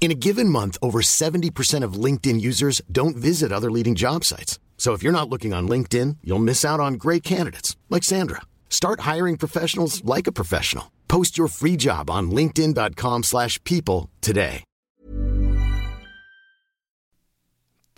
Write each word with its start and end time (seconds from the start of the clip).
In 0.00 0.10
a 0.10 0.14
given 0.14 0.48
month, 0.48 0.78
over 0.80 1.00
70% 1.00 1.84
of 1.84 2.04
LinkedIn 2.04 2.40
users 2.40 2.80
don't 2.90 3.16
visit 3.16 3.52
other 3.52 3.70
leading 3.70 3.94
job 3.94 4.24
sites. 4.24 4.58
So 4.78 4.94
if 4.94 5.02
you're 5.02 5.12
not 5.12 5.28
looking 5.28 5.52
on 5.52 5.68
LinkedIn, 5.68 6.18
you'll 6.22 6.38
miss 6.38 6.64
out 6.64 6.80
on 6.80 6.94
great 6.94 7.22
candidates 7.22 7.76
like 7.90 8.04
Sandra. 8.04 8.42
Start 8.70 9.00
hiring 9.00 9.36
professionals 9.36 10.02
like 10.04 10.26
a 10.26 10.32
professional. 10.32 10.92
Post 11.08 11.36
your 11.36 11.48
free 11.48 11.76
job 11.76 12.08
on 12.08 12.30
linkedin.com/people 12.30 14.08
today. 14.20 14.64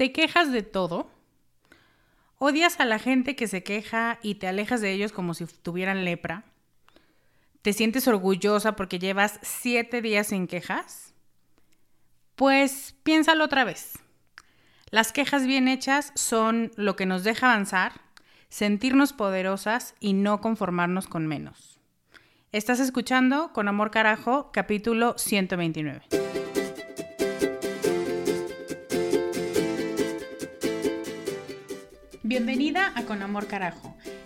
¿Te 0.00 0.12
quejas 0.14 0.50
de 0.50 0.62
todo? 0.62 1.10
¿Odias 2.38 2.80
a 2.80 2.86
la 2.86 2.98
gente 2.98 3.36
que 3.36 3.46
se 3.46 3.62
queja 3.62 4.18
y 4.22 4.36
te 4.36 4.46
alejas 4.46 4.80
de 4.80 4.94
ellos 4.94 5.12
como 5.12 5.34
si 5.34 5.44
tuvieran 5.44 6.06
lepra? 6.06 6.44
¿Te 7.60 7.74
sientes 7.74 8.08
orgullosa 8.08 8.76
porque 8.76 8.98
llevas 8.98 9.38
siete 9.42 10.00
días 10.00 10.28
sin 10.28 10.46
quejas? 10.46 11.09
Pues 12.40 12.94
piénsalo 13.02 13.44
otra 13.44 13.64
vez. 13.64 13.98
Las 14.90 15.12
quejas 15.12 15.46
bien 15.46 15.68
hechas 15.68 16.10
son 16.14 16.72
lo 16.74 16.96
que 16.96 17.04
nos 17.04 17.22
deja 17.22 17.52
avanzar, 17.52 18.00
sentirnos 18.48 19.12
poderosas 19.12 19.94
y 20.00 20.14
no 20.14 20.40
conformarnos 20.40 21.06
con 21.06 21.26
menos. 21.26 21.78
Estás 22.50 22.80
escuchando 22.80 23.52
Con 23.52 23.68
Amor 23.68 23.90
Carajo, 23.90 24.52
capítulo 24.54 25.18
129. 25.18 26.00
Bienvenida 32.22 32.94
a 32.96 33.02
Con 33.02 33.20
Amor 33.20 33.48
Carajo, 33.48 33.94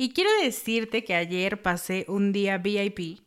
y 0.00 0.14
quiero 0.14 0.30
decirte 0.40 1.04
que 1.04 1.14
ayer 1.14 1.60
pasé 1.60 2.06
un 2.08 2.32
día 2.32 2.56
VIP 2.56 3.20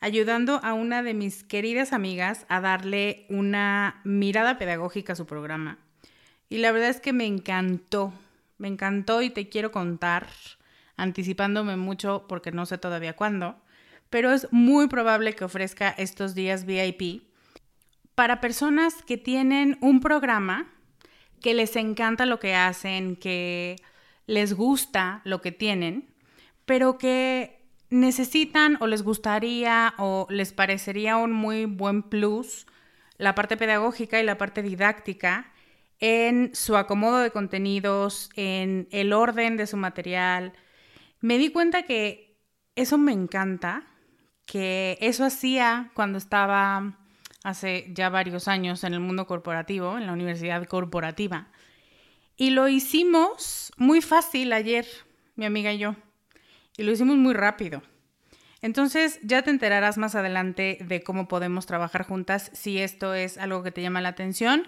ayudando 0.00 0.58
a 0.64 0.74
una 0.74 1.04
de 1.04 1.14
mis 1.14 1.44
queridas 1.44 1.92
amigas 1.92 2.44
a 2.48 2.60
darle 2.60 3.24
una 3.28 4.00
mirada 4.02 4.58
pedagógica 4.58 5.12
a 5.12 5.16
su 5.16 5.26
programa. 5.26 5.78
Y 6.48 6.58
la 6.58 6.72
verdad 6.72 6.88
es 6.88 6.98
que 6.98 7.12
me 7.12 7.24
encantó, 7.24 8.12
me 8.56 8.66
encantó 8.66 9.22
y 9.22 9.30
te 9.30 9.48
quiero 9.48 9.70
contar, 9.70 10.26
anticipándome 10.96 11.76
mucho 11.76 12.26
porque 12.28 12.50
no 12.50 12.66
sé 12.66 12.78
todavía 12.78 13.14
cuándo, 13.14 13.54
pero 14.10 14.32
es 14.32 14.48
muy 14.50 14.88
probable 14.88 15.36
que 15.36 15.44
ofrezca 15.44 15.88
estos 15.88 16.34
días 16.34 16.66
VIP 16.66 17.28
para 18.16 18.40
personas 18.40 19.04
que 19.04 19.18
tienen 19.18 19.78
un 19.80 20.00
programa 20.00 20.66
que 21.40 21.54
les 21.54 21.76
encanta 21.76 22.26
lo 22.26 22.40
que 22.40 22.56
hacen, 22.56 23.14
que 23.14 23.76
les 24.28 24.52
gusta 24.52 25.22
lo 25.24 25.40
que 25.40 25.50
tienen, 25.50 26.14
pero 26.66 26.98
que 26.98 27.66
necesitan 27.90 28.76
o 28.80 28.86
les 28.86 29.02
gustaría 29.02 29.94
o 29.96 30.26
les 30.28 30.52
parecería 30.52 31.16
un 31.16 31.32
muy 31.32 31.64
buen 31.64 32.02
plus 32.02 32.66
la 33.16 33.34
parte 33.34 33.56
pedagógica 33.56 34.20
y 34.20 34.24
la 34.24 34.38
parte 34.38 34.62
didáctica 34.62 35.50
en 35.98 36.54
su 36.54 36.76
acomodo 36.76 37.18
de 37.18 37.30
contenidos, 37.30 38.30
en 38.36 38.86
el 38.92 39.12
orden 39.12 39.56
de 39.56 39.66
su 39.66 39.76
material. 39.76 40.52
Me 41.20 41.38
di 41.38 41.50
cuenta 41.50 41.82
que 41.82 42.38
eso 42.76 42.98
me 42.98 43.12
encanta, 43.12 43.86
que 44.44 44.98
eso 45.00 45.24
hacía 45.24 45.90
cuando 45.94 46.18
estaba 46.18 46.98
hace 47.42 47.90
ya 47.94 48.10
varios 48.10 48.46
años 48.46 48.84
en 48.84 48.92
el 48.92 49.00
mundo 49.00 49.26
corporativo, 49.26 49.96
en 49.96 50.06
la 50.06 50.12
universidad 50.12 50.64
corporativa. 50.66 51.48
Y 52.38 52.50
lo 52.50 52.68
hicimos 52.68 53.70
muy 53.76 54.00
fácil 54.00 54.54
ayer, 54.54 54.86
mi 55.36 55.44
amiga 55.44 55.70
y 55.74 55.78
yo. 55.78 55.96
Y 56.78 56.84
lo 56.84 56.92
hicimos 56.92 57.16
muy 57.16 57.34
rápido. 57.34 57.82
Entonces 58.62 59.20
ya 59.22 59.42
te 59.42 59.50
enterarás 59.50 59.98
más 59.98 60.14
adelante 60.14 60.78
de 60.80 61.02
cómo 61.02 61.28
podemos 61.28 61.66
trabajar 61.66 62.06
juntas 62.06 62.50
si 62.54 62.78
esto 62.78 63.12
es 63.12 63.36
algo 63.36 63.62
que 63.62 63.72
te 63.72 63.82
llama 63.82 64.00
la 64.00 64.08
atención. 64.08 64.66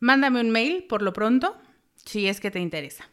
Mándame 0.00 0.40
un 0.40 0.48
mail 0.48 0.84
por 0.88 1.02
lo 1.02 1.12
pronto 1.12 1.60
si 1.96 2.26
es 2.26 2.40
que 2.40 2.50
te 2.50 2.60
interesa. 2.60 3.10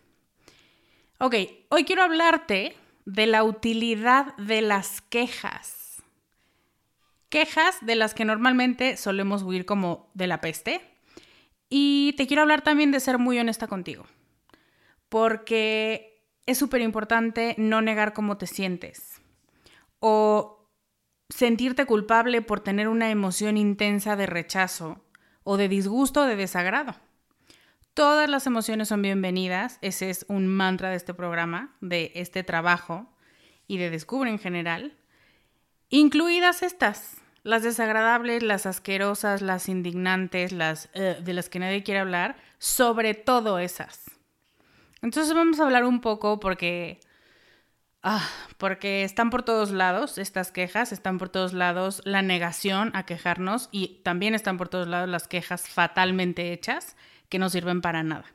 Ok, 1.20 1.36
hoy 1.68 1.84
quiero 1.84 2.04
hablarte 2.04 2.78
de 3.04 3.26
la 3.26 3.44
utilidad 3.44 4.38
de 4.38 4.62
las 4.62 5.02
quejas 5.02 5.86
quejas 7.36 7.76
de 7.82 7.96
las 7.96 8.14
que 8.14 8.24
normalmente 8.24 8.96
solemos 8.96 9.44
huir 9.44 9.66
como 9.66 10.10
de 10.14 10.26
la 10.26 10.40
peste. 10.40 10.80
Y 11.70 12.14
te 12.18 12.28
quiero 12.28 12.44
hablar 12.44 12.62
también 12.62 12.92
de 12.92 13.00
ser 13.00 13.18
muy 13.18 13.40
honesta 13.40 13.68
contigo, 13.68 14.06
porque 15.10 16.24
es 16.46 16.58
súper 16.58 16.82
importante 16.82 17.56
no 17.58 17.82
negar 17.82 18.14
cómo 18.14 18.38
te 18.38 18.48
sientes 18.48 19.22
o 20.00 20.70
sentirte 21.30 21.86
culpable 21.86 22.42
por 22.42 22.60
tener 22.60 22.88
una 22.88 23.10
emoción 23.10 23.58
intensa 23.58 24.16
de 24.16 24.28
rechazo 24.28 25.04
o 25.44 25.58
de 25.58 25.68
disgusto 25.68 26.22
o 26.22 26.26
de 26.26 26.36
desagrado. 26.36 26.96
Todas 27.96 28.30
las 28.30 28.46
emociones 28.46 28.90
son 28.90 29.02
bienvenidas. 29.02 29.80
Ese 29.82 30.10
es 30.10 30.26
un 30.28 30.48
mantra 30.48 30.90
de 30.90 30.98
este 30.98 31.14
programa, 31.14 31.76
de 31.82 32.12
este 32.16 32.44
trabajo 32.44 33.10
y 33.68 33.78
de 33.78 33.90
Descubre 33.90 34.30
en 34.30 34.38
general. 34.38 34.98
Incluidas 35.90 36.62
estas, 36.62 37.22
las 37.46 37.64
desagradables, 37.64 38.44
las 38.44 38.66
asquerosas, 38.66 39.42
las 39.42 39.70
indignantes, 39.70 40.52
las 40.52 40.90
eh, 40.94 41.18
de 41.24 41.34
las 41.34 41.48
que 41.48 41.60
nadie 41.60 41.84
quiere 41.84 42.02
hablar, 42.02 42.36
sobre 42.58 43.14
todo 43.14 43.60
esas. 43.60 44.04
Entonces 45.02 45.34
vamos 45.34 45.60
a 45.60 45.64
hablar 45.64 45.86
un 45.86 46.02
poco 46.02 46.40
porque 46.40 47.00
Ah, 48.08 48.30
porque 48.60 49.04
están 49.04 49.32
por 49.32 49.42
todos 49.42 49.72
lados 49.72 50.20
estas 50.20 50.52
quejas, 50.52 50.92
están 50.92 51.18
por 51.18 51.30
todos 51.30 51.54
lados 51.54 52.04
la 52.06 52.22
negación 52.22 52.92
a 52.94 53.04
quejarnos 53.08 53.68
y 53.72 54.00
también 54.04 54.36
están 54.36 54.60
por 54.60 54.70
todos 54.70 54.88
lados 54.88 55.10
las 55.10 55.28
quejas 55.28 55.68
fatalmente 55.68 56.54
hechas 56.54 56.96
que 57.30 57.40
no 57.40 57.50
sirven 57.50 57.82
para 57.82 58.04
nada. 58.04 58.26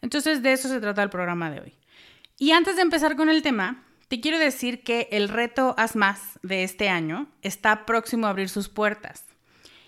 Entonces 0.00 0.42
de 0.42 0.54
eso 0.54 0.70
se 0.70 0.80
trata 0.80 1.02
el 1.02 1.10
programa 1.10 1.50
de 1.50 1.60
hoy. 1.60 1.74
Y 2.38 2.52
antes 2.52 2.76
de 2.76 2.82
empezar 2.82 3.14
con 3.14 3.28
el 3.28 3.42
tema, 3.42 3.84
te 4.08 4.20
quiero 4.20 4.38
decir 4.38 4.82
que 4.82 5.08
el 5.12 5.28
reto 5.28 5.74
Haz 5.78 5.96
Más 5.96 6.38
de 6.42 6.64
este 6.64 6.88
año 6.88 7.28
está 7.42 7.86
próximo 7.86 8.26
a 8.26 8.30
abrir 8.30 8.48
sus 8.48 8.68
puertas. 8.68 9.24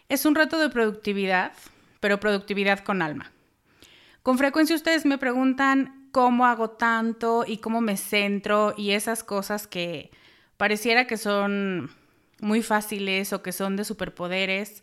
Es 0.09 0.25
un 0.25 0.35
reto 0.35 0.59
de 0.59 0.71
productividad, 0.71 1.53
pero 2.01 2.21
productividad 2.21 2.81
con 2.81 3.03
alma. 3.03 3.33
Con 4.23 4.39
frecuencia 4.39 4.77
ustedes 4.77 5.05
me 5.05 5.19
preguntan 5.19 6.09
cómo 6.13 6.47
hago 6.47 6.71
tanto 6.71 7.45
y 7.47 7.59
cómo 7.59 7.81
me 7.81 7.97
centro 7.97 8.75
y 8.77 8.93
esas 8.93 9.23
cosas 9.23 9.67
que 9.67 10.11
pareciera 10.57 11.07
que 11.07 11.17
son 11.17 11.91
muy 12.41 12.63
fáciles 12.63 13.33
o 13.33 13.43
que 13.43 13.53
son 13.53 13.77
de 13.77 13.85
superpoderes. 13.85 14.83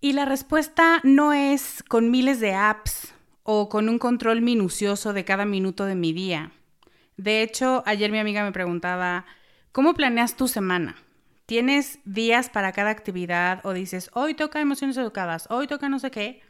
Y 0.00 0.12
la 0.12 0.24
respuesta 0.24 1.00
no 1.02 1.32
es 1.32 1.84
con 1.86 2.10
miles 2.10 2.40
de 2.40 2.54
apps 2.54 3.12
o 3.42 3.68
con 3.68 3.88
un 3.88 3.98
control 3.98 4.40
minucioso 4.40 5.12
de 5.12 5.24
cada 5.24 5.44
minuto 5.44 5.84
de 5.84 5.94
mi 5.94 6.12
día. 6.12 6.52
De 7.18 7.42
hecho, 7.42 7.82
ayer 7.84 8.12
mi 8.12 8.20
amiga 8.20 8.44
me 8.44 8.52
preguntaba, 8.52 9.26
¿cómo 9.72 9.92
planeas 9.92 10.36
tu 10.36 10.46
semana? 10.46 10.94
¿Tienes 11.46 11.98
días 12.04 12.48
para 12.48 12.70
cada 12.72 12.90
actividad 12.90 13.60
o 13.64 13.72
dices, 13.72 14.08
hoy 14.14 14.34
toca 14.34 14.60
emociones 14.60 14.96
educadas, 14.96 15.48
hoy 15.50 15.66
toca 15.66 15.88
no 15.88 15.98
sé 15.98 16.12
qué? 16.12 16.42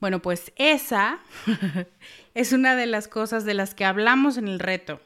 Bueno, 0.00 0.22
pues 0.22 0.50
esa 0.56 1.18
es 2.34 2.52
una 2.54 2.74
de 2.74 2.86
las 2.86 3.06
cosas 3.06 3.44
de 3.44 3.52
las 3.52 3.74
que 3.74 3.84
hablamos 3.84 4.38
en 4.38 4.48
el 4.48 4.60
reto, 4.60 5.02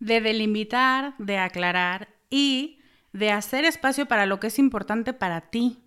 de 0.00 0.20
delimitar, 0.20 1.14
de 1.18 1.38
aclarar 1.38 2.08
y 2.28 2.80
de 3.12 3.30
hacer 3.30 3.64
espacio 3.64 4.06
para 4.06 4.26
lo 4.26 4.40
que 4.40 4.48
es 4.48 4.58
importante 4.58 5.12
para 5.12 5.42
ti, 5.42 5.78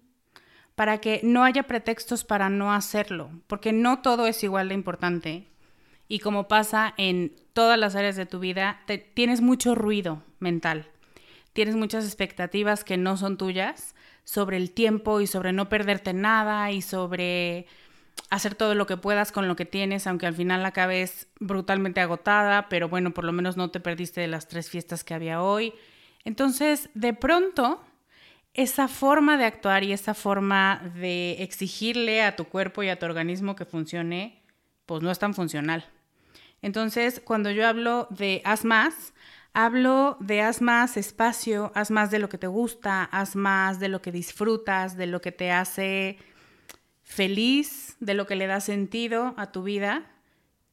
para 0.75 0.99
que 0.99 1.19
no 1.23 1.43
haya 1.43 1.63
pretextos 1.63 2.23
para 2.23 2.49
no 2.49 2.71
hacerlo, 2.73 3.29
porque 3.47 3.73
no 3.73 4.01
todo 4.01 4.25
es 4.25 4.41
igual 4.41 4.69
de 4.69 4.75
importante. 4.75 5.50
Y 6.11 6.19
como 6.19 6.49
pasa 6.49 6.93
en 6.97 7.33
todas 7.53 7.79
las 7.79 7.95
áreas 7.95 8.17
de 8.17 8.25
tu 8.25 8.39
vida, 8.39 8.81
tienes 9.13 9.39
mucho 9.39 9.75
ruido 9.75 10.21
mental, 10.39 10.89
tienes 11.53 11.77
muchas 11.77 12.03
expectativas 12.03 12.83
que 12.83 12.97
no 12.97 13.15
son 13.15 13.37
tuyas 13.37 13.95
sobre 14.25 14.57
el 14.57 14.71
tiempo 14.71 15.21
y 15.21 15.27
sobre 15.27 15.53
no 15.53 15.69
perderte 15.69 16.11
nada 16.11 16.69
y 16.69 16.81
sobre 16.81 17.65
hacer 18.29 18.55
todo 18.55 18.75
lo 18.75 18.87
que 18.87 18.97
puedas 18.97 19.31
con 19.31 19.47
lo 19.47 19.55
que 19.55 19.63
tienes, 19.63 20.05
aunque 20.05 20.25
al 20.25 20.35
final 20.35 20.65
acabes 20.65 21.29
brutalmente 21.39 22.01
agotada, 22.01 22.67
pero 22.67 22.89
bueno, 22.89 23.11
por 23.11 23.23
lo 23.23 23.31
menos 23.31 23.55
no 23.55 23.71
te 23.71 23.79
perdiste 23.79 24.19
de 24.19 24.27
las 24.27 24.49
tres 24.49 24.69
fiestas 24.69 25.05
que 25.05 25.13
había 25.13 25.41
hoy. 25.41 25.73
Entonces, 26.25 26.89
de 26.93 27.13
pronto, 27.13 27.81
esa 28.53 28.89
forma 28.89 29.37
de 29.37 29.45
actuar 29.45 29.85
y 29.85 29.93
esa 29.93 30.13
forma 30.13 30.91
de 30.93 31.41
exigirle 31.41 32.21
a 32.21 32.35
tu 32.35 32.49
cuerpo 32.49 32.83
y 32.83 32.89
a 32.89 32.99
tu 32.99 33.05
organismo 33.05 33.55
que 33.55 33.63
funcione, 33.63 34.41
pues 34.85 35.01
no 35.01 35.09
es 35.09 35.17
tan 35.17 35.33
funcional. 35.33 35.85
Entonces, 36.61 37.21
cuando 37.23 37.49
yo 37.51 37.67
hablo 37.67 38.07
de 38.09 38.41
haz 38.45 38.65
más, 38.65 39.13
hablo 39.53 40.17
de 40.19 40.41
haz 40.41 40.61
más 40.61 40.97
espacio, 40.97 41.71
haz 41.75 41.91
más 41.91 42.11
de 42.11 42.19
lo 42.19 42.29
que 42.29 42.37
te 42.37 42.47
gusta, 42.47 43.03
haz 43.03 43.35
más 43.35 43.79
de 43.79 43.89
lo 43.89 44.01
que 44.01 44.11
disfrutas, 44.11 44.95
de 44.95 45.07
lo 45.07 45.21
que 45.21 45.31
te 45.31 45.51
hace 45.51 46.17
feliz, 47.03 47.97
de 47.99 48.13
lo 48.13 48.25
que 48.25 48.35
le 48.35 48.47
da 48.47 48.59
sentido 48.59 49.33
a 49.37 49.51
tu 49.51 49.63
vida. 49.63 50.03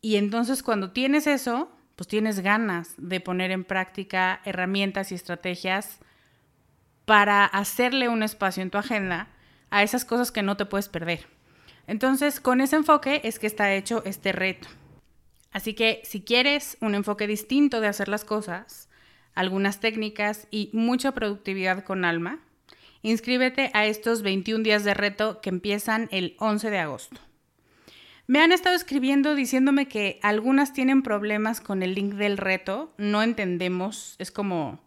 Y 0.01 0.17
entonces 0.17 0.63
cuando 0.63 0.93
tienes 0.93 1.27
eso, 1.27 1.71
pues 1.97 2.07
tienes 2.07 2.41
ganas 2.41 2.95
de 2.97 3.21
poner 3.21 3.51
en 3.51 3.65
práctica 3.65 4.41
herramientas 4.45 5.11
y 5.11 5.17
estrategias 5.17 5.99
para 7.05 7.45
hacerle 7.45 8.09
un 8.09 8.23
espacio 8.23 8.63
en 8.63 8.71
tu 8.71 8.79
agenda 8.79 9.29
a 9.71 9.83
esas 9.83 10.05
cosas 10.05 10.31
que 10.31 10.43
no 10.43 10.57
te 10.57 10.67
puedes 10.67 10.89
perder. 10.89 11.27
Entonces, 11.87 12.39
con 12.39 12.61
ese 12.61 12.77
enfoque 12.77 13.23
es 13.25 13.39
que 13.39 13.47
está 13.47 13.73
hecho 13.73 14.03
este 14.05 14.31
reto. 14.33 14.69
Así 15.51 15.75
que 15.75 16.03
si 16.05 16.23
quieres 16.23 16.77
un 16.81 16.95
enfoque 16.95 17.27
distinto 17.27 17.81
de 17.81 17.89
hacer 17.89 18.09
las 18.09 18.25
cosas, 18.25 18.89
algunas 19.35 19.81
técnicas 19.81 20.47
y 20.51 20.71
mucha 20.73 21.13
productividad 21.13 21.85
con 21.85 22.05
alma, 22.05 22.41
Inscríbete 23.03 23.71
a 23.75 23.87
estos 23.87 24.23
21 24.23 24.65
días 24.65 24.85
de 24.85 24.95
reto 24.95 25.41
que 25.41 25.51
empiezan 25.51 26.09
el 26.11 26.35
11 26.39 26.71
de 26.71 26.79
agosto. 26.79 27.21
Me 28.27 28.41
han 28.41 28.53
estado 28.53 28.75
escribiendo 28.75 29.35
diciéndome 29.35 29.89
que 29.89 30.19
algunas 30.23 30.73
tienen 30.73 31.03
problemas 31.03 31.61
con 31.61 31.83
el 31.83 31.95
link 31.95 32.15
del 32.15 32.37
reto, 32.37 32.93
no 32.99 33.23
entendemos, 33.23 34.17
es 34.19 34.31
como 34.31 34.81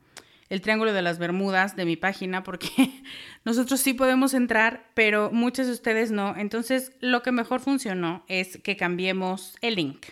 el 0.49 0.61
triángulo 0.61 0.93
de 0.93 1.01
las 1.01 1.17
Bermudas 1.17 1.75
de 1.75 1.85
mi 1.85 1.95
página 1.95 2.43
porque 2.43 2.67
nosotros 3.45 3.79
sí 3.79 3.93
podemos 3.93 4.33
entrar, 4.33 4.91
pero 4.93 5.31
muchos 5.31 5.67
de 5.67 5.73
ustedes 5.73 6.11
no. 6.11 6.35
Entonces, 6.37 6.91
lo 6.99 7.23
que 7.23 7.31
mejor 7.31 7.61
funcionó 7.61 8.25
es 8.27 8.57
que 8.57 8.75
cambiemos 8.75 9.55
el 9.61 9.75
link. 9.75 10.07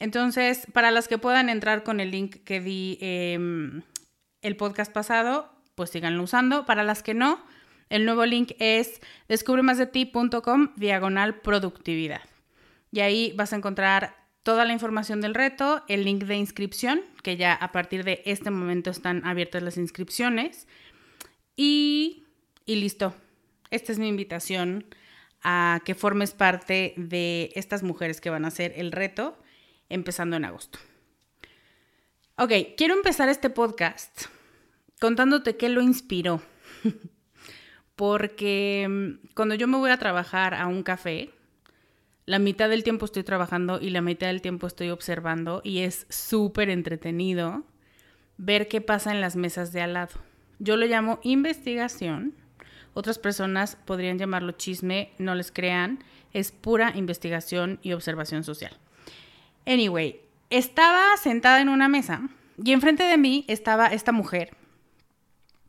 Entonces, 0.00 0.66
para 0.72 0.90
las 0.90 1.08
que 1.08 1.18
puedan 1.18 1.50
entrar 1.50 1.84
con 1.84 2.00
el 2.00 2.10
link 2.10 2.42
que 2.44 2.60
di 2.60 2.98
em, 3.02 3.82
el 4.40 4.56
podcast 4.56 4.90
pasado, 4.90 5.52
pues 5.74 5.90
síganlo 5.90 6.22
usando. 6.22 6.64
Para 6.64 6.82
las 6.82 7.02
que 7.02 7.12
no, 7.12 7.38
el 7.90 8.06
nuevo 8.06 8.24
link 8.24 8.52
es 8.58 9.00
descubremasdeti.com 9.28 10.72
diagonal 10.76 11.40
productividad. 11.40 12.22
Y 12.90 13.00
ahí 13.00 13.34
vas 13.36 13.52
a 13.52 13.56
encontrar 13.56 14.16
toda 14.42 14.64
la 14.64 14.72
información 14.72 15.20
del 15.20 15.34
reto, 15.34 15.84
el 15.86 16.04
link 16.04 16.24
de 16.24 16.36
inscripción, 16.36 17.02
que 17.22 17.36
ya 17.36 17.52
a 17.52 17.70
partir 17.70 18.02
de 18.02 18.22
este 18.24 18.50
momento 18.50 18.90
están 18.90 19.24
abiertas 19.26 19.62
las 19.62 19.76
inscripciones. 19.76 20.66
Y, 21.56 22.24
y 22.64 22.76
listo. 22.76 23.14
Esta 23.70 23.92
es 23.92 23.98
mi 23.98 24.08
invitación 24.08 24.86
a 25.42 25.82
que 25.84 25.94
formes 25.94 26.32
parte 26.32 26.94
de 26.96 27.52
estas 27.54 27.82
mujeres 27.82 28.22
que 28.22 28.30
van 28.30 28.46
a 28.46 28.48
hacer 28.48 28.72
el 28.76 28.92
reto 28.92 29.36
empezando 29.90 30.36
en 30.36 30.46
agosto. 30.46 30.78
Ok, 32.36 32.52
quiero 32.76 32.94
empezar 32.94 33.28
este 33.28 33.50
podcast 33.50 34.26
contándote 34.98 35.56
qué 35.56 35.68
lo 35.68 35.82
inspiró. 35.82 36.40
Porque 37.96 38.86
mm, 38.88 39.34
cuando 39.34 39.54
yo 39.54 39.68
me 39.68 39.76
voy 39.76 39.90
a 39.90 39.98
trabajar 39.98 40.54
a 40.54 40.66
un 40.66 40.82
café, 40.82 41.30
la 42.24 42.38
mitad 42.38 42.68
del 42.70 42.84
tiempo 42.84 43.04
estoy 43.04 43.24
trabajando 43.24 43.78
y 43.80 43.90
la 43.90 44.00
mitad 44.00 44.28
del 44.28 44.40
tiempo 44.40 44.66
estoy 44.66 44.90
observando 44.90 45.60
y 45.64 45.80
es 45.80 46.06
súper 46.08 46.70
entretenido 46.70 47.64
ver 48.38 48.68
qué 48.68 48.80
pasa 48.80 49.10
en 49.10 49.20
las 49.20 49.36
mesas 49.36 49.72
de 49.72 49.82
al 49.82 49.94
lado. 49.94 50.12
Yo 50.58 50.76
lo 50.76 50.86
llamo 50.86 51.20
investigación. 51.22 52.34
Otras 52.94 53.18
personas 53.18 53.76
podrían 53.84 54.18
llamarlo 54.18 54.52
chisme, 54.52 55.12
no 55.18 55.34
les 55.34 55.50
crean. 55.50 56.04
Es 56.32 56.52
pura 56.52 56.92
investigación 56.96 57.80
y 57.82 57.92
observación 57.92 58.44
social. 58.44 58.78
Anyway, 59.66 60.20
estaba 60.50 61.16
sentada 61.16 61.60
en 61.60 61.68
una 61.68 61.88
mesa 61.88 62.28
y 62.62 62.72
enfrente 62.72 63.04
de 63.04 63.16
mí 63.16 63.44
estaba 63.48 63.88
esta 63.88 64.12
mujer 64.12 64.56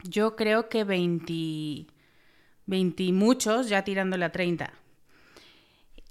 yo 0.03 0.35
creo 0.35 0.69
que 0.69 0.83
20, 0.83 1.87
20 2.65 3.13
muchos, 3.13 3.69
ya 3.69 3.83
tirándole 3.83 4.25
a 4.25 4.31
30. 4.31 4.73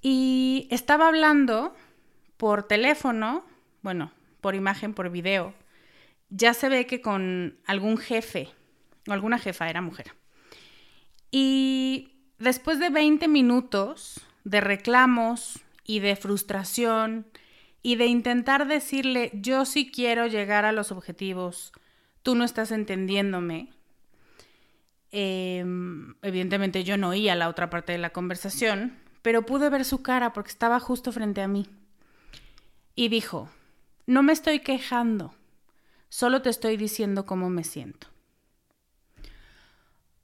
Y 0.02 0.68
estaba 0.70 1.08
hablando 1.08 1.74
por 2.36 2.66
teléfono, 2.66 3.44
bueno, 3.82 4.12
por 4.40 4.54
imagen, 4.54 4.94
por 4.94 5.10
video. 5.10 5.54
Ya 6.30 6.54
se 6.54 6.68
ve 6.68 6.86
que 6.86 7.00
con 7.00 7.58
algún 7.66 7.98
jefe, 7.98 8.48
o 9.08 9.12
alguna 9.12 9.38
jefa 9.38 9.68
era 9.68 9.82
mujer. 9.82 10.14
Y 11.30 12.12
después 12.38 12.78
de 12.78 12.90
20 12.90 13.28
minutos 13.28 14.20
de 14.44 14.60
reclamos 14.60 15.60
y 15.84 16.00
de 16.00 16.16
frustración 16.16 17.26
y 17.82 17.96
de 17.96 18.06
intentar 18.06 18.66
decirle, 18.66 19.30
yo 19.34 19.64
sí 19.64 19.90
quiero 19.90 20.26
llegar 20.26 20.64
a 20.64 20.72
los 20.72 20.92
objetivos, 20.92 21.72
tú 22.22 22.34
no 22.34 22.44
estás 22.44 22.72
entendiéndome, 22.72 23.70
Em, 25.12 26.14
evidentemente 26.22 26.84
yo 26.84 26.96
no 26.96 27.08
oía 27.08 27.34
la 27.34 27.48
otra 27.48 27.68
parte 27.68 27.92
de 27.92 27.98
la 27.98 28.10
conversación, 28.10 28.96
pero 29.22 29.44
pude 29.44 29.68
ver 29.68 29.84
su 29.84 30.02
cara 30.02 30.32
porque 30.32 30.50
estaba 30.50 30.78
justo 30.78 31.10
frente 31.12 31.42
a 31.42 31.48
mí. 31.48 31.66
Y 32.94 33.08
dijo, 33.08 33.50
no 34.06 34.22
me 34.22 34.32
estoy 34.32 34.60
quejando, 34.60 35.34
solo 36.08 36.42
te 36.42 36.50
estoy 36.50 36.76
diciendo 36.76 37.26
cómo 37.26 37.50
me 37.50 37.64
siento. 37.64 38.06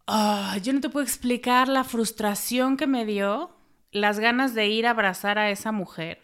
Ah, 0.06 0.56
yo 0.62 0.72
no 0.72 0.80
te 0.80 0.88
puedo 0.88 1.04
explicar 1.04 1.68
la 1.68 1.82
frustración 1.82 2.76
que 2.76 2.86
me 2.86 3.04
dio, 3.04 3.50
las 3.90 4.20
ganas 4.20 4.54
de 4.54 4.68
ir 4.68 4.86
a 4.86 4.90
abrazar 4.90 5.36
a 5.38 5.50
esa 5.50 5.72
mujer 5.72 6.20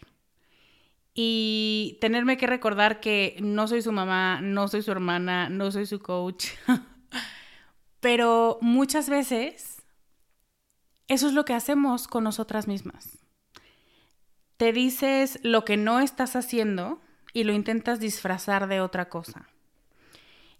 y 1.13 1.97
tenerme 2.01 2.37
que 2.37 2.47
recordar 2.47 2.99
que 2.99 3.37
no 3.41 3.67
soy 3.67 3.81
su 3.81 3.91
mamá, 3.91 4.41
no 4.41 4.67
soy 4.67 4.81
su 4.81 4.91
hermana, 4.91 5.49
no 5.49 5.71
soy 5.71 5.85
su 5.85 5.99
coach. 5.99 6.47
Pero 7.99 8.57
muchas 8.61 9.09
veces 9.09 9.81
eso 11.07 11.27
es 11.27 11.33
lo 11.33 11.45
que 11.45 11.53
hacemos 11.53 12.07
con 12.07 12.23
nosotras 12.23 12.67
mismas. 12.67 13.19
Te 14.57 14.73
dices 14.73 15.39
lo 15.43 15.65
que 15.65 15.77
no 15.77 15.99
estás 15.99 16.35
haciendo 16.35 17.01
y 17.33 17.43
lo 17.43 17.53
intentas 17.53 17.99
disfrazar 17.99 18.67
de 18.67 18.81
otra 18.81 19.09
cosa. 19.09 19.47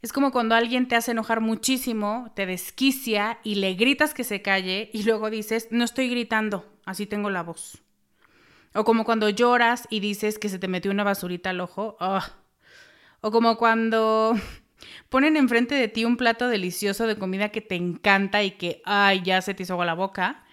Es 0.02 0.12
como 0.12 0.32
cuando 0.32 0.56
alguien 0.56 0.88
te 0.88 0.96
hace 0.96 1.12
enojar 1.12 1.40
muchísimo, 1.40 2.32
te 2.36 2.46
desquicia 2.46 3.40
y 3.44 3.56
le 3.56 3.74
gritas 3.74 4.14
que 4.14 4.26
se 4.26 4.42
calle 4.42 4.90
y 4.94 5.04
luego 5.04 5.30
dices, 5.30 5.68
no 5.72 5.86
estoy 5.86 6.10
gritando, 6.10 6.66
así 6.86 7.06
tengo 7.06 7.30
la 7.30 7.44
voz. 7.44 7.83
O 8.74 8.84
como 8.84 9.06
cuando 9.06 9.30
lloras 9.30 9.88
y 9.90 10.00
dices 10.00 10.40
que 10.40 10.50
se 10.50 10.60
te 10.60 10.68
metió 10.68 10.92
una 10.92 11.04
basurita 11.04 11.52
al 11.52 11.62
ojo. 11.62 11.98
O 13.22 13.32
como 13.32 13.58
cuando 13.58 14.36
ponen 15.10 15.38
enfrente 15.38 15.76
de 15.76 15.88
ti 15.88 16.06
un 16.06 16.18
plato 16.18 16.48
delicioso 16.48 17.08
de 17.08 17.18
comida 17.18 17.50
que 17.50 17.62
te 17.62 17.76
encanta 17.76 18.44
y 18.44 18.52
que, 18.52 18.82
ay, 18.86 19.22
ya 19.24 19.42
se 19.42 19.54
te 19.54 19.64
hizo 19.64 19.74
agua 19.74 19.86
la 19.86 19.94
boca. 19.94 20.44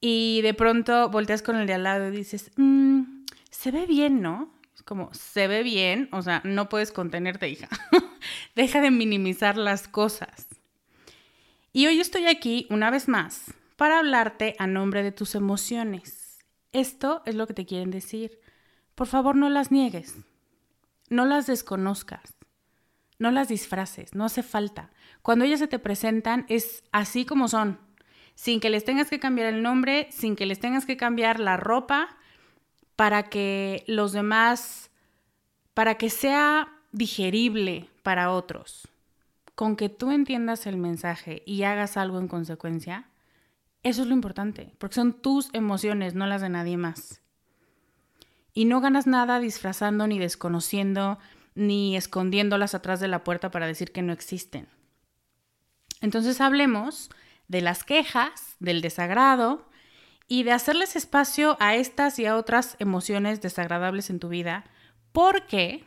Y 0.00 0.40
de 0.42 0.54
pronto 0.54 1.08
volteas 1.08 1.42
con 1.42 1.56
el 1.56 1.66
de 1.66 1.74
al 1.74 1.82
lado 1.82 2.08
y 2.08 2.16
dices, 2.16 2.52
mmm, 2.56 3.02
se 3.50 3.70
ve 3.70 3.86
bien, 3.86 4.20
¿no? 4.20 4.54
Es 4.74 4.82
como, 4.82 5.12
se 5.12 5.48
ve 5.48 5.62
bien, 5.62 6.08
o 6.12 6.22
sea, 6.22 6.40
no 6.44 6.68
puedes 6.68 6.92
contenerte, 6.92 7.48
hija. 7.48 7.68
Deja 8.54 8.80
de 8.80 8.90
minimizar 8.90 9.56
las 9.56 9.88
cosas. 9.88 10.46
Y 11.72 11.86
hoy 11.86 12.00
estoy 12.00 12.26
aquí, 12.26 12.66
una 12.70 12.90
vez 12.90 13.08
más, 13.08 13.54
para 13.76 13.98
hablarte 13.98 14.54
a 14.58 14.66
nombre 14.66 15.02
de 15.02 15.12
tus 15.12 15.34
emociones. 15.34 16.17
Esto 16.72 17.22
es 17.24 17.34
lo 17.34 17.46
que 17.46 17.54
te 17.54 17.66
quieren 17.66 17.90
decir. 17.90 18.40
Por 18.94 19.06
favor, 19.06 19.36
no 19.36 19.48
las 19.48 19.70
niegues. 19.70 20.16
No 21.08 21.24
las 21.24 21.46
desconozcas. 21.46 22.34
No 23.18 23.30
las 23.30 23.48
disfraces, 23.48 24.14
no 24.14 24.24
hace 24.24 24.42
falta. 24.42 24.90
Cuando 25.22 25.44
ellas 25.44 25.58
se 25.58 25.66
te 25.66 25.80
presentan 25.80 26.46
es 26.48 26.84
así 26.92 27.24
como 27.24 27.48
son, 27.48 27.80
sin 28.34 28.60
que 28.60 28.70
les 28.70 28.84
tengas 28.84 29.10
que 29.10 29.18
cambiar 29.18 29.52
el 29.52 29.62
nombre, 29.62 30.06
sin 30.12 30.36
que 30.36 30.46
les 30.46 30.60
tengas 30.60 30.86
que 30.86 30.96
cambiar 30.96 31.40
la 31.40 31.56
ropa, 31.56 32.16
para 32.94 33.24
que 33.24 33.84
los 33.86 34.12
demás, 34.12 34.90
para 35.74 35.96
que 35.96 36.10
sea 36.10 36.68
digerible 36.92 37.88
para 38.02 38.30
otros. 38.30 38.88
Con 39.56 39.74
que 39.74 39.88
tú 39.88 40.12
entiendas 40.12 40.66
el 40.66 40.76
mensaje 40.76 41.42
y 41.44 41.64
hagas 41.64 41.96
algo 41.96 42.20
en 42.20 42.28
consecuencia, 42.28 43.07
eso 43.88 44.02
es 44.02 44.08
lo 44.08 44.14
importante, 44.14 44.74
porque 44.78 44.94
son 44.94 45.12
tus 45.12 45.50
emociones, 45.52 46.14
no 46.14 46.26
las 46.26 46.42
de 46.42 46.48
nadie 46.48 46.76
más. 46.76 47.20
Y 48.52 48.64
no 48.64 48.80
ganas 48.80 49.06
nada 49.06 49.40
disfrazando 49.40 50.06
ni 50.06 50.18
desconociendo 50.18 51.18
ni 51.54 51.96
escondiéndolas 51.96 52.74
atrás 52.74 53.00
de 53.00 53.08
la 53.08 53.24
puerta 53.24 53.50
para 53.50 53.66
decir 53.66 53.92
que 53.92 54.02
no 54.02 54.12
existen. 54.12 54.68
Entonces 56.00 56.40
hablemos 56.40 57.10
de 57.48 57.62
las 57.62 57.82
quejas, 57.82 58.56
del 58.60 58.80
desagrado 58.80 59.68
y 60.28 60.42
de 60.42 60.52
hacerles 60.52 60.94
espacio 60.94 61.56
a 61.58 61.74
estas 61.74 62.18
y 62.18 62.26
a 62.26 62.36
otras 62.36 62.76
emociones 62.78 63.40
desagradables 63.40 64.10
en 64.10 64.20
tu 64.20 64.28
vida 64.28 64.64
porque 65.12 65.84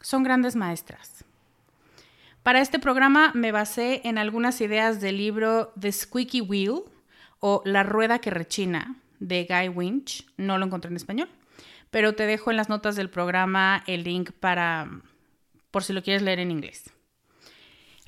son 0.00 0.22
grandes 0.22 0.56
maestras. 0.56 1.24
Para 2.42 2.60
este 2.60 2.78
programa 2.78 3.32
me 3.34 3.52
basé 3.52 4.02
en 4.04 4.18
algunas 4.18 4.60
ideas 4.60 5.00
del 5.00 5.16
libro 5.16 5.72
The 5.78 5.92
Squeaky 5.92 6.42
Wheel 6.42 6.82
o 7.46 7.60
La 7.66 7.82
Rueda 7.82 8.20
que 8.20 8.30
Rechina 8.30 8.96
de 9.18 9.44
Guy 9.44 9.68
Winch. 9.68 10.26
No 10.36 10.56
lo 10.56 10.64
encontré 10.64 10.90
en 10.90 10.96
español 10.96 11.28
pero 11.94 12.16
te 12.16 12.26
dejo 12.26 12.50
en 12.50 12.56
las 12.56 12.68
notas 12.68 12.96
del 12.96 13.08
programa 13.08 13.84
el 13.86 14.02
link 14.02 14.32
para, 14.32 14.90
por 15.70 15.84
si 15.84 15.92
lo 15.92 16.02
quieres 16.02 16.22
leer 16.22 16.40
en 16.40 16.50
inglés. 16.50 16.90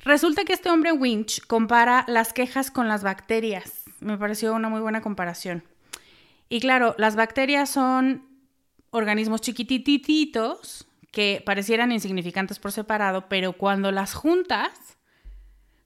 Resulta 0.03 0.43
que 0.43 0.51
este 0.51 0.69
hombre 0.69 0.91
Winch 0.91 1.39
compara 1.47 2.03
las 2.09 2.33
quejas 2.33 2.69
con 2.69 2.89
las 2.89 3.01
bacterias. 3.01 3.85
Me 4.01 4.17
pareció 4.17 4.53
una 4.53 4.67
muy 4.67 4.81
buena 4.81 4.99
comparación. 4.99 5.63
Y 6.49 6.59
claro, 6.59 6.95
las 6.97 7.15
bacterias 7.15 7.69
son 7.69 8.27
organismos 8.89 9.39
chiquitititos 9.39 10.85
que 11.13 11.41
parecieran 11.45 11.93
insignificantes 11.93 12.59
por 12.59 12.73
separado, 12.73 13.29
pero 13.29 13.53
cuando 13.53 13.93
las 13.93 14.13
juntas, 14.13 14.97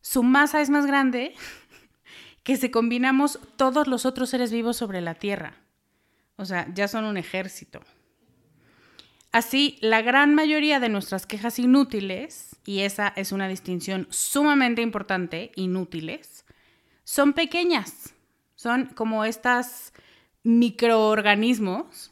su 0.02 0.24
masa 0.24 0.62
es 0.62 0.72
más 0.72 0.88
grande 0.88 1.36
que 2.44 2.58
si 2.58 2.70
combinamos 2.70 3.40
todos 3.56 3.88
los 3.88 4.06
otros 4.06 4.30
seres 4.30 4.52
vivos 4.52 4.78
sobre 4.78 5.02
la 5.02 5.16
Tierra. 5.16 5.56
O 6.38 6.46
sea, 6.46 6.68
ya 6.74 6.88
son 6.88 7.06
un 7.06 7.18
ejército. 7.18 7.82
Así, 9.32 9.78
la 9.82 10.02
gran 10.02 10.36
mayoría 10.36 10.80
de 10.80 10.90
nuestras 10.90 11.26
quejas 11.26 11.60
inútiles, 11.60 12.56
y 12.66 12.82
esa 12.82 13.14
es 13.16 13.32
una 13.32 13.48
distinción 13.48 14.08
sumamente 14.10 14.82
importante, 14.82 15.52
inútiles, 15.56 16.46
son 17.04 17.34
pequeñas. 17.34 18.14
Son 18.56 18.88
como 18.88 19.24
estas 19.24 19.94
microorganismos, 20.44 22.12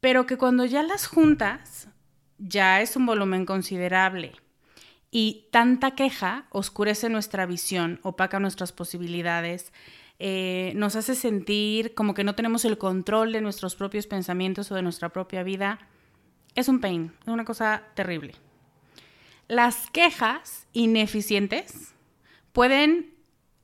pero 0.00 0.26
que 0.26 0.36
cuando 0.36 0.64
ya 0.64 0.82
las 0.82 1.06
juntas, 1.06 1.88
ya 2.38 2.82
es 2.82 2.96
un 2.96 3.06
volumen 3.06 3.46
considerable. 3.46 4.32
Y 5.14 5.46
tanta 5.52 5.90
queja 5.90 6.46
oscurece 6.48 7.10
nuestra 7.10 7.44
visión, 7.44 8.00
opaca 8.02 8.40
nuestras 8.40 8.72
posibilidades, 8.72 9.70
eh, 10.18 10.72
nos 10.74 10.96
hace 10.96 11.14
sentir 11.14 11.92
como 11.92 12.14
que 12.14 12.24
no 12.24 12.34
tenemos 12.34 12.64
el 12.64 12.78
control 12.78 13.30
de 13.32 13.42
nuestros 13.42 13.76
propios 13.76 14.06
pensamientos 14.06 14.72
o 14.72 14.74
de 14.74 14.80
nuestra 14.80 15.10
propia 15.10 15.42
vida, 15.42 15.80
es 16.54 16.68
un 16.68 16.80
pain, 16.80 17.12
es 17.20 17.28
una 17.28 17.44
cosa 17.44 17.82
terrible. 17.94 18.34
Las 19.48 19.90
quejas 19.90 20.66
ineficientes 20.72 21.92
pueden, 22.52 23.14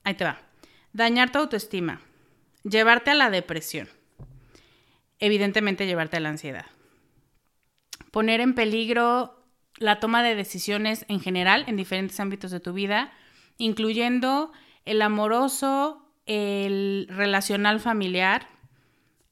ahí 0.03 0.13
te 0.13 0.25
va, 0.25 0.41
dañar 0.93 1.31
tu 1.31 1.39
autoestima, 1.39 2.01
llevarte 2.63 3.09
a 3.09 3.15
la 3.15 3.31
depresión, 3.31 3.89
evidentemente 5.17 5.87
llevarte 5.87 6.17
a 6.17 6.19
la 6.19 6.29
ansiedad, 6.29 6.67
poner 8.11 8.39
en 8.39 8.53
peligro 8.53 9.38
la 9.79 9.99
toma 9.99 10.21
de 10.21 10.35
decisiones 10.35 11.05
en 11.07 11.19
general 11.19 11.63
en 11.67 11.77
diferentes 11.77 12.19
ámbitos 12.19 12.51
de 12.51 12.59
tu 12.59 12.73
vida, 12.73 13.11
incluyendo 13.57 14.51
el 14.85 15.01
amoroso, 15.01 16.05
el 16.25 17.07
relacional 17.09 17.79
familiar, 17.79 18.47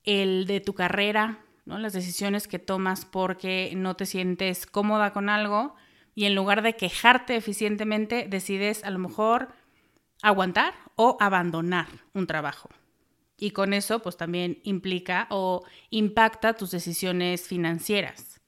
el 0.04 0.48
de 0.48 0.62
tu 0.62 0.74
carrera, 0.74 1.39
¿no? 1.66 1.77
las 1.77 1.94
decisiones 1.94 2.48
que 2.48 2.60
tomas 2.60 3.06
porque 3.06 3.74
no 3.75 3.96
te 3.96 4.06
sientes 4.06 4.66
cómoda 4.66 5.12
con 5.12 5.30
algo 5.30 5.75
y 6.16 6.25
en 6.25 6.34
lugar 6.34 6.62
de 6.62 6.75
quejarte 6.75 7.36
eficientemente 7.36 8.25
decides 8.27 8.84
a 8.84 8.89
lo 8.89 9.00
mejor 9.00 9.50
aguantar 10.22 10.74
o 10.96 11.18
abandonar 11.20 11.88
un 12.13 12.25
trabajo. 12.25 12.70
Y 13.38 13.51
con 13.51 13.74
eso 13.74 14.01
pues 14.01 14.18
también 14.18 14.60
implica 14.63 15.27
o 15.30 15.63
impacta 15.92 16.54
tus 16.54 16.72
decisiones 16.72 17.48
financieras. 17.48 18.42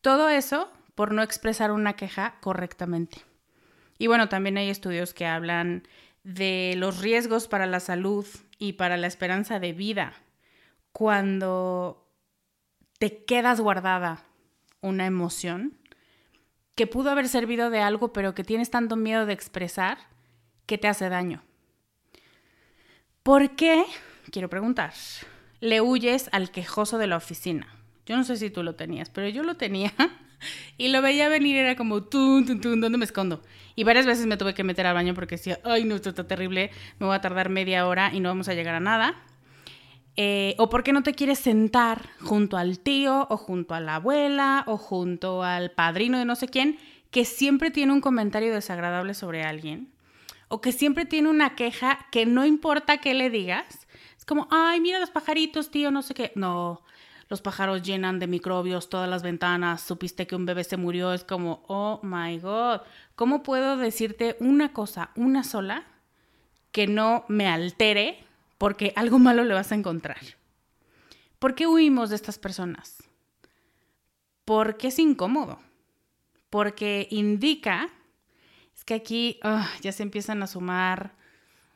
Todo 0.00 0.28
eso 0.28 0.68
por 0.96 1.12
no 1.12 1.22
expresar 1.22 1.70
una 1.70 1.92
queja 1.92 2.34
correctamente. 2.40 3.18
Y 3.98 4.08
bueno, 4.08 4.28
también 4.28 4.56
hay 4.56 4.68
estudios 4.68 5.14
que 5.14 5.26
hablan 5.26 5.86
de 6.24 6.74
los 6.76 6.98
riesgos 6.98 7.46
para 7.46 7.66
la 7.66 7.78
salud 7.78 8.26
y 8.58 8.72
para 8.72 8.96
la 8.96 9.06
esperanza 9.06 9.60
de 9.60 9.72
vida 9.72 10.14
cuando 10.90 12.08
te 12.98 13.24
quedas 13.24 13.60
guardada 13.60 14.24
una 14.80 15.06
emoción 15.06 15.78
que 16.74 16.86
pudo 16.86 17.10
haber 17.10 17.28
servido 17.28 17.70
de 17.70 17.80
algo, 17.80 18.12
pero 18.12 18.34
que 18.34 18.44
tienes 18.44 18.70
tanto 18.70 18.96
miedo 18.96 19.26
de 19.26 19.34
expresar 19.34 19.98
que 20.64 20.78
te 20.78 20.88
hace 20.88 21.08
daño. 21.08 21.42
¿Por 23.22 23.56
qué, 23.56 23.84
quiero 24.30 24.48
preguntar, 24.48 24.94
le 25.60 25.80
huyes 25.80 26.28
al 26.32 26.50
quejoso 26.50 26.96
de 26.96 27.06
la 27.06 27.16
oficina? 27.16 27.68
Yo 28.06 28.16
no 28.16 28.24
sé 28.24 28.36
si 28.36 28.50
tú 28.50 28.62
lo 28.62 28.74
tenías, 28.74 29.10
pero 29.10 29.28
yo 29.28 29.42
lo 29.42 29.56
tenía 29.56 29.92
y 30.78 30.88
lo 30.88 31.02
veía 31.02 31.28
venir, 31.28 31.56
era 31.56 31.76
como, 31.76 32.02
tú, 32.02 32.44
tú, 32.46 32.60
tú, 32.60 32.76
¿dónde 32.76 32.98
me 32.98 33.04
escondo? 33.04 33.42
Y 33.74 33.84
varias 33.84 34.06
veces 34.06 34.26
me 34.26 34.36
tuve 34.36 34.54
que 34.54 34.64
meter 34.64 34.86
al 34.86 34.94
baño 34.94 35.14
porque 35.14 35.36
decía, 35.36 35.60
ay, 35.64 35.84
no, 35.84 35.94
esto 35.96 36.10
está 36.10 36.26
terrible, 36.26 36.70
me 36.98 37.06
voy 37.06 37.14
a 37.14 37.20
tardar 37.20 37.48
media 37.50 37.86
hora 37.86 38.10
y 38.12 38.20
no 38.20 38.28
vamos 38.28 38.48
a 38.48 38.54
llegar 38.54 38.74
a 38.74 38.80
nada. 38.80 39.22
Eh, 40.16 40.54
o 40.56 40.70
por 40.70 40.82
qué 40.82 40.94
no 40.94 41.02
te 41.02 41.12
quieres 41.12 41.38
sentar 41.38 42.08
junto 42.20 42.56
al 42.56 42.78
tío 42.78 43.26
o 43.28 43.36
junto 43.36 43.74
a 43.74 43.80
la 43.80 43.96
abuela 43.96 44.64
o 44.66 44.78
junto 44.78 45.42
al 45.42 45.72
padrino 45.72 46.18
de 46.18 46.24
no 46.24 46.36
sé 46.36 46.48
quién 46.48 46.78
que 47.10 47.26
siempre 47.26 47.70
tiene 47.70 47.92
un 47.92 48.00
comentario 48.00 48.52
desagradable 48.54 49.12
sobre 49.12 49.42
alguien 49.42 49.92
o 50.48 50.60
que 50.60 50.72
siempre 50.72 51.04
tiene 51.04 51.28
una 51.28 51.54
queja 51.54 52.06
que 52.10 52.26
no 52.26 52.46
importa 52.46 52.98
qué 52.98 53.14
le 53.14 53.30
digas. 53.30 53.86
Es 54.16 54.24
como, 54.24 54.48
ay, 54.50 54.80
mira 54.80 54.98
los 55.00 55.10
pajaritos, 55.10 55.70
tío, 55.70 55.90
no 55.90 56.02
sé 56.02 56.14
qué. 56.14 56.32
No, 56.34 56.82
los 57.28 57.42
pájaros 57.42 57.82
llenan 57.82 58.18
de 58.18 58.26
microbios 58.26 58.88
todas 58.88 59.08
las 59.08 59.22
ventanas, 59.22 59.80
supiste 59.80 60.26
que 60.26 60.36
un 60.36 60.46
bebé 60.46 60.64
se 60.64 60.76
murió, 60.76 61.12
es 61.12 61.24
como, 61.24 61.64
oh 61.66 62.00
my 62.02 62.38
god, 62.38 62.82
¿cómo 63.14 63.42
puedo 63.42 63.76
decirte 63.76 64.36
una 64.38 64.72
cosa, 64.72 65.10
una 65.16 65.42
sola, 65.42 65.86
que 66.70 66.86
no 66.86 67.24
me 67.28 67.48
altere 67.48 68.24
porque 68.58 68.92
algo 68.96 69.18
malo 69.18 69.44
le 69.44 69.54
vas 69.54 69.72
a 69.72 69.74
encontrar? 69.74 70.20
¿Por 71.38 71.54
qué 71.54 71.66
huimos 71.66 72.10
de 72.10 72.16
estas 72.16 72.38
personas? 72.38 73.02
Porque 74.44 74.88
es 74.88 74.98
incómodo, 74.98 75.58
porque 76.50 77.08
indica, 77.10 77.90
es 78.74 78.84
que 78.84 78.94
aquí 78.94 79.40
ah, 79.42 79.68
ya 79.80 79.90
se 79.90 80.02
empiezan 80.02 80.42
a 80.42 80.46
sumar 80.46 81.14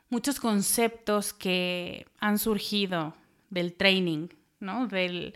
muchos 0.09 0.39
conceptos 0.39 1.33
que 1.33 2.05
han 2.19 2.37
surgido 2.39 3.15
del 3.49 3.73
training, 3.73 4.29
¿no? 4.61 4.87
Del, 4.87 5.35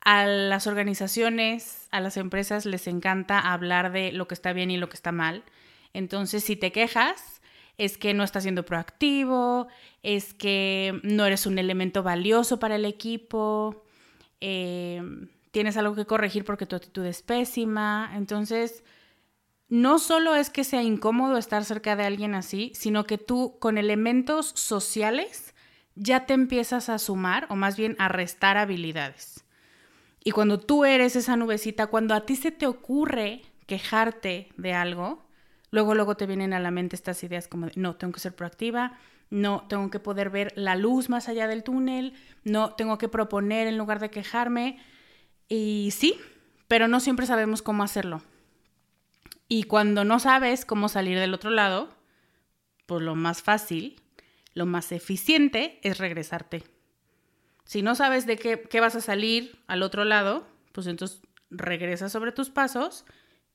a 0.00 0.26
las 0.26 0.66
organizaciones, 0.66 1.88
a 1.90 2.00
las 2.00 2.16
empresas 2.16 2.66
les 2.66 2.86
encanta 2.86 3.38
hablar 3.38 3.92
de 3.92 4.12
lo 4.12 4.28
que 4.28 4.34
está 4.34 4.52
bien 4.52 4.70
y 4.70 4.78
lo 4.78 4.88
que 4.88 4.96
está 4.96 5.12
mal. 5.12 5.44
Entonces, 5.92 6.44
si 6.44 6.56
te 6.56 6.72
quejas, 6.72 7.40
es 7.78 7.96
que 7.98 8.14
no 8.14 8.24
estás 8.24 8.42
siendo 8.42 8.64
proactivo, 8.64 9.68
es 10.02 10.34
que 10.34 11.00
no 11.02 11.24
eres 11.26 11.46
un 11.46 11.58
elemento 11.58 12.02
valioso 12.02 12.58
para 12.58 12.76
el 12.76 12.84
equipo, 12.84 13.84
eh, 14.40 15.02
tienes 15.50 15.76
algo 15.76 15.94
que 15.94 16.06
corregir 16.06 16.44
porque 16.44 16.66
tu 16.66 16.76
actitud 16.76 17.04
es 17.06 17.22
pésima. 17.22 18.12
Entonces, 18.14 18.84
no 19.68 19.98
solo 19.98 20.34
es 20.34 20.50
que 20.50 20.64
sea 20.64 20.82
incómodo 20.82 21.36
estar 21.36 21.64
cerca 21.64 21.96
de 21.96 22.04
alguien 22.04 22.34
así, 22.34 22.72
sino 22.74 23.04
que 23.04 23.18
tú 23.18 23.58
con 23.58 23.78
elementos 23.78 24.52
sociales 24.54 25.54
ya 25.98 26.26
te 26.26 26.34
empiezas 26.34 26.88
a 26.88 26.98
sumar 26.98 27.46
o 27.50 27.56
más 27.56 27.76
bien 27.76 27.96
a 27.98 28.08
restar 28.08 28.56
habilidades. 28.56 29.44
Y 30.24 30.30
cuando 30.30 30.60
tú 30.60 30.84
eres 30.84 31.16
esa 31.16 31.36
nubecita, 31.36 31.88
cuando 31.88 32.14
a 32.14 32.24
ti 32.24 32.36
se 32.36 32.50
te 32.52 32.66
ocurre 32.66 33.42
quejarte 33.66 34.48
de 34.56 34.72
algo, 34.72 35.26
luego 35.70 35.94
luego 35.94 36.16
te 36.16 36.26
vienen 36.26 36.52
a 36.52 36.60
la 36.60 36.70
mente 36.70 36.96
estas 36.96 37.22
ideas 37.24 37.48
como 37.48 37.68
no, 37.76 37.96
tengo 37.96 38.12
que 38.12 38.20
ser 38.20 38.34
proactiva, 38.34 38.98
no, 39.30 39.66
tengo 39.68 39.90
que 39.90 40.00
poder 40.00 40.30
ver 40.30 40.52
la 40.56 40.76
luz 40.76 41.08
más 41.08 41.28
allá 41.28 41.46
del 41.48 41.62
túnel, 41.62 42.14
no, 42.44 42.74
tengo 42.74 42.96
que 42.98 43.08
proponer 43.08 43.66
en 43.66 43.76
lugar 43.76 44.00
de 44.00 44.10
quejarme. 44.10 44.78
Y 45.48 45.90
sí, 45.92 46.18
pero 46.66 46.88
no 46.88 47.00
siempre 47.00 47.26
sabemos 47.26 47.62
cómo 47.62 47.82
hacerlo. 47.82 48.22
Y 49.48 49.64
cuando 49.64 50.04
no 50.04 50.18
sabes 50.18 50.64
cómo 50.64 50.88
salir 50.88 51.18
del 51.18 51.34
otro 51.34 51.50
lado, 51.50 51.88
pues 52.86 53.02
lo 53.02 53.14
más 53.14 53.42
fácil, 53.42 54.00
lo 54.58 54.66
más 54.66 54.92
eficiente 54.92 55.78
es 55.82 55.98
regresarte. 55.98 56.64
Si 57.64 57.80
no 57.80 57.94
sabes 57.94 58.26
de 58.26 58.36
qué, 58.36 58.60
qué 58.60 58.80
vas 58.80 58.96
a 58.96 59.00
salir 59.00 59.58
al 59.66 59.82
otro 59.82 60.04
lado, 60.04 60.46
pues 60.72 60.86
entonces 60.86 61.22
regresas 61.50 62.12
sobre 62.12 62.32
tus 62.32 62.50
pasos 62.50 63.04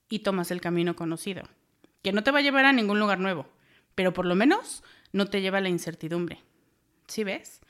y 0.08 0.20
tomas 0.20 0.50
el 0.50 0.60
camino 0.60 0.96
conocido, 0.96 1.42
que 2.02 2.12
no 2.12 2.24
te 2.24 2.30
va 2.30 2.38
a 2.38 2.42
llevar 2.42 2.64
a 2.64 2.72
ningún 2.72 2.98
lugar 2.98 3.20
nuevo, 3.20 3.46
pero 3.94 4.12
por 4.12 4.26
lo 4.26 4.34
menos 4.34 4.82
no 5.12 5.26
te 5.26 5.40
lleva 5.40 5.58
a 5.58 5.60
la 5.60 5.68
incertidumbre. 5.68 6.42
¿Sí 7.06 7.22
ves? 7.22 7.60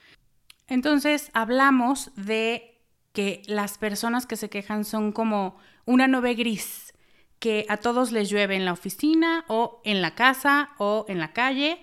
Entonces 0.69 1.31
hablamos 1.35 2.11
de 2.17 2.81
que 3.13 3.43
las 3.47 3.79
personas 3.79 4.27
que 4.27 4.37
se 4.37 4.49
quejan 4.49 4.85
son 4.85 5.13
como 5.13 5.59
una 5.85 6.09
nube 6.09 6.35
gris 6.35 6.95
que 7.39 7.67
a 7.69 7.77
todos 7.77 8.13
les 8.13 8.31
llueve 8.31 8.57
en 8.57 8.65
la 8.65 8.73
oficina 8.73 9.45
o 9.49 9.83
en 9.85 10.01
la 10.01 10.15
casa 10.15 10.71
o 10.79 11.05
en 11.09 11.19
la 11.19 11.33
calle 11.33 11.83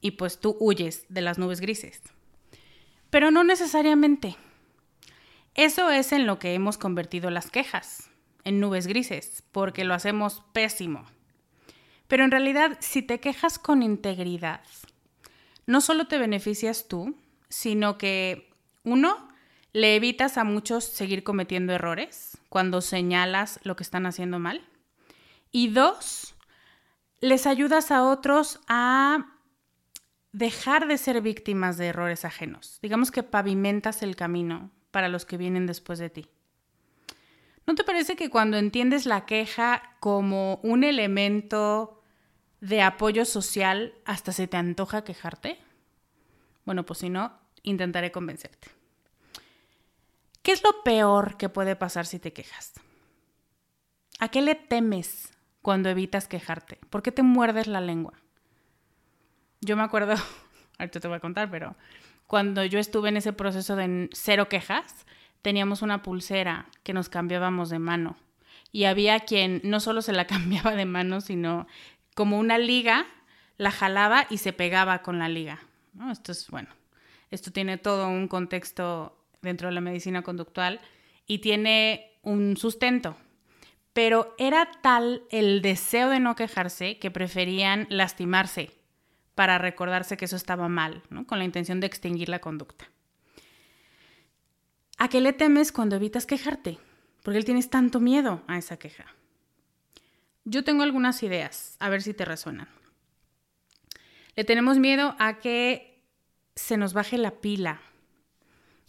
y 0.00 0.12
pues 0.12 0.40
tú 0.40 0.56
huyes 0.60 1.06
de 1.08 1.20
las 1.20 1.38
nubes 1.38 1.60
grises. 1.60 2.02
Pero 3.10 3.30
no 3.30 3.44
necesariamente. 3.44 4.36
Eso 5.54 5.90
es 5.90 6.12
en 6.12 6.26
lo 6.26 6.38
que 6.38 6.54
hemos 6.54 6.78
convertido 6.78 7.30
las 7.30 7.50
quejas, 7.50 8.10
en 8.44 8.60
nubes 8.60 8.86
grises, 8.86 9.42
porque 9.50 9.84
lo 9.84 9.94
hacemos 9.94 10.42
pésimo. 10.52 11.04
Pero 12.06 12.24
en 12.24 12.30
realidad, 12.30 12.78
si 12.80 13.02
te 13.02 13.20
quejas 13.20 13.58
con 13.58 13.82
integridad, 13.82 14.62
no 15.66 15.80
solo 15.80 16.06
te 16.06 16.18
beneficias 16.18 16.88
tú, 16.88 17.16
sino 17.48 17.98
que, 17.98 18.50
uno, 18.84 19.28
le 19.72 19.96
evitas 19.96 20.38
a 20.38 20.44
muchos 20.44 20.84
seguir 20.84 21.22
cometiendo 21.22 21.72
errores 21.72 22.38
cuando 22.48 22.80
señalas 22.80 23.60
lo 23.64 23.76
que 23.76 23.82
están 23.82 24.06
haciendo 24.06 24.38
mal. 24.38 24.66
Y 25.52 25.68
dos, 25.68 26.34
les 27.20 27.46
ayudas 27.46 27.90
a 27.90 28.04
otros 28.04 28.60
a 28.68 29.26
dejar 30.32 30.86
de 30.88 30.98
ser 30.98 31.20
víctimas 31.20 31.76
de 31.76 31.86
errores 31.86 32.24
ajenos. 32.24 32.78
Digamos 32.82 33.10
que 33.10 33.22
pavimentas 33.22 34.02
el 34.02 34.16
camino 34.16 34.70
para 34.90 35.08
los 35.08 35.24
que 35.24 35.36
vienen 35.36 35.66
después 35.66 35.98
de 35.98 36.10
ti. 36.10 36.26
¿No 37.66 37.74
te 37.74 37.84
parece 37.84 38.16
que 38.16 38.30
cuando 38.30 38.56
entiendes 38.56 39.04
la 39.04 39.26
queja 39.26 39.96
como 40.00 40.58
un 40.62 40.84
elemento 40.84 42.02
de 42.60 42.82
apoyo 42.82 43.24
social, 43.24 43.94
hasta 44.04 44.32
se 44.32 44.46
te 44.48 44.56
antoja 44.56 45.04
quejarte? 45.04 45.58
Bueno, 46.64 46.84
pues 46.86 47.00
si 47.00 47.10
no, 47.10 47.38
intentaré 47.62 48.10
convencerte. 48.10 48.68
¿Qué 50.42 50.52
es 50.52 50.62
lo 50.62 50.82
peor 50.82 51.36
que 51.36 51.50
puede 51.50 51.76
pasar 51.76 52.06
si 52.06 52.18
te 52.18 52.32
quejas? 52.32 52.72
¿A 54.18 54.28
qué 54.28 54.40
le 54.40 54.54
temes 54.54 55.32
cuando 55.60 55.90
evitas 55.90 56.26
quejarte? 56.26 56.78
¿Por 56.88 57.02
qué 57.02 57.12
te 57.12 57.22
muerdes 57.22 57.66
la 57.66 57.82
lengua? 57.82 58.14
Yo 59.60 59.76
me 59.76 59.82
acuerdo, 59.82 60.14
ahorita 60.78 61.00
te 61.00 61.08
voy 61.08 61.16
a 61.16 61.20
contar, 61.20 61.50
pero 61.50 61.76
cuando 62.26 62.64
yo 62.64 62.78
estuve 62.78 63.08
en 63.08 63.16
ese 63.16 63.32
proceso 63.32 63.76
de 63.76 64.08
cero 64.12 64.48
quejas, 64.48 65.06
teníamos 65.42 65.82
una 65.82 66.02
pulsera 66.02 66.66
que 66.82 66.92
nos 66.92 67.08
cambiábamos 67.08 67.70
de 67.70 67.78
mano. 67.78 68.16
Y 68.70 68.84
había 68.84 69.20
quien 69.20 69.60
no 69.64 69.80
solo 69.80 70.02
se 70.02 70.12
la 70.12 70.26
cambiaba 70.28 70.72
de 70.72 70.84
mano, 70.84 71.20
sino 71.20 71.66
como 72.14 72.38
una 72.38 72.58
liga, 72.58 73.06
la 73.56 73.70
jalaba 73.70 74.26
y 74.30 74.38
se 74.38 74.52
pegaba 74.52 75.02
con 75.02 75.18
la 75.18 75.28
liga. 75.28 75.60
Esto 76.10 76.32
es, 76.32 76.48
bueno, 76.50 76.68
esto 77.30 77.50
tiene 77.50 77.78
todo 77.78 78.08
un 78.08 78.28
contexto 78.28 79.16
dentro 79.42 79.68
de 79.68 79.74
la 79.74 79.80
medicina 79.80 80.22
conductual 80.22 80.80
y 81.26 81.38
tiene 81.38 82.12
un 82.22 82.56
sustento 82.56 83.16
pero 83.98 84.36
era 84.38 84.70
tal 84.80 85.24
el 85.28 85.60
deseo 85.60 86.08
de 86.08 86.20
no 86.20 86.36
quejarse 86.36 87.00
que 87.00 87.10
preferían 87.10 87.88
lastimarse 87.90 88.77
para 89.38 89.56
recordarse 89.56 90.16
que 90.16 90.24
eso 90.24 90.34
estaba 90.34 90.68
mal, 90.68 91.04
con 91.28 91.38
la 91.38 91.44
intención 91.44 91.78
de 91.78 91.86
extinguir 91.86 92.28
la 92.28 92.40
conducta. 92.40 92.90
¿A 94.98 95.08
qué 95.08 95.20
le 95.20 95.32
temes 95.32 95.70
cuando 95.70 95.94
evitas 95.94 96.26
quejarte? 96.26 96.80
¿Por 97.22 97.34
qué 97.34 97.44
tienes 97.44 97.70
tanto 97.70 98.00
miedo 98.00 98.42
a 98.48 98.58
esa 98.58 98.80
queja? 98.80 99.06
Yo 100.44 100.64
tengo 100.64 100.82
algunas 100.82 101.22
ideas, 101.22 101.76
a 101.78 101.88
ver 101.88 102.02
si 102.02 102.14
te 102.14 102.24
resuenan. 102.24 102.66
Le 104.34 104.42
tenemos 104.42 104.78
miedo 104.78 105.14
a 105.20 105.38
que 105.38 106.02
se 106.56 106.76
nos 106.76 106.92
baje 106.92 107.16
la 107.16 107.40
pila, 107.40 107.80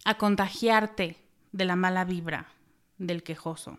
a 0.04 0.18
contagiarte 0.18 1.16
de 1.52 1.64
la 1.64 1.76
mala 1.76 2.04
vibra 2.04 2.48
del 2.98 3.22
quejoso 3.22 3.78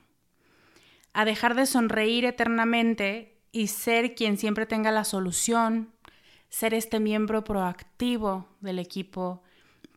a 1.12 1.25
dejar 1.25 1.55
de 1.55 1.65
sonreír 1.65 2.23
eternamente 2.23 3.38
y 3.51 3.67
ser 3.67 4.15
quien 4.15 4.38
siempre 4.38 4.65
tenga 4.65 4.91
la 4.91 5.03
solución, 5.03 5.91
ser 6.52 6.74
este 6.74 7.00
miembro 7.00 7.44
proactivo 7.44 8.46
del 8.60 8.78
equipo 8.78 9.42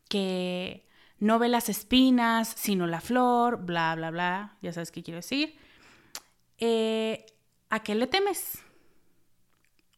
que 0.08 0.86
no 1.18 1.38
ve 1.38 1.48
las 1.48 1.68
espinas, 1.68 2.48
sino 2.56 2.86
la 2.86 3.00
flor, 3.00 3.64
bla, 3.64 3.94
bla, 3.96 4.10
bla, 4.10 4.56
ya 4.62 4.72
sabes 4.72 4.92
qué 4.92 5.02
quiero 5.02 5.16
decir. 5.16 5.56
Eh, 6.58 7.26
¿A 7.70 7.82
qué 7.82 7.96
le 7.96 8.06
temes? 8.06 8.62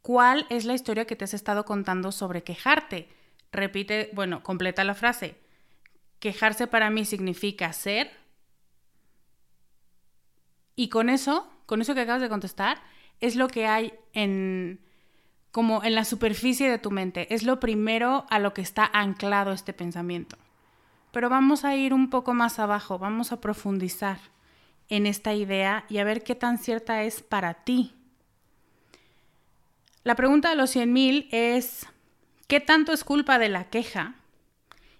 ¿Cuál 0.00 0.46
es 0.48 0.64
la 0.64 0.72
historia 0.72 1.04
que 1.04 1.14
te 1.14 1.24
has 1.24 1.34
estado 1.34 1.66
contando 1.66 2.10
sobre 2.10 2.42
quejarte? 2.42 3.10
Repite, 3.52 4.10
bueno, 4.14 4.42
completa 4.42 4.82
la 4.82 4.94
frase. 4.94 5.36
Quejarse 6.20 6.66
para 6.66 6.88
mí 6.88 7.04
significa 7.04 7.70
ser 7.74 8.10
y 10.74 10.88
con 10.88 11.10
eso, 11.10 11.50
con 11.66 11.82
eso 11.82 11.94
que 11.94 12.00
acabas 12.00 12.22
de 12.22 12.30
contestar, 12.30 12.82
es 13.20 13.36
lo 13.36 13.48
que 13.48 13.66
hay 13.66 13.92
en 14.14 14.85
como 15.56 15.82
en 15.82 15.94
la 15.94 16.04
superficie 16.04 16.70
de 16.70 16.76
tu 16.76 16.90
mente, 16.90 17.34
es 17.34 17.42
lo 17.42 17.58
primero 17.60 18.26
a 18.28 18.38
lo 18.38 18.52
que 18.52 18.60
está 18.60 18.90
anclado 18.92 19.52
este 19.52 19.72
pensamiento. 19.72 20.36
Pero 21.12 21.30
vamos 21.30 21.64
a 21.64 21.74
ir 21.74 21.94
un 21.94 22.10
poco 22.10 22.34
más 22.34 22.58
abajo, 22.58 22.98
vamos 22.98 23.32
a 23.32 23.40
profundizar 23.40 24.18
en 24.90 25.06
esta 25.06 25.32
idea 25.32 25.86
y 25.88 25.96
a 25.96 26.04
ver 26.04 26.22
qué 26.24 26.34
tan 26.34 26.58
cierta 26.58 27.04
es 27.04 27.22
para 27.22 27.54
ti. 27.54 27.94
La 30.04 30.14
pregunta 30.14 30.50
de 30.50 30.56
los 30.56 30.76
100.000 30.76 31.28
es, 31.30 31.86
¿qué 32.48 32.60
tanto 32.60 32.92
es 32.92 33.02
culpa 33.02 33.38
de 33.38 33.48
la 33.48 33.70
queja? 33.70 34.16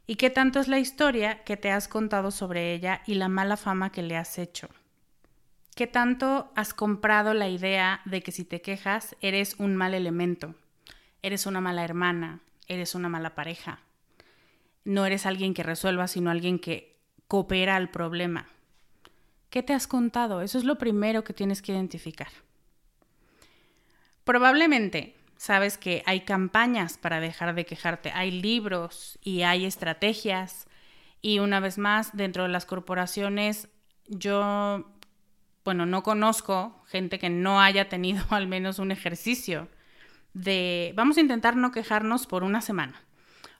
¿Y 0.07 0.17
qué 0.17 0.31
tanto 0.31 0.59
es 0.59 0.69
la 0.69 0.79
historia 0.79 1.45
que 1.45 1.59
te 1.59 1.71
has 1.71 1.87
contado 1.87 2.31
sobre 2.31 2.73
ella 2.73 3.03
y 3.05 3.17
la 3.17 3.29
mala 3.29 3.59
fama 3.59 3.93
que 3.93 4.01
le 4.01 4.17
has 4.17 4.39
hecho? 4.39 4.71
¿Qué 5.77 5.87
tanto 5.87 6.51
has 6.55 6.73
comprado 6.73 7.35
la 7.35 7.51
idea 7.51 8.01
de 8.07 8.23
que 8.23 8.33
si 8.33 8.47
te 8.47 8.63
quejas 8.63 9.15
eres 9.21 9.57
un 9.59 9.77
mal 9.77 9.93
elemento? 9.93 10.55
Eres 11.21 11.45
una 11.45 11.61
mala 11.61 11.85
hermana, 11.85 12.41
eres 12.67 12.95
una 12.95 13.11
mala 13.11 13.35
pareja. 13.35 13.81
No 14.85 15.05
eres 15.05 15.27
alguien 15.27 15.53
que 15.53 15.63
resuelva, 15.63 16.09
sino 16.09 16.31
alguien 16.31 16.59
que 16.61 16.97
coopera 17.29 17.77
al 17.77 17.91
problema. 17.91 18.47
¿Qué 19.51 19.63
te 19.63 19.75
has 19.75 19.87
contado? 19.87 20.41
Eso 20.41 20.57
es 20.57 20.65
lo 20.65 20.79
primero 20.79 21.25
que 21.25 21.35
tienes 21.35 21.61
que 21.61 21.73
identificar. 21.73 22.31
Probablemente 24.25 25.15
sabes 25.37 25.77
que 25.77 26.03
hay 26.07 26.21
campañas 26.23 26.97
para 26.97 27.21
dejar 27.21 27.55
de 27.55 27.67
quejarte, 27.67 28.13
hay 28.13 28.31
libros 28.31 29.19
y 29.21 29.43
hay 29.43 29.67
estrategias 29.67 30.69
Y 31.21 31.39
una 31.41 31.61
vez 31.61 31.77
más, 31.77 32.17
dentro 32.17 32.45
de 32.45 32.49
las 32.49 32.65
corporaciones, 32.65 33.69
yo, 34.07 34.87
bueno, 35.67 35.85
no 35.85 36.03
conozco 36.03 36.83
gente 36.87 37.19
que 37.19 37.29
no 37.29 37.61
haya 37.61 37.91
tenido 37.91 38.25
al 38.31 38.47
menos 38.47 38.79
un 38.79 38.91
ejercicio 38.91 39.69
de, 40.33 40.93
vamos 40.97 41.19
a 41.19 41.21
intentar 41.21 41.57
no 41.57 41.73
quejarnos 41.73 42.27
por 42.27 42.45
una 42.45 42.63
semana 42.63 43.03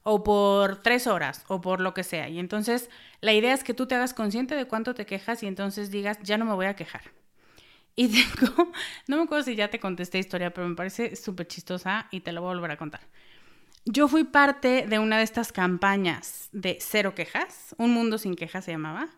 o 0.03 0.23
por 0.23 0.83
tres 0.83 1.07
horas 1.07 1.45
o 1.49 1.61
por 1.61 1.81
lo 1.81 1.93
que 1.93 2.05
sea. 2.05 2.29
Y 2.29 2.39
entonces 2.39 2.89
la 3.21 3.33
idea 3.35 3.53
es 3.53 3.65
que 3.65 3.75
tú 3.75 3.87
te 3.87 3.97
hagas 3.97 4.15
consciente 4.15 4.55
de 4.55 4.67
cuánto 4.67 4.95
te 4.95 5.05
quejas 5.05 5.43
y 5.43 5.47
entonces 5.47 5.91
digas, 5.91 6.19
ya 6.23 6.39
no 6.39 6.45
me 6.45 6.55
voy 6.55 6.67
a 6.67 6.77
quejar. 6.77 7.03
Y 7.97 8.09
tengo, 8.39 8.73
no 9.09 9.17
me 9.17 9.25
acuerdo 9.25 9.45
si 9.45 9.57
ya 9.57 9.69
te 9.69 9.81
contesté 9.81 10.19
historia, 10.19 10.55
pero 10.55 10.69
me 10.69 10.77
parece 10.77 11.17
súper 11.17 11.49
chistosa 11.49 12.07
y 12.13 12.21
te 12.21 12.31
lo 12.33 12.41
voy 12.41 12.53
a 12.53 12.55
volver 12.55 12.71
a 12.71 12.77
contar. 12.77 13.01
Yo 13.85 14.07
fui 14.07 14.25
parte 14.25 14.87
de 14.87 14.99
una 14.99 15.19
de 15.19 15.25
estas 15.25 15.51
campañas 15.53 16.51
de 16.53 16.79
cero 16.81 17.15
quejas, 17.15 17.75
Un 17.79 17.93
Mundo 17.93 18.19
sin 18.19 18.35
Quejas 18.37 18.65
se 18.65 18.73
llamaba, 18.73 19.09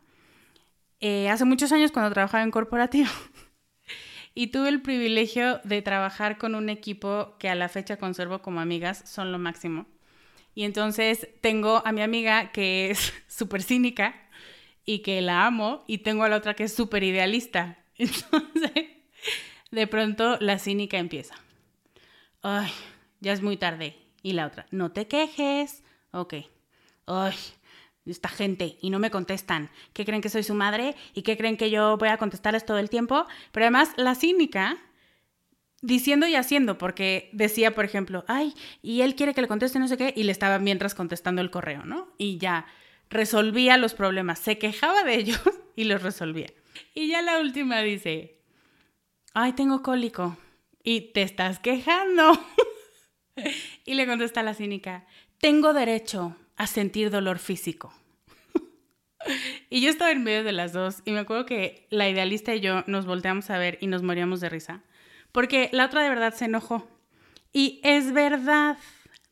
eh, 1.00 1.28
hace 1.28 1.44
muchos 1.44 1.72
años 1.72 1.92
cuando 1.92 2.12
trabajaba 2.12 2.42
en 2.42 2.50
corporativo. 2.50 3.08
y 4.34 4.48
tuve 4.48 4.68
el 4.68 4.82
privilegio 4.82 5.61
de 5.64 5.82
trabajar 5.82 6.38
con 6.38 6.54
un 6.54 6.68
equipo 6.68 7.37
que 7.38 7.48
a 7.48 7.54
la 7.54 7.68
fecha 7.68 7.96
conservo 7.96 8.40
como 8.40 8.61
amigas, 8.61 9.02
son 9.04 9.32
lo 9.32 9.38
máximo. 9.38 9.87
Y 10.54 10.64
entonces 10.64 11.28
tengo 11.40 11.82
a 11.84 11.92
mi 11.92 12.02
amiga 12.02 12.50
que 12.52 12.90
es 12.90 13.12
súper 13.28 13.62
cínica 13.62 14.28
y 14.84 15.00
que 15.00 15.20
la 15.20 15.44
amo, 15.44 15.84
y 15.87 15.98
tengo 15.98 16.24
a 16.24 16.28
la 16.28 16.37
otra 16.37 16.54
que 16.54 16.64
es 16.64 16.74
súper 16.74 17.04
idealista. 17.04 17.78
Entonces, 17.98 18.87
de 19.70 19.87
pronto 19.87 20.38
la 20.40 20.58
cínica 20.58 20.96
empieza. 20.96 21.34
Ay, 22.40 22.70
ya 23.20 23.34
es 23.34 23.42
muy 23.42 23.58
tarde. 23.58 23.96
Y 24.22 24.32
la 24.32 24.46
otra, 24.46 24.66
no 24.70 24.90
te 24.90 25.06
quejes. 25.06 25.82
Ok. 26.11 26.34
Ay, 27.06 27.34
esta 28.12 28.29
gente 28.29 28.77
y 28.81 28.90
no 28.90 28.99
me 28.99 29.11
contestan. 29.11 29.71
¿Qué 29.92 30.05
creen 30.05 30.23
que 30.23 30.29
soy 30.29 30.42
su 30.42 30.55
madre? 30.55 30.94
¿Y 31.14 31.23
qué 31.23 31.37
creen 31.37 31.57
que 31.57 31.71
yo 31.71 31.97
voy 31.97 32.09
a 32.09 32.16
contestarles 32.18 32.64
todo 32.64 32.79
el 32.79 32.90
tiempo? 32.90 33.27
Pero 33.53 33.64
además, 33.64 33.92
la 33.97 34.14
cínica 34.14 34.79
diciendo 35.81 36.27
y 36.27 36.35
haciendo, 36.35 36.79
porque 36.79 37.31
decía, 37.33 37.75
por 37.75 37.85
ejemplo, 37.85 38.25
ay, 38.27 38.55
y 38.83 39.03
él 39.03 39.14
quiere 39.14 39.35
que 39.35 39.42
le 39.42 39.49
conteste 39.49 39.79
no 39.79 39.88
sé 39.88 39.97
qué, 39.97 40.12
y 40.16 40.25
le 40.25 40.33
estaba 40.33 40.59
mientras 40.59 40.94
contestando 40.94 41.40
el 41.40 41.51
correo, 41.51 41.85
¿no? 41.85 42.09
Y 42.18 42.38
ya 42.38 42.66
resolvía 43.11 43.77
los 43.77 43.94
problemas, 43.94 44.38
se 44.38 44.59
quejaba 44.59 45.05
de 45.05 45.14
ellos 45.14 45.40
y 45.77 45.85
los 45.85 46.03
resolvía. 46.03 46.53
Y 46.94 47.09
ya 47.09 47.23
la 47.23 47.40
última 47.40 47.81
dice, 47.81 48.40
ay, 49.35 49.53
tengo 49.53 49.83
cólico. 49.83 50.37
Y 50.83 51.12
te 51.12 51.23
estás 51.23 51.59
quejando. 51.59 52.33
y 53.85 53.94
le 53.94 54.07
contesta 54.07 54.42
la 54.42 54.55
cínica, 54.55 55.07
tengo 55.38 55.73
derecho 55.73 56.37
a 56.59 56.66
sentir 56.66 57.11
dolor 57.11 57.38
físico. 57.38 57.94
y 59.71 59.81
yo 59.81 59.88
estaba 59.88 60.11
en 60.11 60.25
medio 60.25 60.44
de 60.44 60.53
las 60.53 60.73
dos 60.73 61.03
y 61.05 61.12
me 61.12 61.21
acuerdo 61.21 61.47
que 61.47 61.87
la 61.88 62.09
idealista 62.09 62.55
y 62.55 62.61
yo 62.61 62.85
nos 62.87 63.07
volteamos 63.07 63.49
a 63.49 63.59
ver 63.59 63.79
y 63.81 63.87
nos 63.87 64.03
moríamos 64.03 64.40
de 64.40 64.51
risa. 64.51 64.83
Porque 65.33 65.71
la 65.73 65.87
otra 65.87 66.03
de 66.03 66.09
verdad 66.09 66.35
se 66.35 66.47
enojó. 66.47 66.87
Y 67.53 67.81
es 67.85 68.12
verdad, 68.12 68.77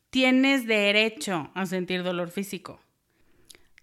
tienes 0.09 0.65
derecho 0.65 1.51
a 1.53 1.65
sentir 1.65 2.03
dolor 2.03 2.31
físico. 2.31 2.79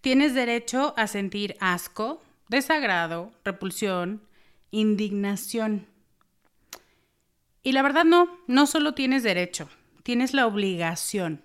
Tienes 0.00 0.34
derecho 0.34 0.94
a 0.96 1.06
sentir 1.06 1.56
asco, 1.60 2.22
desagrado, 2.48 3.32
repulsión, 3.44 4.22
indignación. 4.70 5.86
Y 7.62 7.72
la 7.72 7.82
verdad 7.82 8.04
no, 8.04 8.38
no 8.46 8.66
solo 8.66 8.92
tienes 8.94 9.22
derecho, 9.22 9.68
tienes 10.02 10.34
la 10.34 10.46
obligación 10.46 11.42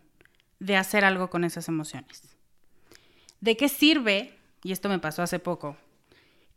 de 0.60 0.78
hacer 0.78 1.06
algo 1.06 1.30
con 1.30 1.44
esas 1.44 1.68
emociones. 1.68 2.36
¿De 3.42 3.56
qué 3.58 3.70
sirve, 3.70 4.38
y 4.64 4.72
esto 4.72 4.90
me 4.90 5.00
pasó 5.00 5.22
hace 5.22 5.40
poco, 5.40 5.78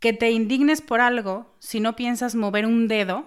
que 0.00 0.12
te 0.12 0.30
indignes 0.30 0.80
por 0.80 1.00
algo 1.00 1.54
si 1.58 1.80
no 1.80 1.94
piensas 1.94 2.34
mover 2.34 2.66
un 2.66 2.88
dedo 2.88 3.26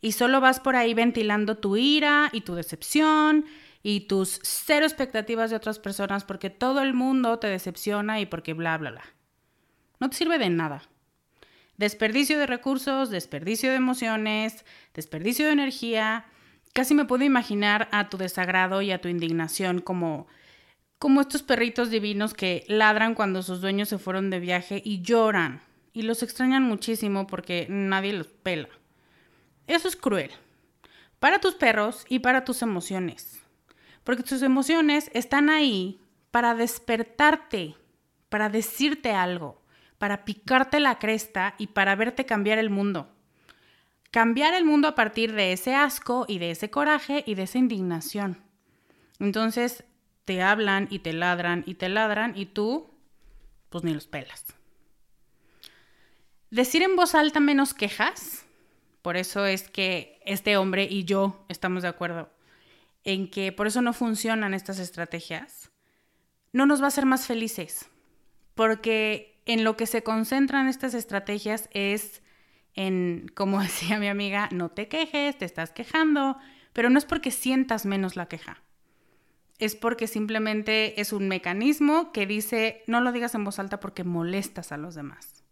y 0.00 0.12
solo 0.12 0.40
vas 0.40 0.60
por 0.60 0.76
ahí 0.76 0.92
ventilando 0.92 1.56
tu 1.56 1.76
ira 1.76 2.28
y 2.32 2.42
tu 2.42 2.54
decepción 2.54 3.46
y 3.82 4.00
tus 4.00 4.38
cero 4.42 4.84
expectativas 4.84 5.48
de 5.48 5.56
otras 5.56 5.78
personas 5.78 6.24
porque 6.24 6.50
todo 6.50 6.82
el 6.82 6.92
mundo 6.92 7.38
te 7.38 7.46
decepciona 7.46 8.20
y 8.20 8.26
porque 8.26 8.52
bla, 8.52 8.76
bla, 8.76 8.90
bla? 8.90 9.04
no 10.04 10.10
te 10.10 10.16
sirve 10.16 10.38
de 10.38 10.50
nada. 10.50 10.82
Desperdicio 11.76 12.38
de 12.38 12.46
recursos, 12.46 13.10
desperdicio 13.10 13.70
de 13.70 13.76
emociones, 13.76 14.64
desperdicio 14.92 15.46
de 15.46 15.52
energía. 15.52 16.26
Casi 16.74 16.94
me 16.94 17.06
puedo 17.06 17.24
imaginar 17.24 17.88
a 17.90 18.10
tu 18.10 18.18
desagrado 18.18 18.82
y 18.82 18.92
a 18.92 19.00
tu 19.00 19.08
indignación 19.08 19.80
como 19.80 20.26
como 20.98 21.20
estos 21.22 21.42
perritos 21.42 21.90
divinos 21.90 22.34
que 22.34 22.64
ladran 22.68 23.14
cuando 23.14 23.42
sus 23.42 23.60
dueños 23.62 23.88
se 23.88 23.98
fueron 23.98 24.28
de 24.28 24.40
viaje 24.40 24.82
y 24.84 25.00
lloran 25.00 25.62
y 25.92 26.02
los 26.02 26.22
extrañan 26.22 26.62
muchísimo 26.62 27.26
porque 27.26 27.66
nadie 27.70 28.12
los 28.12 28.26
pela. 28.28 28.68
Eso 29.66 29.88
es 29.88 29.96
cruel. 29.96 30.30
Para 31.18 31.40
tus 31.40 31.54
perros 31.54 32.04
y 32.08 32.18
para 32.18 32.44
tus 32.44 32.60
emociones. 32.62 33.40
Porque 34.02 34.22
tus 34.22 34.42
emociones 34.42 35.10
están 35.14 35.50
ahí 35.50 36.00
para 36.30 36.54
despertarte, 36.54 37.74
para 38.28 38.48
decirte 38.48 39.12
algo 39.12 39.64
para 40.04 40.26
picarte 40.26 40.80
la 40.80 40.98
cresta 40.98 41.54
y 41.56 41.68
para 41.68 41.96
verte 41.96 42.26
cambiar 42.26 42.58
el 42.58 42.68
mundo. 42.68 43.13
Cambiar 44.14 44.54
el 44.54 44.64
mundo 44.64 44.86
a 44.86 44.94
partir 44.94 45.32
de 45.32 45.52
ese 45.52 45.74
asco 45.74 46.24
y 46.28 46.38
de 46.38 46.52
ese 46.52 46.70
coraje 46.70 47.24
y 47.26 47.34
de 47.34 47.42
esa 47.42 47.58
indignación. 47.58 48.38
Entonces 49.18 49.82
te 50.24 50.40
hablan 50.40 50.86
y 50.88 51.00
te 51.00 51.12
ladran 51.12 51.64
y 51.66 51.74
te 51.74 51.88
ladran 51.88 52.32
y 52.36 52.46
tú, 52.46 52.88
pues 53.70 53.82
ni 53.82 53.92
los 53.92 54.06
pelas. 54.06 54.44
Decir 56.48 56.84
en 56.84 56.94
voz 56.94 57.16
alta 57.16 57.40
menos 57.40 57.74
quejas, 57.74 58.46
por 59.02 59.16
eso 59.16 59.46
es 59.46 59.68
que 59.68 60.20
este 60.24 60.56
hombre 60.58 60.84
y 60.88 61.02
yo 61.02 61.44
estamos 61.48 61.82
de 61.82 61.88
acuerdo 61.88 62.30
en 63.02 63.28
que 63.28 63.50
por 63.50 63.66
eso 63.66 63.82
no 63.82 63.92
funcionan 63.92 64.54
estas 64.54 64.78
estrategias, 64.78 65.72
no 66.52 66.66
nos 66.66 66.80
va 66.80 66.84
a 66.84 66.88
hacer 66.94 67.04
más 67.04 67.26
felices, 67.26 67.90
porque 68.54 69.42
en 69.44 69.64
lo 69.64 69.76
que 69.76 69.88
se 69.88 70.04
concentran 70.04 70.68
estas 70.68 70.94
estrategias 70.94 71.68
es 71.72 72.22
en, 72.74 73.30
como 73.34 73.60
decía 73.62 73.98
mi 73.98 74.08
amiga, 74.08 74.48
no 74.52 74.70
te 74.70 74.88
quejes, 74.88 75.38
te 75.38 75.44
estás 75.44 75.72
quejando, 75.72 76.36
pero 76.72 76.90
no 76.90 76.98
es 76.98 77.04
porque 77.04 77.30
sientas 77.30 77.86
menos 77.86 78.16
la 78.16 78.26
queja. 78.26 78.62
Es 79.58 79.76
porque 79.76 80.08
simplemente 80.08 81.00
es 81.00 81.12
un 81.12 81.28
mecanismo 81.28 82.12
que 82.12 82.26
dice, 82.26 82.82
no 82.86 83.00
lo 83.00 83.12
digas 83.12 83.34
en 83.34 83.44
voz 83.44 83.58
alta 83.58 83.78
porque 83.78 84.02
molestas 84.02 84.72
a 84.72 84.76
los 84.76 84.94
demás. 84.96 85.44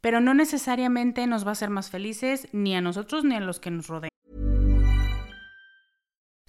Pero 0.00 0.20
no 0.20 0.34
necesariamente 0.34 1.26
nos 1.26 1.44
va 1.44 1.50
a 1.50 1.52
hacer 1.52 1.70
más 1.70 1.90
felices 1.90 2.48
ni 2.52 2.74
a 2.74 2.80
nosotros 2.80 3.24
ni 3.24 3.36
a 3.36 3.40
los 3.40 3.60
que 3.60 3.70
nos 3.70 3.86
rodean. 3.86 4.11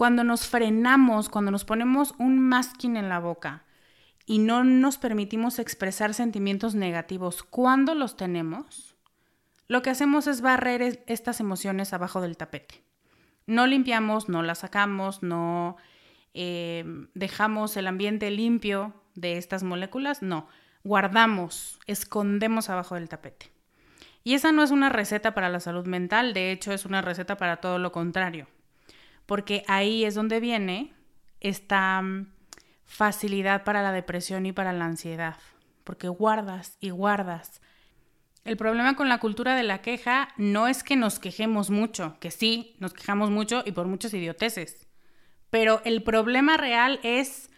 Cuando 0.00 0.24
nos 0.24 0.46
frenamos, 0.46 1.28
cuando 1.28 1.50
nos 1.50 1.66
ponemos 1.66 2.14
un 2.16 2.40
masking 2.40 2.96
en 2.96 3.10
la 3.10 3.18
boca 3.18 3.64
y 4.24 4.38
no 4.38 4.64
nos 4.64 4.96
permitimos 4.96 5.58
expresar 5.58 6.14
sentimientos 6.14 6.74
negativos 6.74 7.42
cuando 7.42 7.94
los 7.94 8.16
tenemos, 8.16 8.96
lo 9.68 9.82
que 9.82 9.90
hacemos 9.90 10.26
es 10.26 10.40
barrer 10.40 11.04
estas 11.06 11.38
emociones 11.40 11.92
abajo 11.92 12.22
del 12.22 12.38
tapete. 12.38 12.82
No 13.46 13.66
limpiamos, 13.66 14.30
no 14.30 14.42
las 14.42 14.60
sacamos, 14.60 15.22
no 15.22 15.76
eh, 16.32 16.82
dejamos 17.12 17.76
el 17.76 17.86
ambiente 17.86 18.30
limpio 18.30 18.94
de 19.16 19.36
estas 19.36 19.62
moléculas, 19.64 20.22
no, 20.22 20.48
guardamos, 20.82 21.78
escondemos 21.86 22.70
abajo 22.70 22.94
del 22.94 23.10
tapete. 23.10 23.52
Y 24.24 24.32
esa 24.32 24.50
no 24.50 24.62
es 24.62 24.70
una 24.70 24.88
receta 24.88 25.34
para 25.34 25.50
la 25.50 25.60
salud 25.60 25.84
mental, 25.84 26.32
de 26.32 26.52
hecho 26.52 26.72
es 26.72 26.86
una 26.86 27.02
receta 27.02 27.36
para 27.36 27.58
todo 27.58 27.78
lo 27.78 27.92
contrario 27.92 28.46
porque 29.30 29.62
ahí 29.68 30.04
es 30.04 30.16
donde 30.16 30.40
viene 30.40 30.92
esta 31.38 32.02
mm, 32.02 32.32
facilidad 32.84 33.62
para 33.62 33.80
la 33.80 33.92
depresión 33.92 34.44
y 34.44 34.50
para 34.50 34.72
la 34.72 34.86
ansiedad, 34.86 35.36
porque 35.84 36.08
guardas 36.08 36.76
y 36.80 36.90
guardas. 36.90 37.62
El 38.44 38.56
problema 38.56 38.96
con 38.96 39.08
la 39.08 39.18
cultura 39.18 39.54
de 39.54 39.62
la 39.62 39.82
queja 39.82 40.30
no 40.36 40.66
es 40.66 40.82
que 40.82 40.96
nos 40.96 41.20
quejemos 41.20 41.70
mucho, 41.70 42.16
que 42.18 42.32
sí, 42.32 42.74
nos 42.80 42.92
quejamos 42.92 43.30
mucho 43.30 43.62
y 43.64 43.70
por 43.70 43.86
muchas 43.86 44.12
idioteces, 44.14 44.88
Pero 45.48 45.80
el 45.84 46.02
problema 46.02 46.56
real 46.56 46.98
es 47.04 47.50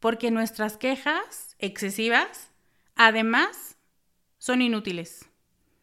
porque 0.00 0.30
nuestras 0.30 0.78
quejas 0.78 1.56
excesivas, 1.58 2.54
además, 2.96 3.76
son 4.38 4.62
inútiles. 4.62 5.28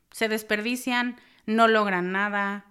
Se 0.10 0.27
desperdician, 0.27 1.17
no 1.45 1.67
logran 1.67 2.12
nada. 2.12 2.65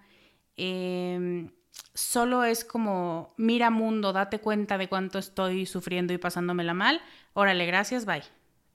Em, 0.56 1.52
solo 1.94 2.44
es 2.44 2.64
como, 2.64 3.34
mira 3.36 3.70
mundo, 3.70 4.12
date 4.12 4.40
cuenta 4.40 4.78
de 4.78 4.88
cuánto 4.88 5.18
estoy 5.18 5.66
sufriendo 5.66 6.12
y 6.12 6.18
pasándomela 6.18 6.74
mal. 6.74 7.00
Órale, 7.32 7.66
gracias, 7.66 8.04
bye. 8.04 8.22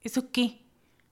¿Eso 0.01 0.31
qué? 0.31 0.61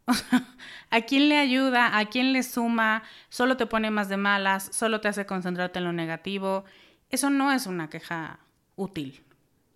¿A 0.90 1.02
quién 1.02 1.30
le 1.30 1.38
ayuda? 1.38 1.98
¿A 1.98 2.06
quién 2.06 2.32
le 2.34 2.44
suma? 2.44 3.04
Solo 3.30 3.58
te 3.58 3.66
pone 3.66 3.92
más 3.92 4.10
de 4.10 4.18
malas, 4.18 4.70
solo 4.72 5.02
te 5.02 5.10
hace 5.10 5.26
concentrarte 5.26 5.80
en 5.80 5.86
lo 5.86 5.94
negativo. 5.94 6.64
Eso 7.10 7.30
no 7.30 7.52
es 7.52 7.68
una 7.68 7.90
queja 7.90 8.40
útil. 8.76 9.24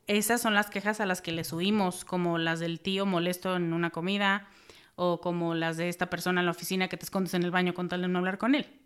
Esas 0.07 0.41
son 0.41 0.53
las 0.53 0.69
quejas 0.69 0.99
a 0.99 1.05
las 1.05 1.21
que 1.21 1.31
le 1.31 1.43
subimos, 1.43 2.05
como 2.05 2.37
las 2.37 2.59
del 2.59 2.79
tío 2.79 3.05
molesto 3.05 3.55
en 3.55 3.73
una 3.73 3.91
comida 3.91 4.47
o 4.95 5.21
como 5.21 5.55
las 5.55 5.77
de 5.77 5.89
esta 5.89 6.09
persona 6.09 6.41
en 6.41 6.45
la 6.45 6.51
oficina 6.51 6.87
que 6.87 6.97
te 6.97 7.05
escondes 7.05 7.33
en 7.33 7.43
el 7.43 7.51
baño 7.51 7.73
con 7.73 7.89
tal 7.89 8.01
de 8.01 8.07
no 8.07 8.19
hablar 8.19 8.37
con 8.37 8.55
él. 8.55 8.80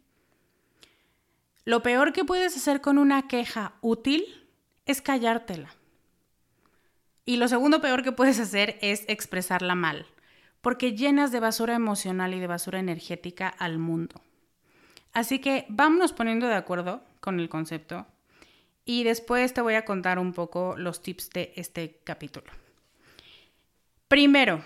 Lo 1.65 1.83
peor 1.83 2.13
que 2.13 2.23
puedes 2.23 2.55
hacer 2.55 2.79
con 2.79 2.97
una 2.97 3.27
queja 3.27 3.73
útil 3.81 4.47
es 4.85 5.01
callártela. 5.01 5.75
Y 7.25 7.37
lo 7.37 7.47
segundo 7.47 7.81
peor 7.81 8.03
que 8.03 8.11
puedes 8.11 8.39
hacer 8.39 8.77
es 8.81 9.03
expresarla 9.07 9.75
mal 9.75 10.05
porque 10.65 10.95
llenas 10.95 11.31
de 11.31 11.39
basura 11.39 11.75
emocional 11.75 12.33
y 12.33 12.39
de 12.39 12.47
basura 12.47 12.79
energética 12.79 13.47
al 13.47 13.77
mundo. 13.77 14.19
Así 15.13 15.37
que 15.37 15.67
vámonos 15.69 16.11
poniendo 16.11 16.47
de 16.47 16.55
acuerdo 16.55 17.03
con 17.19 17.39
el 17.39 17.49
concepto 17.49 18.07
y 18.83 19.03
después 19.03 19.53
te 19.53 19.61
voy 19.61 19.75
a 19.75 19.85
contar 19.85 20.17
un 20.17 20.33
poco 20.33 20.73
los 20.75 21.03
tips 21.03 21.29
de 21.29 21.53
este 21.55 21.99
capítulo. 22.03 22.47
Primero, 24.07 24.65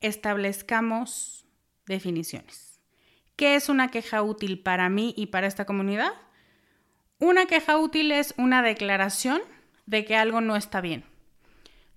establezcamos 0.00 1.44
definiciones. 1.84 2.73
¿Qué 3.36 3.56
es 3.56 3.68
una 3.68 3.90
queja 3.90 4.22
útil 4.22 4.60
para 4.60 4.88
mí 4.88 5.12
y 5.16 5.26
para 5.26 5.48
esta 5.48 5.64
comunidad? 5.64 6.12
Una 7.18 7.46
queja 7.46 7.78
útil 7.78 8.12
es 8.12 8.32
una 8.36 8.62
declaración 8.62 9.42
de 9.86 10.04
que 10.04 10.16
algo 10.16 10.40
no 10.40 10.54
está 10.54 10.80
bien. 10.80 11.04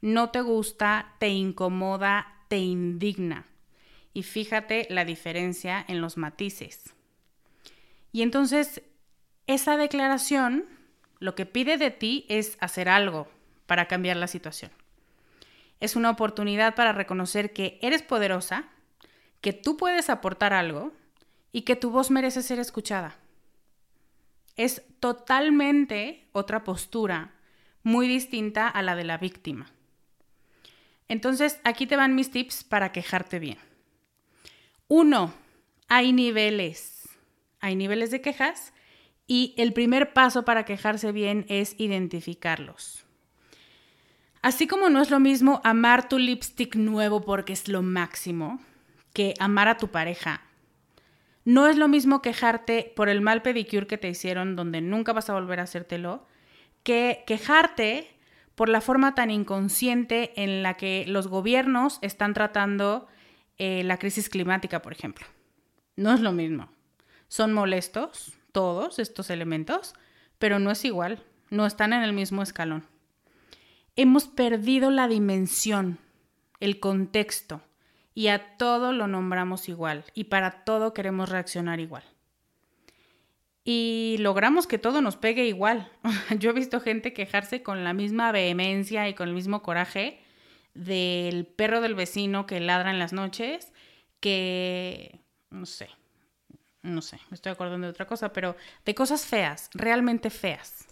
No 0.02 0.32
te 0.32 0.42
gusta, 0.42 1.14
te 1.20 1.30
incomoda, 1.30 2.34
te 2.48 2.58
indigna. 2.58 3.46
Y 4.14 4.24
fíjate 4.24 4.88
la 4.90 5.06
diferencia 5.06 5.86
en 5.88 6.02
los 6.02 6.18
matices. 6.18 6.96
Y 8.12 8.24
entonces, 8.24 8.82
esa 9.46 9.78
declaración 9.78 10.66
lo 11.20 11.36
que 11.36 11.46
pide 11.46 11.78
de 11.78 11.92
ti 11.92 12.26
es 12.30 12.58
hacer 12.60 12.90
algo 12.90 13.28
para 13.68 13.88
cambiar 13.88 14.18
la 14.18 14.28
situación. 14.28 14.72
Es 15.80 15.96
una 15.96 16.10
oportunidad 16.10 16.74
para 16.74 16.94
reconocer 16.94 17.54
que 17.54 17.78
eres 17.84 18.02
poderosa, 18.02 18.66
que 19.42 19.54
tú 19.54 19.78
puedes 19.78 20.10
aportar 20.10 20.54
algo 20.54 20.94
y 21.58 21.64
que 21.64 21.76
tu 21.76 21.90
voz 21.90 22.12
merece 22.12 22.44
ser 22.44 22.60
escuchada. 22.60 23.16
Es 24.58 24.84
totalmente 25.00 26.30
otra 26.32 26.64
postura, 26.64 27.34
muy 27.82 28.08
distinta 28.08 28.68
a 28.68 28.84
la 28.84 28.96
de 28.96 29.04
la 29.04 29.18
víctima. 29.18 29.72
Entonces, 31.08 31.60
aquí 31.64 31.88
te 31.88 31.96
van 31.96 32.14
mis 32.14 32.30
tips 32.30 32.64
para 32.64 32.92
quejarte 32.92 33.40
bien. 33.40 33.58
Uno, 34.88 35.34
hay 35.88 36.14
niveles. 36.14 37.10
Hay 37.60 37.76
niveles 37.76 38.12
de 38.12 38.22
quejas 38.22 38.72
y 39.26 39.56
el 39.58 39.74
primer 39.74 40.14
paso 40.14 40.46
para 40.46 40.64
quejarse 40.64 41.12
bien 41.12 41.44
es 41.50 41.74
identificarlos. 41.80 43.04
Así 44.44 44.68
como 44.68 44.92
no 44.92 45.02
es 45.02 45.10
lo 45.10 45.20
mismo 45.20 45.60
amar 45.64 46.08
tu 46.08 46.20
lipstick 46.20 46.76
nuevo 46.76 47.22
porque 47.22 47.54
es 47.54 47.68
lo 47.68 47.82
máximo 47.82 48.60
que 49.12 49.34
amar 49.40 49.68
a 49.68 49.78
tu 49.78 49.88
pareja, 49.88 50.44
no 51.48 51.66
es 51.68 51.78
lo 51.78 51.88
mismo 51.88 52.22
quejarte 52.22 52.92
por 52.94 53.08
el 53.08 53.22
mal 53.22 53.42
pedicure 53.42 53.88
que 53.88 53.98
te 53.98 54.10
hicieron 54.10 54.58
donde 54.58 54.82
nunca 54.82 55.14
vas 55.14 55.30
a 55.30 55.34
volver 55.34 55.62
a 55.62 55.64
hacértelo 55.64 56.26
que 56.84 57.24
quejarte 57.26 58.20
por 58.54 58.68
la 58.68 58.82
forma 58.82 59.16
tan 59.16 59.32
inconsciente 59.32 60.44
en 60.44 60.62
la 60.62 60.74
que 60.76 61.06
los 61.08 61.30
gobiernos 61.30 62.00
están 62.02 62.34
tratando 62.34 63.08
eh, 63.58 63.82
la 63.86 63.98
crisis 63.98 64.28
climática, 64.28 64.82
por 64.82 64.92
ejemplo. 64.92 65.26
No 65.96 66.14
es 66.14 66.20
lo 66.20 66.34
mismo. 66.34 66.68
Son 67.30 67.54
molestos 67.54 68.34
todos 68.52 69.00
estos 69.00 69.30
elementos, 69.30 69.94
pero 70.40 70.60
no 70.60 70.70
es 70.70 70.84
igual, 70.84 71.24
no 71.50 71.66
están 71.66 71.94
en 71.94 72.04
el 72.04 72.12
mismo 72.12 72.44
escalón. 72.44 72.84
Hemos 73.96 74.28
perdido 74.28 74.92
la 74.92 75.08
dimensión, 75.08 75.98
el 76.60 76.82
contexto, 76.82 77.62
y 78.18 78.30
a 78.30 78.58
todo 78.58 78.94
lo 78.94 79.06
nombramos 79.06 79.70
igual, 79.70 80.04
y 80.16 80.24
para 80.24 80.64
todo 80.64 80.92
queremos 80.92 81.30
reaccionar 81.30 81.80
igual 81.80 82.04
y 83.70 84.16
logramos 84.20 84.66
que 84.66 84.78
todo 84.78 85.02
nos 85.02 85.18
pegue 85.18 85.46
igual. 85.46 85.92
Yo 86.40 86.52
he 86.52 86.54
visto 86.54 86.80
gente 86.80 87.12
quejarse 87.12 87.64
con 87.64 87.84
la 87.84 87.94
misma 87.94 88.32
vehemencia 88.32 89.10
y 89.10 89.14
con 89.14 89.28
el 89.28 89.36
mismo 89.36 89.62
coraje 89.62 90.22
del 90.74 91.46
perro 91.46 91.82
del 91.82 91.94
vecino 91.94 92.46
que 92.46 92.62
ladra 92.62 92.92
en 92.92 92.98
las 92.98 93.12
noches, 93.12 93.74
que, 94.22 95.20
no 95.50 95.66
sé, 95.66 95.90
no 96.82 97.02
sé, 97.02 97.20
me 97.30 97.36
estoy 97.36 97.52
acordando 97.52 97.88
de 97.88 97.92
otra 97.92 98.08
cosa, 98.08 98.32
pero 98.32 98.56
de 98.86 98.96
cosas 98.96 99.26
feas, 99.26 99.70
realmente 99.74 100.30
feas. 100.30 100.88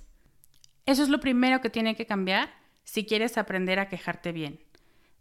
Eso 0.86 1.02
es 1.02 1.08
lo 1.08 1.22
primero 1.22 1.62
que 1.62 1.70
tiene 1.70 1.96
que 1.96 2.06
cambiar 2.06 2.54
si 2.84 3.06
quieres 3.06 3.38
aprender 3.38 3.80
a 3.80 3.88
quejarte 3.88 4.34
bien. 4.34 4.60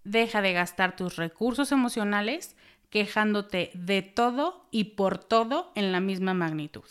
Deja 0.04 0.42
de 0.42 0.52
gastar 0.52 0.96
tus 0.96 1.16
recursos 1.16 1.72
emocionales 1.72 2.56
quejándote 2.90 3.72
de 3.74 4.02
todo 4.02 4.68
y 4.70 4.84
por 4.94 5.18
todo 5.18 5.72
en 5.74 5.90
la 5.90 5.98
misma 5.98 6.32
magnitud. 6.32 6.84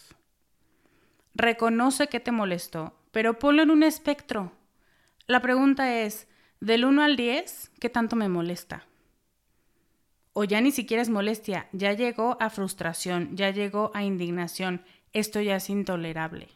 Reconoce 1.34 2.08
que 2.08 2.20
te 2.20 2.32
molestó, 2.32 2.94
pero 3.12 3.40
ponlo 3.40 3.64
en 3.64 3.72
un 3.72 3.84
espectro. 3.84 4.52
La 5.28 5.42
pregunta 5.42 6.02
es, 6.02 6.28
del 6.60 6.84
1 6.84 7.04
al 7.04 7.16
10, 7.16 7.72
¿qué 7.80 7.90
tanto 7.90 8.16
me 8.16 8.28
molesta? 8.28 8.86
O 10.34 10.44
ya 10.44 10.60
ni 10.60 10.72
siquiera 10.72 11.02
es 11.02 11.10
molestia, 11.10 11.70
ya 11.72 11.94
llegó 11.94 12.38
a 12.42 12.50
frustración, 12.50 13.38
ya 13.38 13.52
llegó 13.52 13.92
a 13.94 14.04
indignación, 14.04 14.84
esto 15.14 15.40
ya 15.40 15.56
es 15.56 15.70
intolerable. 15.70 16.50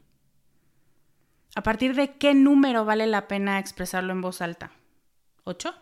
¿A 1.55 1.63
partir 1.63 1.95
de 1.95 2.17
qué 2.17 2.33
número 2.33 2.85
vale 2.85 3.07
la 3.07 3.27
pena 3.27 3.59
expresarlo 3.59 4.11
en 4.11 4.21
voz 4.21 4.41
alta? 4.41 4.71
¿Ocho? 5.43 5.73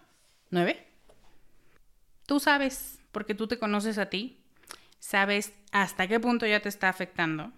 Tú 2.25 2.39
sabes, 2.39 2.99
porque 3.11 3.35
tú 3.35 3.47
te 3.47 3.59
conoces 3.59 3.97
a 3.97 4.07
ti, 4.07 4.39
sabes 4.99 5.53
hasta 5.71 6.07
qué 6.07 6.19
punto 6.19 6.45
ya 6.45 6.59
te 6.59 6.69
está 6.69 6.89
afectando 6.89 7.51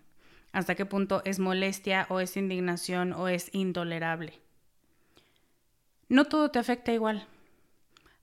hasta 0.57 0.73
qué 0.73 0.87
punto 0.87 1.21
es 1.23 1.37
molestia 1.37 2.07
o 2.09 2.19
es 2.19 2.35
indignación 2.35 3.13
o 3.13 3.27
es 3.27 3.53
intolerable. 3.53 4.41
No 6.09 6.25
todo 6.25 6.49
te 6.49 6.57
afecta 6.57 6.91
igual. 6.91 7.27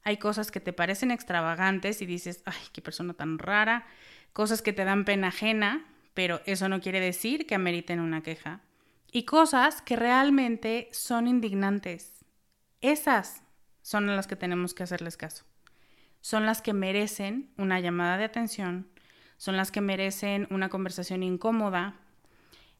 Hay 0.02 0.16
cosas 0.16 0.50
que 0.50 0.58
te 0.58 0.72
parecen 0.72 1.12
extravagantes 1.12 2.02
y 2.02 2.06
dices, 2.06 2.42
ay, 2.44 2.60
qué 2.72 2.82
persona 2.82 3.14
tan 3.14 3.38
rara, 3.38 3.87
cosas 4.32 4.62
que 4.62 4.72
te 4.72 4.84
dan 4.84 5.04
pena 5.04 5.28
ajena, 5.28 5.87
pero 6.12 6.40
eso 6.44 6.68
no 6.68 6.80
quiere 6.80 6.98
decir 6.98 7.46
que 7.46 7.54
ameriten 7.54 8.00
una 8.00 8.22
queja. 8.22 8.62
Y 9.12 9.24
cosas 9.24 9.80
que 9.80 9.94
realmente 9.94 10.88
son 10.90 11.28
indignantes. 11.28 12.24
Esas 12.80 13.43
son 13.85 14.07
las 14.07 14.27
que 14.27 14.35
tenemos 14.35 14.73
que 14.73 14.83
hacerles 14.83 15.18
caso. 15.18 15.44
Son 16.23 16.47
las 16.47 16.62
que 16.62 16.73
merecen 16.73 17.51
una 17.59 17.81
llamada 17.81 18.16
de 18.16 18.25
atención, 18.25 18.88
son 19.37 19.59
las 19.59 19.70
que 19.70 19.83
merecen 19.83 20.49
una 20.51 20.70
conversación 20.70 21.23
incómoda, 21.23 22.01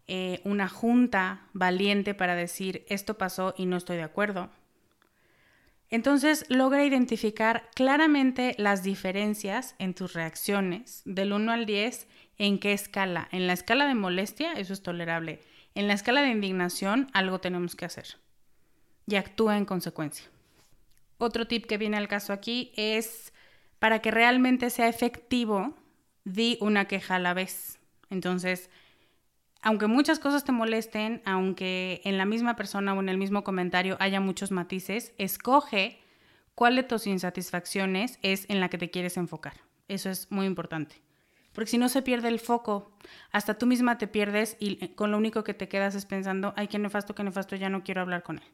eh, 0.07 0.41
una 0.45 0.67
junta 0.67 1.43
valiente 1.53 2.15
para 2.15 2.35
decir 2.35 2.87
esto 2.89 3.19
pasó 3.19 3.55
y 3.59 3.67
no 3.67 3.77
estoy 3.77 3.99
de 3.99 4.03
acuerdo. 4.03 4.51
Entonces 5.91 6.47
logra 6.49 6.87
identificar 6.87 7.69
claramente 7.75 8.55
las 8.57 8.83
diferencias 8.83 9.75
en 9.79 9.93
tus 9.93 10.15
reacciones 10.15 11.03
del 11.05 11.35
1 11.35 11.53
al 11.53 11.67
10, 11.67 12.09
en 12.39 12.59
qué 12.59 12.73
escala. 12.73 13.29
En 13.31 13.47
la 13.47 13.53
escala 13.53 13.87
de 13.87 13.95
molestia, 13.95 14.55
eso 14.55 14.73
es 14.73 14.83
tolerable. 14.83 15.43
En 15.75 15.87
la 15.87 15.93
escala 15.93 16.23
de 16.23 16.31
indignación, 16.31 17.09
algo 17.13 17.41
tenemos 17.41 17.77
que 17.77 17.85
hacer. 17.85 18.17
Y 19.07 19.17
actúa 19.17 19.59
en 19.59 19.67
consecuencia. 19.67 20.34
Otro 21.25 21.47
tip 21.47 21.65
que 21.65 21.79
viene 21.79 21.97
al 21.97 22.07
caso 22.07 22.35
aquí 22.35 22.71
es, 22.77 23.33
para 23.79 24.01
que 24.01 24.11
realmente 24.11 24.69
sea 24.69 24.89
efectivo, 24.89 25.75
di 26.25 26.59
una 26.61 26.85
queja 26.85 27.15
a 27.15 27.19
la 27.19 27.33
vez. 27.33 27.79
Entonces, 28.11 28.69
aunque 29.63 29.87
muchas 29.87 30.19
cosas 30.19 30.45
te 30.45 30.53
molesten, 30.53 31.23
aunque 31.25 32.03
en 32.05 32.19
la 32.19 32.27
misma 32.27 32.57
persona 32.57 32.93
o 32.93 33.01
en 33.01 33.09
el 33.09 33.17
mismo 33.17 33.43
comentario 33.43 33.97
haya 34.01 34.21
muchos 34.21 34.51
matices, 34.51 35.15
escoge 35.17 35.99
cuál 36.55 36.77
de 36.77 36.83
tus 36.83 37.07
insatisfacciones 37.07 38.19
es 38.21 38.45
en 38.51 38.61
la 38.61 38.69
que 38.69 38.77
te 38.77 38.91
quieres 38.91 39.17
enfocar. 39.17 39.55
Eso 39.89 40.11
es 40.11 40.31
muy 40.31 40.45
importante. 40.45 41.01
Porque 41.55 41.71
si 41.71 41.79
no 41.79 41.89
se 41.89 42.03
pierde 42.03 42.29
el 42.29 42.41
foco, 42.41 42.93
hasta 43.33 43.57
tú 43.57 43.65
misma 43.65 43.97
te 43.97 44.09
pierdes 44.09 44.59
y 44.61 44.89
con 44.89 45.11
lo 45.11 45.17
único 45.17 45.43
que 45.43 45.55
te 45.55 45.69
quedas 45.69 45.95
es 45.95 46.05
pensando, 46.05 46.53
ay, 46.57 46.69
qué 46.69 46.79
nefasto, 46.79 47.15
qué 47.15 47.25
nefasto, 47.25 47.57
ya 47.57 47.71
no 47.71 47.83
quiero 47.83 48.03
hablar 48.03 48.23
con 48.23 48.41
él. 48.41 48.53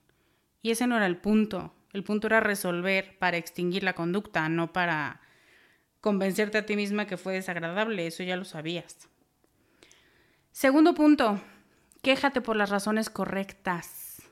Y 0.63 0.71
ese 0.71 0.87
no 0.87 0.97
era 0.97 1.07
el 1.07 1.17
punto. 1.17 1.75
El 1.93 2.05
punto 2.05 2.27
era 2.29 2.41
resolver 2.41 3.19
para 3.19 3.37
extinguir 3.37 3.83
la 3.83 3.95
conducta, 3.95 4.49
no 4.49 4.73
para 4.73 5.21
convencerte 6.01 6.59
a 6.59 6.67
ti 6.67 6.77
misma 6.77 7.07
que 7.07 7.17
fue 7.17 7.35
desagradable. 7.35 8.07
Eso 8.07 8.23
ya 8.23 8.37
lo 8.37 8.45
sabías. 8.45 9.09
Segundo 10.53 10.95
punto, 10.95 11.41
quéjate 12.03 12.41
por 12.41 12.57
las 12.57 12.71
razones 12.71 13.11
correctas. 13.11 14.23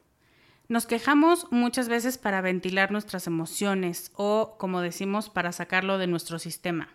Nos 0.69 0.87
quejamos 0.87 1.51
muchas 1.51 1.89
veces 1.89 2.19
para 2.19 2.43
ventilar 2.43 2.93
nuestras 2.93 3.27
emociones 3.27 4.13
o, 4.15 4.57
como 4.59 4.83
decimos, 4.83 5.31
para 5.31 5.53
sacarlo 5.53 5.97
de 5.97 6.07
nuestro 6.07 6.39
sistema. 6.39 6.95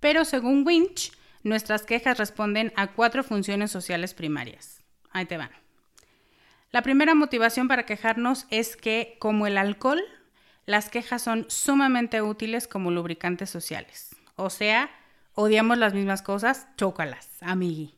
Pero 0.00 0.24
según 0.24 0.66
Winch, 0.66 1.12
nuestras 1.42 1.84
quejas 1.84 2.18
responden 2.18 2.72
a 2.76 2.92
cuatro 2.92 3.22
funciones 3.22 3.70
sociales 3.70 4.14
primarias. 4.14 4.82
Ahí 5.10 5.26
te 5.26 5.36
van. 5.36 5.50
La 6.70 6.82
primera 6.82 7.14
motivación 7.14 7.66
para 7.66 7.86
quejarnos 7.86 8.46
es 8.50 8.76
que, 8.76 9.16
como 9.20 9.46
el 9.46 9.56
alcohol, 9.56 10.02
las 10.66 10.90
quejas 10.90 11.22
son 11.22 11.46
sumamente 11.48 12.20
útiles 12.20 12.68
como 12.68 12.90
lubricantes 12.90 13.48
sociales. 13.48 14.14
O 14.36 14.50
sea, 14.50 14.90
odiamos 15.34 15.78
las 15.78 15.94
mismas 15.94 16.20
cosas, 16.20 16.68
chócalas, 16.76 17.30
amigui. 17.40 17.94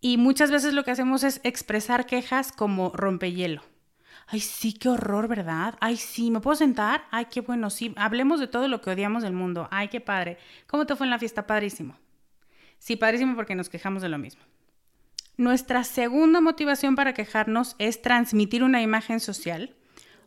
Y 0.00 0.16
muchas 0.16 0.52
veces 0.52 0.74
lo 0.74 0.84
que 0.84 0.92
hacemos 0.92 1.24
es 1.24 1.40
expresar 1.42 2.06
quejas 2.06 2.52
como 2.52 2.90
rompehielo. 2.90 3.62
Ay, 4.28 4.40
sí, 4.40 4.72
qué 4.72 4.88
horror, 4.88 5.26
¿verdad? 5.26 5.76
Ay, 5.80 5.96
sí, 5.96 6.30
¿me 6.30 6.40
puedo 6.40 6.54
sentar? 6.54 7.04
Ay, 7.10 7.26
qué 7.26 7.40
bueno, 7.40 7.68
sí. 7.68 7.92
Hablemos 7.96 8.38
de 8.38 8.46
todo 8.46 8.68
lo 8.68 8.80
que 8.80 8.90
odiamos 8.90 9.22
del 9.22 9.32
mundo. 9.32 9.66
Ay, 9.70 9.88
qué 9.88 10.00
padre. 10.00 10.38
¿Cómo 10.66 10.86
te 10.86 10.94
fue 10.94 11.06
en 11.06 11.10
la 11.10 11.18
fiesta? 11.18 11.46
Padrísimo. 11.46 11.96
Sí, 12.78 12.96
padrísimo 12.96 13.34
porque 13.34 13.54
nos 13.54 13.68
quejamos 13.68 14.02
de 14.02 14.08
lo 14.08 14.18
mismo. 14.18 14.42
Nuestra 15.36 15.84
segunda 15.84 16.40
motivación 16.40 16.94
para 16.94 17.14
quejarnos 17.14 17.74
es 17.78 18.00
transmitir 18.02 18.62
una 18.62 18.82
imagen 18.82 19.20
social 19.20 19.74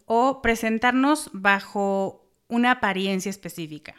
o 0.05 0.41
presentarnos 0.41 1.29
bajo 1.33 2.25
una 2.47 2.71
apariencia 2.71 3.29
específica. 3.29 3.95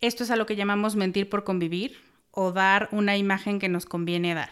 Esto 0.00 0.24
es 0.24 0.30
a 0.30 0.36
lo 0.36 0.46
que 0.46 0.56
llamamos 0.56 0.94
mentir 0.94 1.28
por 1.28 1.44
convivir 1.44 1.98
o 2.30 2.52
dar 2.52 2.88
una 2.92 3.16
imagen 3.16 3.58
que 3.58 3.68
nos 3.68 3.86
conviene 3.86 4.34
dar. 4.34 4.50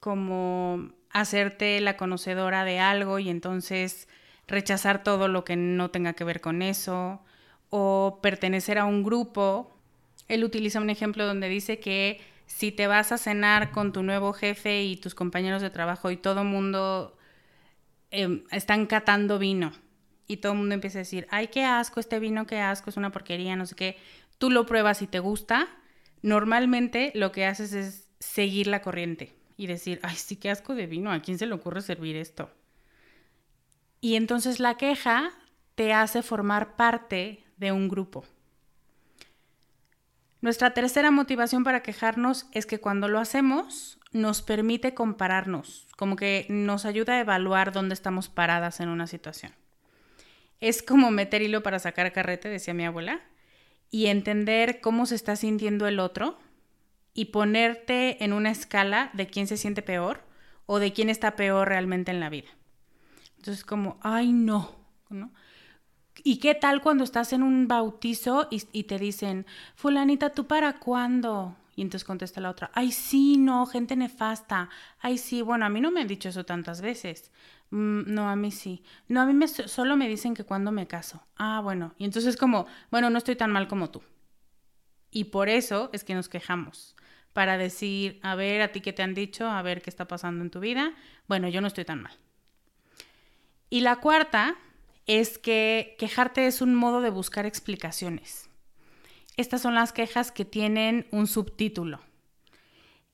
Como 0.00 0.92
hacerte 1.10 1.80
la 1.80 1.96
conocedora 1.96 2.64
de 2.64 2.78
algo 2.78 3.18
y 3.18 3.28
entonces 3.30 4.08
rechazar 4.46 5.02
todo 5.02 5.28
lo 5.28 5.44
que 5.44 5.56
no 5.56 5.90
tenga 5.90 6.14
que 6.14 6.24
ver 6.24 6.40
con 6.40 6.62
eso, 6.62 7.20
o 7.70 8.20
pertenecer 8.22 8.78
a 8.78 8.84
un 8.84 9.02
grupo. 9.02 9.70
Él 10.28 10.44
utiliza 10.44 10.80
un 10.80 10.90
ejemplo 10.90 11.26
donde 11.26 11.48
dice 11.48 11.80
que 11.80 12.20
si 12.48 12.72
te 12.72 12.86
vas 12.86 13.12
a 13.12 13.18
cenar 13.18 13.70
con 13.70 13.92
tu 13.92 14.02
nuevo 14.02 14.32
jefe 14.32 14.82
y 14.82 14.96
tus 14.96 15.14
compañeros 15.14 15.62
de 15.62 15.70
trabajo 15.70 16.10
y 16.10 16.16
todo 16.16 16.44
mundo 16.44 17.16
em, 18.10 18.44
están 18.50 18.86
catando 18.86 19.38
vino 19.38 19.72
y 20.26 20.38
todo 20.38 20.52
el 20.52 20.58
mundo 20.58 20.74
empieza 20.74 20.98
a 20.98 21.00
decir, 21.00 21.26
ay, 21.30 21.48
qué 21.48 21.64
asco, 21.64 22.00
este 22.00 22.18
vino, 22.18 22.46
qué 22.46 22.58
asco, 22.58 22.90
es 22.90 22.96
una 22.96 23.12
porquería, 23.12 23.54
no 23.54 23.66
sé 23.66 23.74
qué, 23.74 23.96
tú 24.38 24.50
lo 24.50 24.66
pruebas 24.66 25.02
y 25.02 25.06
te 25.06 25.20
gusta, 25.20 25.68
normalmente 26.22 27.12
lo 27.14 27.32
que 27.32 27.46
haces 27.46 27.74
es 27.74 28.08
seguir 28.18 28.66
la 28.66 28.82
corriente 28.82 29.34
y 29.56 29.66
decir, 29.66 30.00
ay, 30.02 30.16
sí, 30.16 30.36
qué 30.36 30.50
asco 30.50 30.74
de 30.74 30.86
vino, 30.86 31.12
¿a 31.12 31.20
quién 31.20 31.38
se 31.38 31.46
le 31.46 31.54
ocurre 31.54 31.82
servir 31.82 32.16
esto? 32.16 32.50
Y 34.00 34.16
entonces 34.16 34.58
la 34.58 34.76
queja 34.76 35.32
te 35.74 35.92
hace 35.92 36.22
formar 36.22 36.76
parte 36.76 37.44
de 37.56 37.72
un 37.72 37.88
grupo. 37.88 38.24
Nuestra 40.40 40.72
tercera 40.72 41.10
motivación 41.10 41.64
para 41.64 41.82
quejarnos 41.82 42.46
es 42.52 42.66
que 42.66 42.78
cuando 42.80 43.08
lo 43.08 43.18
hacemos 43.18 43.98
nos 44.12 44.40
permite 44.42 44.94
compararnos, 44.94 45.86
como 45.96 46.16
que 46.16 46.46
nos 46.48 46.84
ayuda 46.84 47.14
a 47.14 47.20
evaluar 47.20 47.72
dónde 47.72 47.94
estamos 47.94 48.28
paradas 48.28 48.80
en 48.80 48.88
una 48.88 49.06
situación. 49.06 49.52
Es 50.60 50.82
como 50.82 51.10
meter 51.10 51.42
hilo 51.42 51.62
para 51.62 51.78
sacar 51.78 52.12
carrete, 52.12 52.48
decía 52.48 52.74
mi 52.74 52.84
abuela, 52.84 53.20
y 53.90 54.06
entender 54.06 54.80
cómo 54.80 55.06
se 55.06 55.14
está 55.14 55.36
sintiendo 55.36 55.86
el 55.86 55.98
otro 55.98 56.38
y 57.14 57.26
ponerte 57.26 58.22
en 58.22 58.32
una 58.32 58.50
escala 58.50 59.10
de 59.14 59.26
quién 59.26 59.46
se 59.46 59.56
siente 59.56 59.82
peor 59.82 60.22
o 60.66 60.78
de 60.78 60.92
quién 60.92 61.10
está 61.10 61.36
peor 61.36 61.68
realmente 61.68 62.10
en 62.10 62.20
la 62.20 62.28
vida. 62.28 62.48
Entonces 63.38 63.64
como, 63.64 63.98
ay 64.02 64.32
no, 64.32 64.76
¿no? 65.08 65.32
¿Y 66.24 66.38
qué 66.38 66.54
tal 66.54 66.80
cuando 66.82 67.04
estás 67.04 67.32
en 67.32 67.42
un 67.42 67.68
bautizo 67.68 68.48
y, 68.50 68.82
te 68.84 68.98
dicen, 68.98 69.46
fulanita, 69.74 70.30
¿tú 70.30 70.46
para 70.46 70.78
cuándo? 70.78 71.56
Y 71.76 71.82
entonces 71.82 72.04
contesta 72.04 72.40
la 72.40 72.50
otra, 72.50 72.70
ay 72.74 72.90
sí, 72.90 73.36
no, 73.36 73.64
gente 73.66 73.94
nefasta. 73.94 74.68
Ay 74.98 75.16
sí, 75.16 75.42
bueno, 75.42 75.64
a 75.64 75.68
mí 75.68 75.80
no 75.80 75.92
me 75.92 76.00
han 76.00 76.08
dicho 76.08 76.28
eso 76.28 76.44
tantas 76.44 76.80
veces. 76.80 77.30
Mm, 77.70 78.12
no, 78.12 78.28
a 78.28 78.34
mí 78.34 78.50
sí. 78.50 78.82
No, 79.06 79.20
a 79.20 79.26
mí 79.26 79.32
me, 79.32 79.46
solo 79.46 79.96
me 79.96 80.08
dicen 80.08 80.34
que 80.34 80.44
cuando 80.44 80.72
me 80.72 80.88
caso. 80.88 81.22
Ah, 81.36 81.60
bueno. 81.62 81.94
Y 81.96 82.04
entonces 82.04 82.36
como, 82.36 82.66
bueno, 82.90 83.10
no 83.10 83.18
estoy 83.18 83.36
tan 83.36 83.52
mal 83.52 83.68
como 83.68 83.90
tú. 83.90 84.02
Y 85.10 85.24
por 85.24 85.48
eso 85.48 85.90
es 85.92 86.02
que 86.02 86.14
nos 86.14 86.28
quejamos 86.28 86.96
para 87.32 87.56
decir, 87.56 88.18
a 88.22 88.34
ver, 88.34 88.62
a 88.62 88.72
ti 88.72 88.80
qué 88.80 88.92
te 88.92 89.02
han 89.02 89.14
dicho, 89.14 89.46
a 89.46 89.62
ver 89.62 89.80
qué 89.80 89.90
está 89.90 90.08
pasando 90.08 90.42
en 90.42 90.50
tu 90.50 90.58
vida. 90.58 90.92
Bueno, 91.28 91.48
yo 91.48 91.60
no 91.60 91.68
estoy 91.68 91.84
tan 91.84 92.02
mal. 92.02 92.12
Y 93.70 93.82
la 93.82 93.96
cuarta 93.96 94.56
es 95.08 95.38
que 95.38 95.96
quejarte 95.98 96.46
es 96.46 96.60
un 96.60 96.74
modo 96.74 97.00
de 97.00 97.10
buscar 97.10 97.46
explicaciones. 97.46 98.48
Estas 99.36 99.62
son 99.62 99.74
las 99.74 99.92
quejas 99.92 100.30
que 100.30 100.44
tienen 100.44 101.08
un 101.10 101.26
subtítulo. 101.26 102.00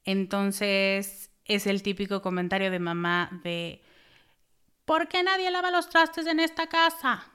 Entonces 0.04 1.30
es 1.44 1.66
el 1.66 1.82
típico 1.82 2.20
comentario 2.20 2.70
de 2.70 2.80
mamá 2.80 3.40
de 3.44 3.80
¿por 4.84 5.06
qué 5.08 5.22
nadie 5.22 5.50
lava 5.50 5.70
los 5.70 5.88
trastes 5.88 6.26
en 6.26 6.40
esta 6.40 6.66
casa? 6.66 7.30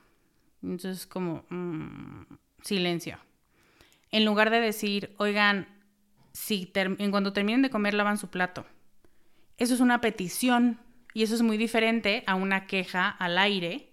Entonces 0.61 1.07
como 1.07 1.45
mm, 1.49 2.25
silencio. 2.61 3.17
En 4.11 4.25
lugar 4.25 4.49
de 4.49 4.59
decir, 4.59 5.15
oigan, 5.19 5.67
si 6.33 6.69
en 6.75 7.11
cuando 7.11 7.31
terminen 7.31 7.61
de 7.61 7.69
comer 7.69 7.93
lavan 7.93 8.17
su 8.17 8.29
plato. 8.29 8.65
Eso 9.57 9.73
es 9.73 9.79
una 9.79 10.01
petición 10.01 10.79
y 11.13 11.23
eso 11.23 11.35
es 11.35 11.41
muy 11.41 11.57
diferente 11.57 12.23
a 12.27 12.35
una 12.35 12.67
queja 12.67 13.09
al 13.09 13.37
aire, 13.37 13.88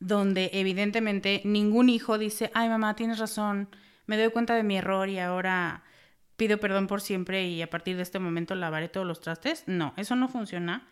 donde 0.00 0.50
evidentemente 0.52 1.42
ningún 1.44 1.88
hijo 1.88 2.18
dice, 2.18 2.50
ay 2.54 2.68
mamá, 2.68 2.94
tienes 2.94 3.18
razón, 3.18 3.68
me 4.06 4.16
doy 4.16 4.30
cuenta 4.30 4.54
de 4.54 4.62
mi 4.62 4.76
error 4.76 5.08
y 5.08 5.18
ahora 5.18 5.82
pido 6.36 6.58
perdón 6.58 6.86
por 6.86 7.00
siempre 7.00 7.48
y 7.48 7.62
a 7.62 7.70
partir 7.70 7.96
de 7.96 8.02
este 8.02 8.18
momento 8.18 8.54
lavaré 8.54 8.88
todos 8.88 9.06
los 9.06 9.20
trastes. 9.20 9.64
No, 9.66 9.92
eso 9.96 10.14
no 10.16 10.28
funciona. 10.28 10.86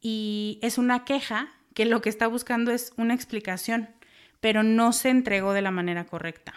Y 0.00 0.58
es 0.62 0.78
una 0.78 1.04
queja 1.04 1.48
que 1.74 1.86
lo 1.86 2.02
que 2.02 2.10
está 2.10 2.26
buscando 2.26 2.70
es 2.70 2.92
una 2.96 3.14
explicación, 3.14 3.88
pero 4.40 4.62
no 4.62 4.92
se 4.92 5.08
entregó 5.08 5.52
de 5.52 5.62
la 5.62 5.70
manera 5.70 6.04
correcta. 6.04 6.54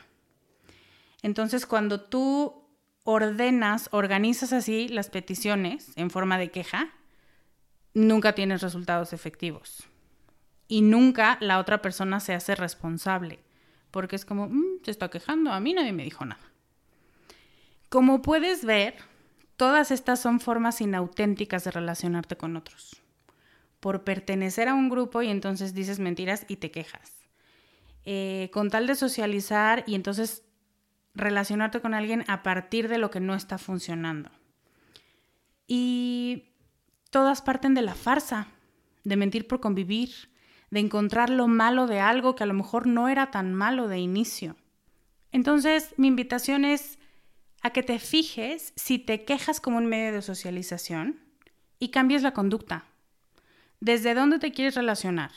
Entonces, 1.21 1.65
cuando 1.65 2.01
tú 2.01 2.63
ordenas, 3.03 3.89
organizas 3.91 4.53
así 4.53 4.87
las 4.89 5.09
peticiones 5.09 5.91
en 5.95 6.09
forma 6.09 6.37
de 6.37 6.51
queja, 6.51 6.89
nunca 7.93 8.33
tienes 8.33 8.61
resultados 8.61 9.13
efectivos. 9.13 9.89
Y 10.69 10.81
nunca 10.81 11.37
la 11.41 11.59
otra 11.59 11.81
persona 11.81 12.19
se 12.21 12.33
hace 12.33 12.55
responsable, 12.55 13.39
porque 13.89 14.15
es 14.15 14.23
como, 14.23 14.47
mm, 14.47 14.83
se 14.85 14.91
está 14.91 15.09
quejando, 15.09 15.51
a 15.51 15.59
mí 15.59 15.73
nadie 15.73 15.91
me 15.91 16.03
dijo 16.03 16.23
nada. 16.23 16.39
Como 17.89 18.21
puedes 18.21 18.63
ver, 18.63 18.93
todas 19.57 19.89
estas 19.89 20.21
son 20.21 20.39
formas 20.39 20.79
inauténticas 20.79 21.63
de 21.63 21.71
relacionarte 21.71 22.37
con 22.37 22.55
otros. 22.55 23.01
Por 23.79 24.03
pertenecer 24.03 24.67
a 24.67 24.75
un 24.75 24.89
grupo 24.89 25.23
y 25.23 25.29
entonces 25.29 25.73
dices 25.73 25.99
mentiras 25.99 26.45
y 26.47 26.57
te 26.57 26.69
quejas. 26.69 27.13
Eh, 28.05 28.51
con 28.53 28.69
tal 28.69 28.85
de 28.85 28.93
socializar 28.95 29.83
y 29.87 29.95
entonces 29.95 30.43
relacionarte 31.15 31.81
con 31.81 31.95
alguien 31.95 32.25
a 32.27 32.43
partir 32.43 32.89
de 32.89 32.99
lo 32.99 33.09
que 33.09 33.19
no 33.19 33.33
está 33.33 33.57
funcionando. 33.57 34.29
Y 35.67 36.53
todas 37.09 37.41
parten 37.41 37.73
de 37.73 37.81
la 37.81 37.95
farsa, 37.95 38.47
de 39.03 39.15
mentir 39.15 39.47
por 39.47 39.59
convivir, 39.59 40.29
de 40.71 40.79
encontrar 40.79 41.29
lo 41.29 41.47
malo 41.47 41.87
de 41.87 41.99
algo 41.99 42.35
que 42.35 42.43
a 42.43 42.47
lo 42.47 42.53
mejor 42.53 42.87
no 42.87 43.09
era 43.09 43.31
tan 43.31 43.53
malo 43.53 43.87
de 43.87 43.99
inicio. 43.99 44.55
Entonces, 45.31 45.93
mi 45.97 46.07
invitación 46.07 46.65
es 46.65 46.99
a 47.61 47.71
que 47.71 47.83
te 47.83 47.99
fijes 47.99 48.73
si 48.75 48.99
te 48.99 49.25
quejas 49.25 49.59
como 49.59 49.77
un 49.77 49.87
medio 49.87 50.13
de 50.13 50.21
socialización 50.21 51.19
y 51.79 51.89
cambies 51.89 52.23
la 52.23 52.33
conducta. 52.33 52.85
¿Desde 53.79 54.13
dónde 54.13 54.39
te 54.39 54.51
quieres 54.51 54.75
relacionar? 54.75 55.31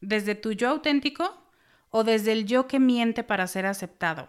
¿Desde 0.00 0.34
tu 0.34 0.52
yo 0.52 0.68
auténtico 0.68 1.42
o 1.90 2.04
desde 2.04 2.32
el 2.32 2.46
yo 2.46 2.66
que 2.66 2.78
miente 2.78 3.24
para 3.24 3.46
ser 3.46 3.66
aceptado? 3.66 4.28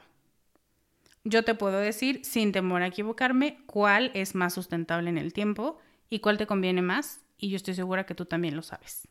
Yo 1.24 1.44
te 1.44 1.54
puedo 1.54 1.78
decir, 1.78 2.26
sin 2.26 2.52
temor 2.52 2.82
a 2.82 2.88
equivocarme, 2.88 3.60
cuál 3.68 4.12
es 4.16 4.34
más 4.34 4.54
sustentable 4.54 5.10
en 5.10 5.20
el 5.20 5.34
tiempo 5.34 5.78
y 6.10 6.20
cuál 6.20 6.38
te 6.38 6.48
conviene 6.48 6.82
más, 6.82 7.22
y 7.38 7.50
yo 7.50 7.56
estoy 7.56 7.76
segura 7.76 8.06
que 8.06 8.16
tú 8.16 8.26
también 8.26 8.56
lo 8.56 8.64
sabes. 8.64 9.08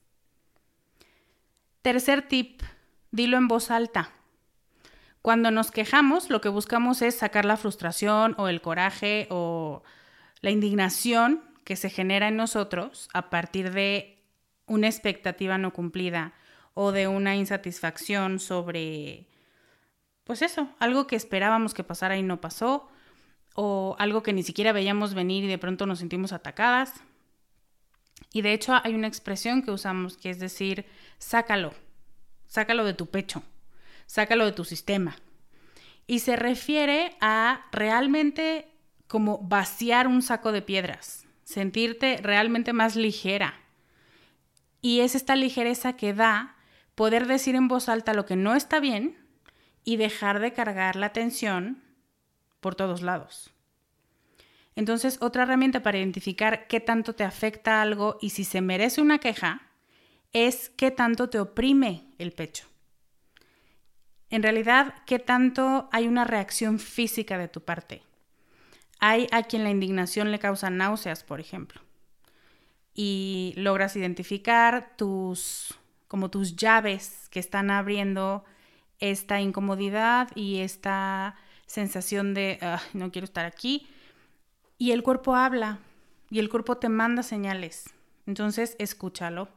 Tercer 1.82 2.28
tip, 2.28 2.62
dilo 3.10 3.38
en 3.38 3.48
voz 3.48 3.70
alta. 3.70 4.10
Cuando 5.22 5.50
nos 5.50 5.70
quejamos, 5.70 6.28
lo 6.28 6.40
que 6.40 6.50
buscamos 6.50 7.00
es 7.00 7.16
sacar 7.16 7.44
la 7.44 7.56
frustración 7.56 8.34
o 8.38 8.48
el 8.48 8.60
coraje 8.60 9.26
o 9.30 9.82
la 10.42 10.50
indignación 10.50 11.42
que 11.64 11.76
se 11.76 11.88
genera 11.88 12.28
en 12.28 12.36
nosotros 12.36 13.08
a 13.14 13.30
partir 13.30 13.72
de 13.72 14.18
una 14.66 14.88
expectativa 14.88 15.56
no 15.56 15.72
cumplida 15.72 16.34
o 16.74 16.92
de 16.92 17.08
una 17.08 17.34
insatisfacción 17.36 18.40
sobre, 18.40 19.26
pues 20.24 20.42
eso, 20.42 20.68
algo 20.78 21.06
que 21.06 21.16
esperábamos 21.16 21.74
que 21.74 21.84
pasara 21.84 22.16
y 22.16 22.22
no 22.22 22.40
pasó, 22.40 22.88
o 23.54 23.96
algo 23.98 24.22
que 24.22 24.32
ni 24.32 24.42
siquiera 24.42 24.72
veíamos 24.72 25.14
venir 25.14 25.44
y 25.44 25.48
de 25.48 25.58
pronto 25.58 25.86
nos 25.86 25.98
sentimos 25.98 26.32
atacadas. 26.32 27.02
Y 28.32 28.42
de 28.42 28.52
hecho 28.52 28.80
hay 28.82 28.94
una 28.94 29.08
expresión 29.08 29.62
que 29.62 29.70
usamos 29.70 30.16
que 30.16 30.30
es 30.30 30.38
decir, 30.38 30.86
sácalo, 31.18 31.74
sácalo 32.46 32.84
de 32.84 32.94
tu 32.94 33.06
pecho, 33.06 33.42
sácalo 34.06 34.44
de 34.44 34.52
tu 34.52 34.64
sistema. 34.64 35.16
Y 36.06 36.20
se 36.20 36.36
refiere 36.36 37.16
a 37.20 37.66
realmente 37.72 38.68
como 39.06 39.38
vaciar 39.38 40.06
un 40.06 40.22
saco 40.22 40.52
de 40.52 40.62
piedras, 40.62 41.26
sentirte 41.44 42.18
realmente 42.22 42.72
más 42.72 42.94
ligera. 42.94 43.60
Y 44.80 45.00
es 45.00 45.14
esta 45.14 45.34
ligereza 45.34 45.96
que 45.96 46.14
da 46.14 46.56
poder 46.94 47.26
decir 47.26 47.54
en 47.54 47.68
voz 47.68 47.88
alta 47.88 48.14
lo 48.14 48.26
que 48.26 48.36
no 48.36 48.54
está 48.54 48.78
bien 48.78 49.16
y 49.84 49.96
dejar 49.96 50.38
de 50.38 50.52
cargar 50.52 50.96
la 50.96 51.06
atención 51.06 51.82
por 52.60 52.74
todos 52.74 53.02
lados. 53.02 53.50
Entonces, 54.76 55.18
otra 55.20 55.42
herramienta 55.42 55.82
para 55.82 55.98
identificar 55.98 56.66
qué 56.68 56.80
tanto 56.80 57.14
te 57.14 57.24
afecta 57.24 57.82
algo 57.82 58.18
y 58.20 58.30
si 58.30 58.44
se 58.44 58.60
merece 58.60 59.00
una 59.00 59.18
queja 59.18 59.62
es 60.32 60.70
qué 60.70 60.90
tanto 60.90 61.28
te 61.28 61.40
oprime 61.40 62.04
el 62.18 62.32
pecho. 62.32 62.66
En 64.30 64.42
realidad, 64.42 64.94
qué 65.06 65.18
tanto 65.18 65.88
hay 65.90 66.06
una 66.06 66.24
reacción 66.24 66.78
física 66.78 67.36
de 67.36 67.48
tu 67.48 67.62
parte. 67.62 68.02
Hay 69.00 69.26
a 69.32 69.42
quien 69.42 69.64
la 69.64 69.70
indignación 69.70 70.30
le 70.30 70.38
causa 70.38 70.70
náuseas, 70.70 71.24
por 71.24 71.40
ejemplo, 71.40 71.80
y 72.94 73.54
logras 73.56 73.96
identificar 73.96 74.94
tus 74.96 75.74
como 76.06 76.28
tus 76.28 76.56
llaves 76.56 77.28
que 77.30 77.38
están 77.38 77.70
abriendo 77.70 78.44
esta 78.98 79.40
incomodidad 79.40 80.28
y 80.34 80.58
esta 80.58 81.36
sensación 81.66 82.34
de 82.34 82.58
no 82.92 83.10
quiero 83.10 83.24
estar 83.24 83.46
aquí. 83.46 83.86
Y 84.80 84.92
el 84.92 85.02
cuerpo 85.02 85.36
habla 85.36 85.78
y 86.30 86.38
el 86.38 86.48
cuerpo 86.48 86.78
te 86.78 86.88
manda 86.88 87.22
señales. 87.22 87.92
Entonces, 88.26 88.76
escúchalo. 88.78 89.50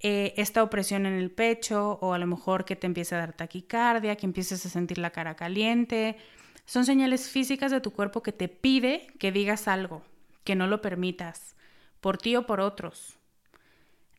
Eh, 0.00 0.34
esta 0.36 0.62
opresión 0.62 1.06
en 1.06 1.14
el 1.14 1.30
pecho 1.30 1.98
o 2.02 2.12
a 2.12 2.18
lo 2.18 2.26
mejor 2.26 2.66
que 2.66 2.76
te 2.76 2.86
empiece 2.86 3.14
a 3.14 3.18
dar 3.18 3.32
taquicardia, 3.32 4.16
que 4.16 4.26
empieces 4.26 4.66
a 4.66 4.68
sentir 4.68 4.98
la 4.98 5.12
cara 5.12 5.34
caliente, 5.34 6.18
son 6.66 6.84
señales 6.84 7.30
físicas 7.30 7.70
de 7.70 7.80
tu 7.80 7.92
cuerpo 7.92 8.22
que 8.22 8.32
te 8.32 8.48
pide 8.48 9.06
que 9.18 9.32
digas 9.32 9.66
algo, 9.66 10.02
que 10.44 10.56
no 10.56 10.66
lo 10.66 10.82
permitas, 10.82 11.56
por 12.02 12.18
ti 12.18 12.36
o 12.36 12.44
por 12.44 12.60
otros. 12.60 13.16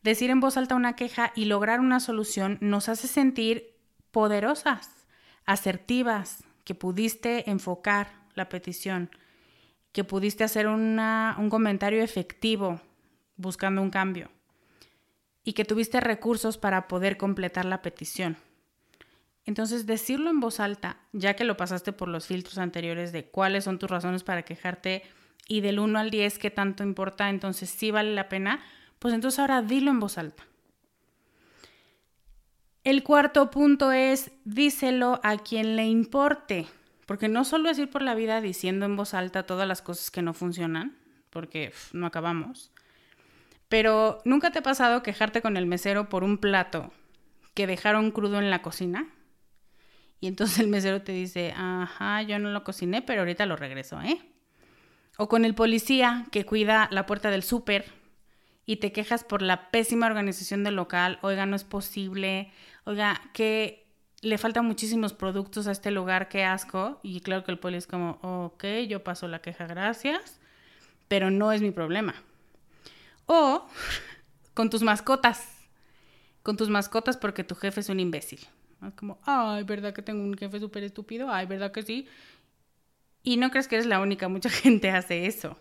Decir 0.02 0.30
en 0.30 0.40
voz 0.40 0.56
alta 0.56 0.74
una 0.74 0.96
queja 0.96 1.30
y 1.36 1.44
lograr 1.44 1.78
una 1.78 2.00
solución 2.00 2.58
nos 2.60 2.88
hace 2.88 3.06
sentir 3.06 3.76
poderosas, 4.10 5.06
asertivas, 5.46 6.42
que 6.64 6.74
pudiste 6.74 7.48
enfocar 7.48 8.08
la 8.34 8.48
petición, 8.48 9.10
que 9.94 10.02
pudiste 10.02 10.42
hacer 10.42 10.66
un 10.66 11.48
comentario 11.50 12.02
efectivo 12.02 12.80
buscando 13.36 13.80
un 13.80 13.90
cambio 13.90 14.28
y 15.44 15.52
que 15.52 15.64
tuviste 15.64 16.00
recursos 16.00 16.58
para 16.58 16.88
poder 16.88 17.16
completar 17.16 17.64
la 17.64 17.80
petición. 17.80 18.36
Entonces, 19.46 19.86
decirlo 19.86 20.30
en 20.30 20.40
voz 20.40 20.58
alta, 20.58 20.96
ya 21.12 21.34
que 21.34 21.44
lo 21.44 21.56
pasaste 21.56 21.92
por 21.92 22.08
los 22.08 22.26
filtros 22.26 22.58
anteriores 22.58 23.12
de 23.12 23.26
cuáles 23.26 23.64
son 23.64 23.78
tus 23.78 23.88
razones 23.88 24.24
para 24.24 24.42
quejarte 24.42 25.04
y 25.46 25.60
del 25.60 25.78
1 25.78 25.96
al 25.96 26.10
10 26.10 26.40
qué 26.40 26.50
tanto 26.50 26.82
importa, 26.82 27.30
entonces 27.30 27.70
sí 27.70 27.92
vale 27.92 28.14
la 28.14 28.28
pena, 28.28 28.64
pues 28.98 29.14
entonces 29.14 29.38
ahora 29.38 29.62
dilo 29.62 29.92
en 29.92 30.00
voz 30.00 30.18
alta. 30.18 30.44
El 32.82 33.04
cuarto 33.04 33.48
punto 33.48 33.92
es 33.92 34.32
díselo 34.44 35.20
a 35.22 35.36
quien 35.38 35.76
le 35.76 35.86
importe, 35.86 36.66
porque 37.06 37.28
no 37.28 37.44
solo 37.44 37.70
es 37.70 37.78
ir 37.78 37.90
por 37.90 38.02
la 38.02 38.14
vida 38.14 38.40
diciendo 38.40 38.86
en 38.86 38.96
voz 38.96 39.14
alta 39.14 39.46
todas 39.46 39.68
las 39.68 39.82
cosas 39.82 40.10
que 40.10 40.22
no 40.22 40.34
funcionan, 40.34 40.96
porque 41.30 41.72
no 41.92 42.06
acabamos, 42.06 42.70
pero 43.68 44.20
¿nunca 44.24 44.50
te 44.52 44.60
ha 44.60 44.62
pasado 44.62 45.02
quejarte 45.02 45.42
con 45.42 45.56
el 45.56 45.66
mesero 45.66 46.08
por 46.08 46.22
un 46.24 46.38
plato 46.38 46.92
que 47.54 47.66
dejaron 47.66 48.10
crudo 48.10 48.38
en 48.38 48.50
la 48.50 48.62
cocina? 48.62 49.08
Y 50.20 50.26
entonces 50.26 50.58
el 50.58 50.68
mesero 50.68 51.02
te 51.02 51.12
dice, 51.12 51.52
ajá, 51.56 52.22
yo 52.22 52.38
no 52.38 52.50
lo 52.50 52.64
cociné, 52.64 53.02
pero 53.02 53.22
ahorita 53.22 53.46
lo 53.46 53.56
regreso, 53.56 54.00
¿eh? 54.00 54.18
O 55.18 55.28
con 55.28 55.44
el 55.44 55.54
policía 55.54 56.26
que 56.32 56.46
cuida 56.46 56.88
la 56.90 57.06
puerta 57.06 57.30
del 57.30 57.42
súper 57.42 57.84
y 58.66 58.76
te 58.76 58.92
quejas 58.92 59.24
por 59.24 59.42
la 59.42 59.70
pésima 59.70 60.06
organización 60.06 60.64
del 60.64 60.76
local, 60.76 61.18
oiga, 61.22 61.46
no 61.46 61.56
es 61.56 61.64
posible, 61.64 62.50
oiga, 62.84 63.20
que 63.32 63.83
le 64.24 64.38
faltan 64.38 64.64
muchísimos 64.64 65.12
productos 65.12 65.66
a 65.66 65.72
este 65.72 65.90
lugar, 65.90 66.28
qué 66.28 66.44
asco. 66.44 66.98
Y 67.02 67.20
claro 67.20 67.44
que 67.44 67.52
el 67.52 67.58
poli 67.58 67.76
es 67.76 67.86
como, 67.86 68.18
ok, 68.22 68.64
yo 68.88 69.04
paso 69.04 69.28
la 69.28 69.40
queja, 69.40 69.66
gracias, 69.66 70.40
pero 71.08 71.30
no 71.30 71.52
es 71.52 71.62
mi 71.62 71.70
problema. 71.70 72.14
O 73.26 73.66
con 74.54 74.70
tus 74.70 74.82
mascotas, 74.82 75.46
con 76.42 76.56
tus 76.56 76.68
mascotas 76.68 77.16
porque 77.16 77.44
tu 77.44 77.54
jefe 77.54 77.80
es 77.80 77.88
un 77.88 78.00
imbécil. 78.00 78.40
Es 78.86 78.94
como, 78.94 79.18
ay, 79.24 79.62
¿verdad 79.64 79.94
que 79.94 80.02
tengo 80.02 80.22
un 80.22 80.36
jefe 80.36 80.60
súper 80.60 80.84
estúpido? 80.84 81.30
Ay, 81.30 81.46
¿verdad 81.46 81.72
que 81.72 81.82
sí? 81.82 82.06
Y 83.22 83.36
no 83.38 83.50
crees 83.50 83.68
que 83.68 83.76
eres 83.76 83.86
la 83.86 84.00
única, 84.00 84.28
mucha 84.28 84.50
gente 84.50 84.90
hace 84.90 85.26
eso. 85.26 85.58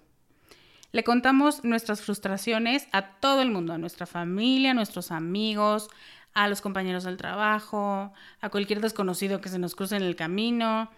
Le 0.91 1.03
contamos 1.03 1.63
nuestras 1.63 2.01
frustraciones 2.01 2.87
a 2.91 3.15
todo 3.19 3.41
el 3.41 3.49
mundo, 3.49 3.73
a 3.73 3.79
nuestra 3.79 4.05
familia, 4.05 4.71
a 4.71 4.73
nuestros 4.75 5.11
amigos, 5.11 5.89
a 6.33 6.47
los 6.47 6.61
compañeros 6.61 7.03
del 7.03 7.17
trabajo, 7.17 8.13
a 8.41 8.49
cualquier 8.49 8.81
desconocido 8.81 9.41
que 9.41 9.49
se 9.49 9.59
nos 9.59 9.75
cruce 9.75 9.95
en 9.95 10.03
el 10.03 10.15
camino, 10.15 10.89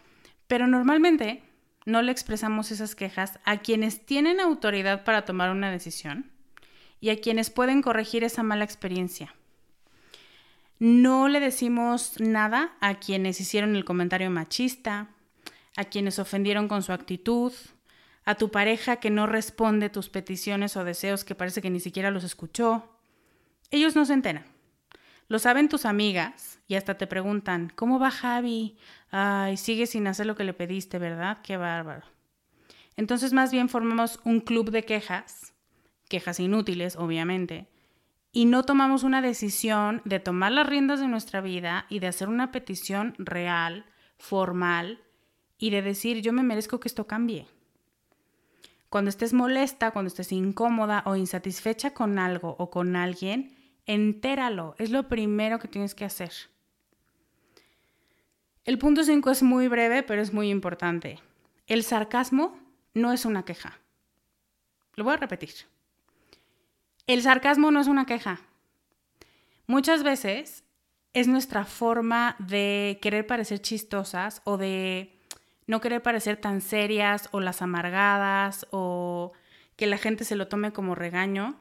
pero 0.47 0.67
normalmente 0.67 1.43
no 1.85 2.01
le 2.01 2.11
expresamos 2.11 2.71
esas 2.71 2.95
quejas 2.95 3.39
a 3.45 3.57
quienes 3.57 4.05
tienen 4.05 4.39
autoridad 4.39 5.03
para 5.03 5.25
tomar 5.25 5.51
una 5.51 5.71
decisión 5.71 6.31
y 6.99 7.09
a 7.09 7.19
quienes 7.19 7.49
pueden 7.49 7.81
corregir 7.81 8.23
esa 8.23 8.43
mala 8.43 8.65
experiencia. 8.65 9.35
No 10.79 11.27
le 11.27 11.39
decimos 11.39 12.19
nada 12.19 12.75
a 12.81 12.95
quienes 12.95 13.39
hicieron 13.39 13.75
el 13.75 13.85
comentario 13.85 14.29
machista, 14.29 15.09
a 15.77 15.85
quienes 15.85 16.19
ofendieron 16.19 16.67
con 16.67 16.83
su 16.83 16.91
actitud, 16.91 17.53
a 18.25 18.35
tu 18.35 18.49
pareja 18.49 18.97
que 18.97 19.11
no 19.11 19.27
responde 19.27 19.89
tus 19.89 20.09
peticiones 20.09 20.75
o 20.75 20.83
deseos 20.83 21.23
que 21.23 21.35
parece 21.35 21.61
que 21.61 21.69
ni 21.69 21.79
siquiera 21.79 22.11
los 22.11 22.23
escuchó. 22.23 22.89
Ellos 23.71 23.95
no 23.95 24.05
se 24.05 24.13
enteran. 24.13 24.54
Lo 25.27 25.39
saben 25.39 25.69
tus 25.69 25.85
amigas 25.85 26.59
y 26.67 26.75
hasta 26.75 26.97
te 26.97 27.07
preguntan, 27.07 27.71
¿cómo 27.75 27.99
va 27.99 28.11
Javi? 28.11 28.77
Ay, 29.09 29.57
sigue 29.57 29.87
sin 29.87 30.07
hacer 30.07 30.25
lo 30.25 30.35
que 30.35 30.43
le 30.43 30.53
pediste, 30.53 30.99
¿verdad? 30.99 31.39
Qué 31.43 31.57
bárbaro. 31.57 32.05
Entonces 32.95 33.33
más 33.33 33.51
bien 33.51 33.67
formamos 33.67 34.19
un 34.23 34.39
club 34.39 34.69
de 34.71 34.85
quejas, 34.85 35.53
quejas 36.07 36.39
inútiles, 36.39 36.95
obviamente, 36.95 37.67
y 38.31 38.45
no 38.45 38.63
tomamos 38.63 39.03
una 39.03 39.21
decisión 39.21 40.01
de 40.05 40.19
tomar 40.19 40.51
las 40.51 40.67
riendas 40.67 40.99
de 40.99 41.07
nuestra 41.07 41.41
vida 41.41 41.85
y 41.89 41.99
de 41.99 42.07
hacer 42.07 42.27
una 42.29 42.51
petición 42.51 43.15
real, 43.17 43.85
formal, 44.17 44.99
y 45.57 45.69
de 45.69 45.81
decir, 45.81 46.21
yo 46.21 46.33
me 46.33 46.43
merezco 46.43 46.79
que 46.79 46.87
esto 46.87 47.07
cambie. 47.07 47.47
Cuando 48.89 49.09
estés 49.09 49.33
molesta, 49.33 49.91
cuando 49.91 50.07
estés 50.07 50.31
incómoda 50.31 51.03
o 51.05 51.15
insatisfecha 51.15 51.93
con 51.93 52.19
algo 52.19 52.55
o 52.59 52.69
con 52.69 52.95
alguien, 52.95 53.55
entéralo. 53.85 54.75
Es 54.77 54.89
lo 54.89 55.07
primero 55.07 55.59
que 55.59 55.67
tienes 55.67 55.95
que 55.95 56.05
hacer. 56.05 56.31
El 58.63 58.79
punto 58.79 59.03
5 59.03 59.29
es 59.29 59.43
muy 59.43 59.67
breve, 59.67 60.03
pero 60.03 60.21
es 60.21 60.33
muy 60.33 60.49
importante. 60.49 61.19
El 61.67 61.83
sarcasmo 61.83 62.59
no 62.93 63.13
es 63.13 63.25
una 63.25 63.45
queja. 63.45 63.79
Lo 64.95 65.03
voy 65.03 65.13
a 65.13 65.17
repetir. 65.17 65.53
El 67.07 67.21
sarcasmo 67.21 67.69
no 67.69 67.79
es 67.79 67.87
una 67.87 68.05
queja. 68.05 68.39
Muchas 69.67 70.03
veces 70.03 70.63
es 71.13 71.27
nuestra 71.27 71.65
forma 71.65 72.35
de 72.39 72.99
querer 73.01 73.27
parecer 73.27 73.59
chistosas 73.59 74.41
o 74.43 74.57
de 74.57 75.17
no 75.67 75.81
querer 75.81 76.01
parecer 76.01 76.37
tan 76.37 76.61
serias 76.61 77.29
o 77.31 77.39
las 77.39 77.61
amargadas 77.61 78.67
o 78.71 79.33
que 79.75 79.87
la 79.87 79.97
gente 79.97 80.23
se 80.23 80.35
lo 80.35 80.47
tome 80.47 80.71
como 80.71 80.95
regaño, 80.95 81.59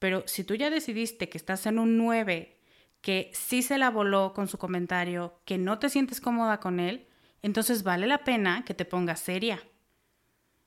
pero 0.00 0.24
si 0.26 0.42
tú 0.42 0.56
ya 0.56 0.70
decidiste 0.70 1.28
que 1.28 1.38
estás 1.38 1.66
en 1.66 1.78
un 1.78 1.96
9, 1.98 2.56
que 3.02 3.30
sí 3.34 3.62
se 3.62 3.78
la 3.78 3.90
voló 3.90 4.32
con 4.32 4.48
su 4.48 4.58
comentario, 4.58 5.38
que 5.44 5.58
no 5.58 5.78
te 5.78 5.90
sientes 5.90 6.20
cómoda 6.20 6.58
con 6.58 6.80
él, 6.80 7.06
entonces 7.42 7.82
vale 7.82 8.06
la 8.06 8.24
pena 8.24 8.64
que 8.64 8.74
te 8.74 8.86
pongas 8.86 9.20
seria. 9.20 9.62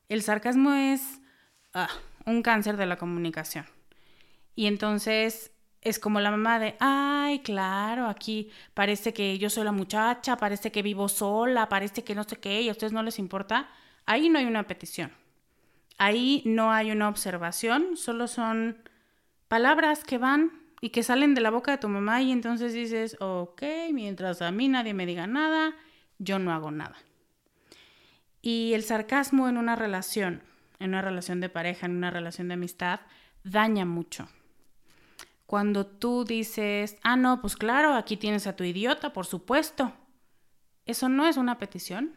El 0.07 0.21
sarcasmo 0.21 0.73
es 0.73 1.19
ah, 1.73 1.89
un 2.25 2.43
cáncer 2.43 2.77
de 2.77 2.85
la 2.85 2.97
comunicación. 2.97 3.65
Y 4.55 4.67
entonces 4.67 5.51
es 5.81 5.97
como 5.97 6.19
la 6.19 6.29
mamá 6.29 6.59
de, 6.59 6.75
ay, 6.79 7.39
claro, 7.39 8.07
aquí 8.07 8.51
parece 8.75 9.13
que 9.13 9.39
yo 9.39 9.49
soy 9.49 9.63
la 9.63 9.71
muchacha, 9.71 10.37
parece 10.37 10.71
que 10.71 10.83
vivo 10.83 11.09
sola, 11.09 11.69
parece 11.69 12.03
que 12.03 12.13
no 12.13 12.23
sé 12.23 12.37
qué, 12.37 12.61
y 12.61 12.69
a 12.69 12.71
ustedes 12.71 12.93
no 12.93 13.01
les 13.01 13.17
importa. 13.17 13.67
Ahí 14.05 14.29
no 14.29 14.37
hay 14.37 14.45
una 14.45 14.67
petición. 14.67 15.11
Ahí 15.97 16.43
no 16.45 16.71
hay 16.71 16.91
una 16.91 17.09
observación, 17.09 17.97
solo 17.97 18.27
son 18.27 18.77
palabras 19.47 20.03
que 20.03 20.17
van 20.17 20.51
y 20.81 20.89
que 20.89 21.03
salen 21.03 21.33
de 21.33 21.41
la 21.41 21.49
boca 21.49 21.71
de 21.71 21.77
tu 21.77 21.87
mamá 21.87 22.21
y 22.21 22.31
entonces 22.31 22.73
dices, 22.73 23.15
ok, 23.19 23.63
mientras 23.93 24.41
a 24.41 24.51
mí 24.51 24.67
nadie 24.67 24.93
me 24.93 25.05
diga 25.05 25.27
nada, 25.27 25.75
yo 26.19 26.39
no 26.39 26.51
hago 26.51 26.71
nada. 26.71 26.97
Y 28.41 28.73
el 28.73 28.83
sarcasmo 28.83 29.47
en 29.47 29.57
una 29.57 29.77
relación, 29.77 30.43
en 30.79 30.89
una 30.89 31.01
relación 31.01 31.39
de 31.39 31.47
pareja, 31.49 31.85
en 31.85 31.95
una 31.95 32.11
relación 32.11 32.49
de 32.49 32.55
amistad, 32.55 32.99
daña 33.43 33.85
mucho. 33.85 34.27
Cuando 35.45 35.85
tú 35.85 36.25
dices, 36.25 36.97
ah, 37.03 37.15
no, 37.15 37.39
pues 37.39 37.55
claro, 37.55 37.93
aquí 37.93 38.17
tienes 38.17 38.47
a 38.47 38.55
tu 38.55 38.63
idiota, 38.63 39.13
por 39.13 39.25
supuesto. 39.25 39.93
Eso 40.85 41.07
no 41.07 41.27
es 41.27 41.37
una 41.37 41.59
petición, 41.59 42.15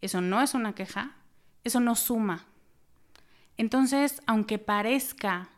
eso 0.00 0.20
no 0.20 0.40
es 0.40 0.54
una 0.54 0.74
queja, 0.74 1.16
eso 1.64 1.80
no 1.80 1.94
suma. 1.94 2.46
Entonces, 3.58 4.22
aunque 4.26 4.58
parezca, 4.58 5.50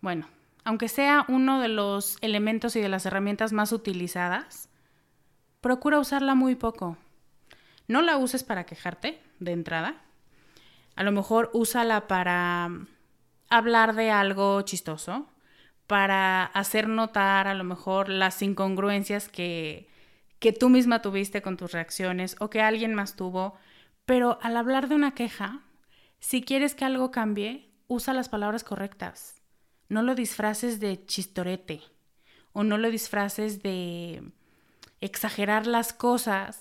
bueno, 0.00 0.28
aunque 0.64 0.88
sea 0.88 1.24
uno 1.28 1.60
de 1.60 1.68
los 1.68 2.18
elementos 2.20 2.76
y 2.76 2.80
de 2.80 2.88
las 2.88 3.06
herramientas 3.06 3.52
más 3.52 3.72
utilizadas, 3.72 4.68
procura 5.60 5.98
usarla 5.98 6.34
muy 6.34 6.54
poco. 6.54 6.96
No 7.86 8.02
la 8.02 8.16
uses 8.16 8.44
para 8.44 8.64
quejarte 8.64 9.20
de 9.40 9.52
entrada. 9.52 9.96
A 10.94 11.02
lo 11.02 11.12
mejor 11.12 11.50
úsala 11.52 12.06
para 12.06 12.70
hablar 13.48 13.94
de 13.94 14.10
algo 14.10 14.60
chistoso, 14.62 15.26
para 15.86 16.44
hacer 16.44 16.88
notar 16.88 17.48
a 17.48 17.54
lo 17.54 17.64
mejor 17.64 18.08
las 18.10 18.42
incongruencias 18.42 19.28
que, 19.28 19.88
que 20.38 20.52
tú 20.52 20.68
misma 20.68 21.00
tuviste 21.00 21.40
con 21.40 21.56
tus 21.56 21.72
reacciones 21.72 22.36
o 22.40 22.50
que 22.50 22.60
alguien 22.60 22.94
más 22.94 23.16
tuvo. 23.16 23.56
Pero 24.04 24.38
al 24.42 24.56
hablar 24.56 24.88
de 24.88 24.94
una 24.96 25.14
queja, 25.14 25.62
si 26.20 26.42
quieres 26.42 26.74
que 26.74 26.84
algo 26.84 27.10
cambie, 27.10 27.70
usa 27.86 28.12
las 28.12 28.28
palabras 28.28 28.64
correctas. 28.64 29.37
No 29.88 30.02
lo 30.02 30.14
disfraces 30.14 30.80
de 30.80 31.04
chistorete 31.06 31.82
o 32.52 32.64
no 32.64 32.78
lo 32.78 32.90
disfraces 32.90 33.62
de 33.62 34.22
exagerar 35.00 35.66
las 35.66 35.92
cosas 35.92 36.60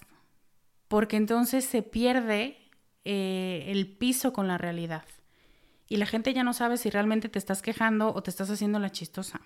porque 0.88 1.18
entonces 1.18 1.66
se 1.66 1.82
pierde 1.82 2.58
eh, 3.04 3.66
el 3.68 3.88
piso 3.88 4.34
con 4.34 4.48
la 4.48 4.58
realidad. 4.58 5.04
Y 5.90 5.98
la 5.98 6.06
gente 6.06 6.34
ya 6.34 6.44
no 6.44 6.54
sabe 6.54 6.78
si 6.78 6.90
realmente 6.90 7.30
te 7.30 7.40
estás 7.40 7.62
quejando 7.62 8.14
o 8.14 8.22
te 8.22 8.30
estás 8.30 8.50
haciendo 8.50 8.80
la 8.80 8.92
chistosa. 8.92 9.42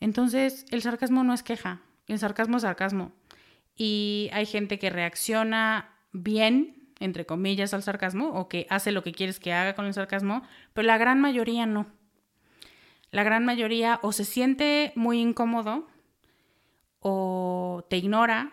Entonces, 0.00 0.66
el 0.70 0.82
sarcasmo 0.82 1.24
no 1.24 1.34
es 1.34 1.42
queja, 1.42 1.80
el 2.08 2.18
sarcasmo 2.18 2.56
es 2.56 2.62
sarcasmo. 2.62 3.12
Y 3.76 4.30
hay 4.32 4.46
gente 4.46 4.78
que 4.78 4.90
reacciona 4.90 5.90
bien, 6.12 6.88
entre 6.98 7.26
comillas, 7.26 7.74
al 7.74 7.82
sarcasmo 7.82 8.30
o 8.30 8.48
que 8.48 8.66
hace 8.70 8.92
lo 8.92 9.02
que 9.02 9.12
quieres 9.12 9.38
que 9.38 9.52
haga 9.52 9.74
con 9.74 9.86
el 9.86 9.94
sarcasmo, 9.94 10.42
pero 10.72 10.86
la 10.86 10.98
gran 10.98 11.20
mayoría 11.20 11.66
no. 11.66 11.86
La 13.12 13.22
gran 13.22 13.44
mayoría 13.44 14.00
o 14.02 14.12
se 14.12 14.24
siente 14.24 14.92
muy 14.96 15.20
incómodo 15.20 15.86
o 16.98 17.86
te 17.88 17.98
ignora 17.98 18.52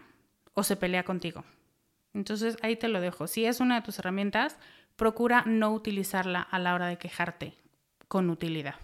o 0.54 0.64
se 0.64 0.76
pelea 0.76 1.04
contigo. 1.04 1.46
Entonces 2.14 2.58
ahí 2.62 2.76
te 2.76 2.90
lo 2.90 3.00
dejo. 3.00 3.28
Si 3.28 3.46
es 3.46 3.62
una 3.62 3.76
de 3.76 3.82
tus 3.82 4.00
herramientas, 4.00 4.58
procura 4.98 5.44
no 5.46 5.72
utilizarla 5.72 6.42
a 6.42 6.60
la 6.60 6.76
hora 6.76 6.88
de 6.88 6.98
quejarte 6.98 7.56
con 8.10 8.30
utilidad. 8.30 8.76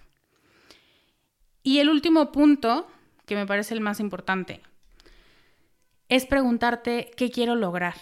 Y 1.62 1.80
el 1.80 1.90
último 1.90 2.32
punto, 2.32 2.88
que 3.26 3.36
me 3.36 3.46
parece 3.46 3.74
el 3.74 3.82
más 3.82 4.00
importante, 4.00 4.62
es 6.08 6.26
preguntarte 6.26 7.12
qué 7.18 7.32
quiero 7.32 7.56
lograr. 7.56 7.96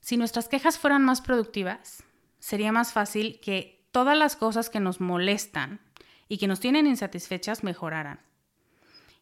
Si 0.00 0.18
nuestras 0.18 0.48
quejas 0.48 0.78
fueran 0.78 1.02
más 1.02 1.22
productivas, 1.22 2.02
sería 2.40 2.72
más 2.72 2.92
fácil 2.92 3.40
que 3.40 3.88
todas 3.90 4.18
las 4.18 4.36
cosas 4.36 4.68
que 4.68 4.80
nos 4.80 5.00
molestan 5.00 5.80
y 6.30 6.38
que 6.38 6.46
nos 6.46 6.60
tienen 6.60 6.86
insatisfechas 6.86 7.64
mejoraran. 7.64 8.20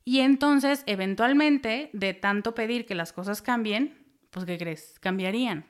Y 0.04 0.20
entonces, 0.20 0.84
eventualmente, 0.86 1.88
de 1.94 2.12
tanto 2.12 2.54
pedir 2.54 2.84
que 2.84 2.94
las 2.94 3.14
cosas 3.14 3.40
cambien, 3.40 4.06
pues 4.30 4.44
¿qué 4.44 4.58
crees? 4.58 4.98
Cambiarían. 5.00 5.64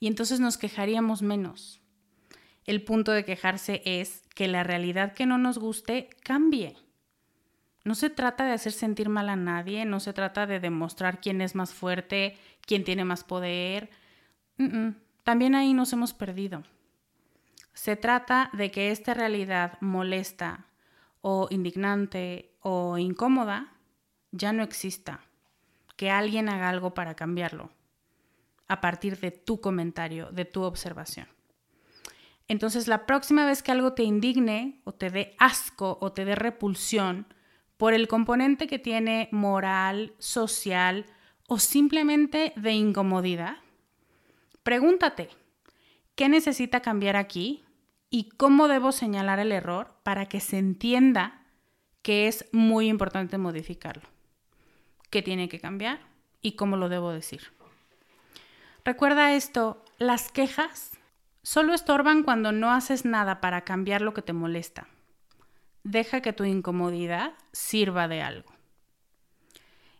Y 0.00 0.08
entonces 0.08 0.40
nos 0.40 0.58
quejaríamos 0.58 1.22
menos. 1.22 1.80
El 2.66 2.82
punto 2.82 3.12
de 3.12 3.24
quejarse 3.24 3.82
es 3.84 4.22
que 4.34 4.48
la 4.48 4.64
realidad 4.64 5.14
que 5.14 5.26
no 5.26 5.38
nos 5.38 5.58
guste 5.58 6.10
cambie. 6.24 6.76
No 7.84 7.94
se 7.94 8.10
trata 8.10 8.44
de 8.44 8.52
hacer 8.52 8.72
sentir 8.72 9.08
mal 9.08 9.28
a 9.28 9.36
nadie, 9.36 9.84
no 9.84 10.00
se 10.00 10.12
trata 10.12 10.46
de 10.46 10.58
demostrar 10.58 11.20
quién 11.20 11.40
es 11.40 11.54
más 11.54 11.72
fuerte, 11.72 12.36
quién 12.62 12.82
tiene 12.82 13.04
más 13.04 13.22
poder. 13.22 13.90
También 15.22 15.54
ahí 15.54 15.72
nos 15.72 15.92
hemos 15.92 16.14
perdido. 16.14 16.64
Se 17.74 17.96
trata 17.96 18.50
de 18.52 18.70
que 18.70 18.90
esta 18.90 19.14
realidad 19.14 19.78
molesta 19.80 20.66
o 21.20 21.48
indignante 21.50 22.56
o 22.60 22.98
incómoda 22.98 23.72
ya 24.30 24.52
no 24.52 24.62
exista, 24.62 25.20
que 25.96 26.10
alguien 26.10 26.48
haga 26.48 26.68
algo 26.68 26.94
para 26.94 27.14
cambiarlo 27.14 27.70
a 28.68 28.80
partir 28.80 29.18
de 29.20 29.30
tu 29.30 29.60
comentario, 29.60 30.30
de 30.30 30.44
tu 30.44 30.62
observación. 30.62 31.28
Entonces, 32.48 32.88
la 32.88 33.06
próxima 33.06 33.46
vez 33.46 33.62
que 33.62 33.72
algo 33.72 33.94
te 33.94 34.02
indigne 34.02 34.80
o 34.84 34.92
te 34.92 35.10
dé 35.10 35.34
asco 35.38 35.98
o 36.00 36.12
te 36.12 36.24
dé 36.24 36.34
repulsión 36.34 37.26
por 37.76 37.94
el 37.94 38.06
componente 38.06 38.66
que 38.66 38.78
tiene 38.78 39.28
moral, 39.32 40.14
social 40.18 41.06
o 41.48 41.58
simplemente 41.58 42.52
de 42.56 42.72
incomodidad, 42.72 43.56
pregúntate, 44.62 45.28
¿qué 46.14 46.28
necesita 46.28 46.80
cambiar 46.80 47.16
aquí? 47.16 47.63
¿Y 48.16 48.28
cómo 48.36 48.68
debo 48.68 48.92
señalar 48.92 49.40
el 49.40 49.50
error 49.50 49.96
para 50.04 50.26
que 50.26 50.38
se 50.38 50.56
entienda 50.56 51.42
que 52.00 52.28
es 52.28 52.48
muy 52.52 52.86
importante 52.86 53.38
modificarlo? 53.38 54.04
¿Qué 55.10 55.20
tiene 55.20 55.48
que 55.48 55.58
cambiar? 55.58 55.98
¿Y 56.40 56.52
cómo 56.52 56.76
lo 56.76 56.88
debo 56.88 57.10
decir? 57.10 57.40
Recuerda 58.84 59.34
esto, 59.34 59.84
las 59.98 60.30
quejas 60.30 60.92
solo 61.42 61.74
estorban 61.74 62.22
cuando 62.22 62.52
no 62.52 62.70
haces 62.70 63.04
nada 63.04 63.40
para 63.40 63.64
cambiar 63.64 64.00
lo 64.00 64.14
que 64.14 64.22
te 64.22 64.32
molesta. 64.32 64.86
Deja 65.82 66.20
que 66.20 66.32
tu 66.32 66.44
incomodidad 66.44 67.32
sirva 67.50 68.06
de 68.06 68.22
algo. 68.22 68.52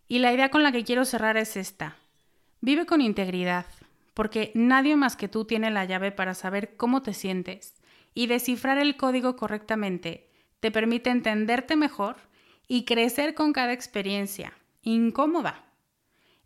Y 0.06 0.20
la 0.20 0.32
idea 0.32 0.50
con 0.50 0.62
la 0.62 0.70
que 0.70 0.84
quiero 0.84 1.04
cerrar 1.04 1.36
es 1.36 1.56
esta. 1.56 1.96
Vive 2.60 2.86
con 2.86 3.00
integridad, 3.00 3.66
porque 4.14 4.52
nadie 4.54 4.94
más 4.94 5.16
que 5.16 5.26
tú 5.26 5.46
tiene 5.46 5.72
la 5.72 5.84
llave 5.84 6.12
para 6.12 6.34
saber 6.34 6.76
cómo 6.76 7.02
te 7.02 7.12
sientes 7.12 7.74
y 8.14 8.28
descifrar 8.28 8.78
el 8.78 8.96
código 8.96 9.36
correctamente 9.36 10.30
te 10.60 10.70
permite 10.70 11.10
entenderte 11.10 11.76
mejor 11.76 12.16
y 12.68 12.84
crecer 12.84 13.34
con 13.34 13.52
cada 13.52 13.72
experiencia, 13.72 14.54
incómoda. 14.82 15.64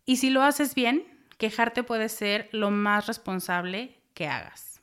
Y 0.05 0.17
si 0.17 0.29
lo 0.29 0.43
haces 0.43 0.75
bien, 0.75 1.05
quejarte 1.37 1.83
puede 1.83 2.09
ser 2.09 2.49
lo 2.51 2.71
más 2.71 3.07
responsable 3.07 3.95
que 4.13 4.27
hagas. 4.27 4.81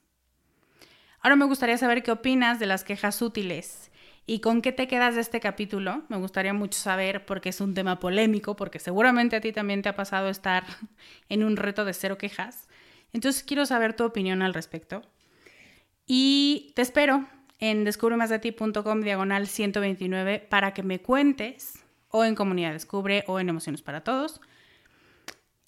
Ahora 1.20 1.36
me 1.36 1.44
gustaría 1.44 1.76
saber 1.76 2.02
qué 2.02 2.12
opinas 2.12 2.58
de 2.58 2.66
las 2.66 2.84
quejas 2.84 3.20
útiles 3.20 3.90
y 4.26 4.40
con 4.40 4.62
qué 4.62 4.72
te 4.72 4.88
quedas 4.88 5.16
de 5.16 5.20
este 5.20 5.40
capítulo. 5.40 6.04
Me 6.08 6.16
gustaría 6.16 6.54
mucho 6.54 6.78
saber 6.78 7.26
porque 7.26 7.50
es 7.50 7.60
un 7.60 7.74
tema 7.74 8.00
polémico, 8.00 8.56
porque 8.56 8.78
seguramente 8.78 9.36
a 9.36 9.40
ti 9.40 9.52
también 9.52 9.82
te 9.82 9.88
ha 9.88 9.96
pasado 9.96 10.28
estar 10.28 10.64
en 11.28 11.44
un 11.44 11.56
reto 11.56 11.84
de 11.84 11.94
cero 11.94 12.16
quejas. 12.16 12.68
Entonces 13.12 13.42
quiero 13.42 13.66
saber 13.66 13.94
tu 13.94 14.04
opinión 14.04 14.42
al 14.42 14.54
respecto. 14.54 15.02
Y 16.06 16.72
te 16.74 16.82
espero 16.82 17.26
en 17.58 17.84
descubremasdeti.com 17.84 19.00
diagonal 19.00 19.46
129 19.46 20.38
para 20.38 20.72
que 20.72 20.82
me 20.82 21.00
cuentes 21.00 21.84
o 22.08 22.24
en 22.24 22.34
Comunidad 22.34 22.72
Descubre 22.72 23.24
o 23.26 23.40
en 23.40 23.48
Emociones 23.48 23.82
para 23.82 24.02
Todos 24.02 24.40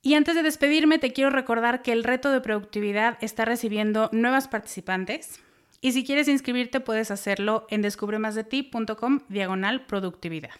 y 0.08 0.14
antes 0.14 0.34
de 0.34 0.42
despedirme, 0.42 0.98
te 0.98 1.12
quiero 1.12 1.30
recordar 1.30 1.82
que 1.82 1.92
el 1.92 2.04
reto 2.04 2.30
de 2.30 2.40
productividad 2.40 3.18
está 3.20 3.44
recibiendo 3.44 4.08
nuevas 4.12 4.48
participantes. 4.48 5.40
Y 5.80 5.92
si 5.92 6.04
quieres 6.04 6.28
inscribirte, 6.28 6.80
puedes 6.80 7.10
hacerlo 7.10 7.66
en 7.68 7.82
descubremasdeti.com 7.82 9.20
diagonal 9.28 9.86
productividad. 9.86 10.54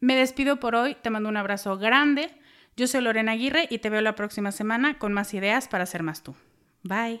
Me 0.00 0.16
despido 0.16 0.60
por 0.60 0.76
hoy, 0.76 0.96
te 1.00 1.10
mando 1.10 1.28
un 1.28 1.36
abrazo 1.36 1.78
grande. 1.78 2.30
Yo 2.76 2.86
soy 2.86 3.02
Lorena 3.02 3.32
Aguirre 3.32 3.66
y 3.70 3.78
te 3.78 3.90
veo 3.90 4.00
la 4.00 4.14
próxima 4.14 4.50
semana 4.50 4.98
con 4.98 5.12
más 5.12 5.34
ideas 5.34 5.68
para 5.68 5.86
ser 5.86 6.02
más 6.02 6.22
tú. 6.22 6.34
Bye. 6.82 7.20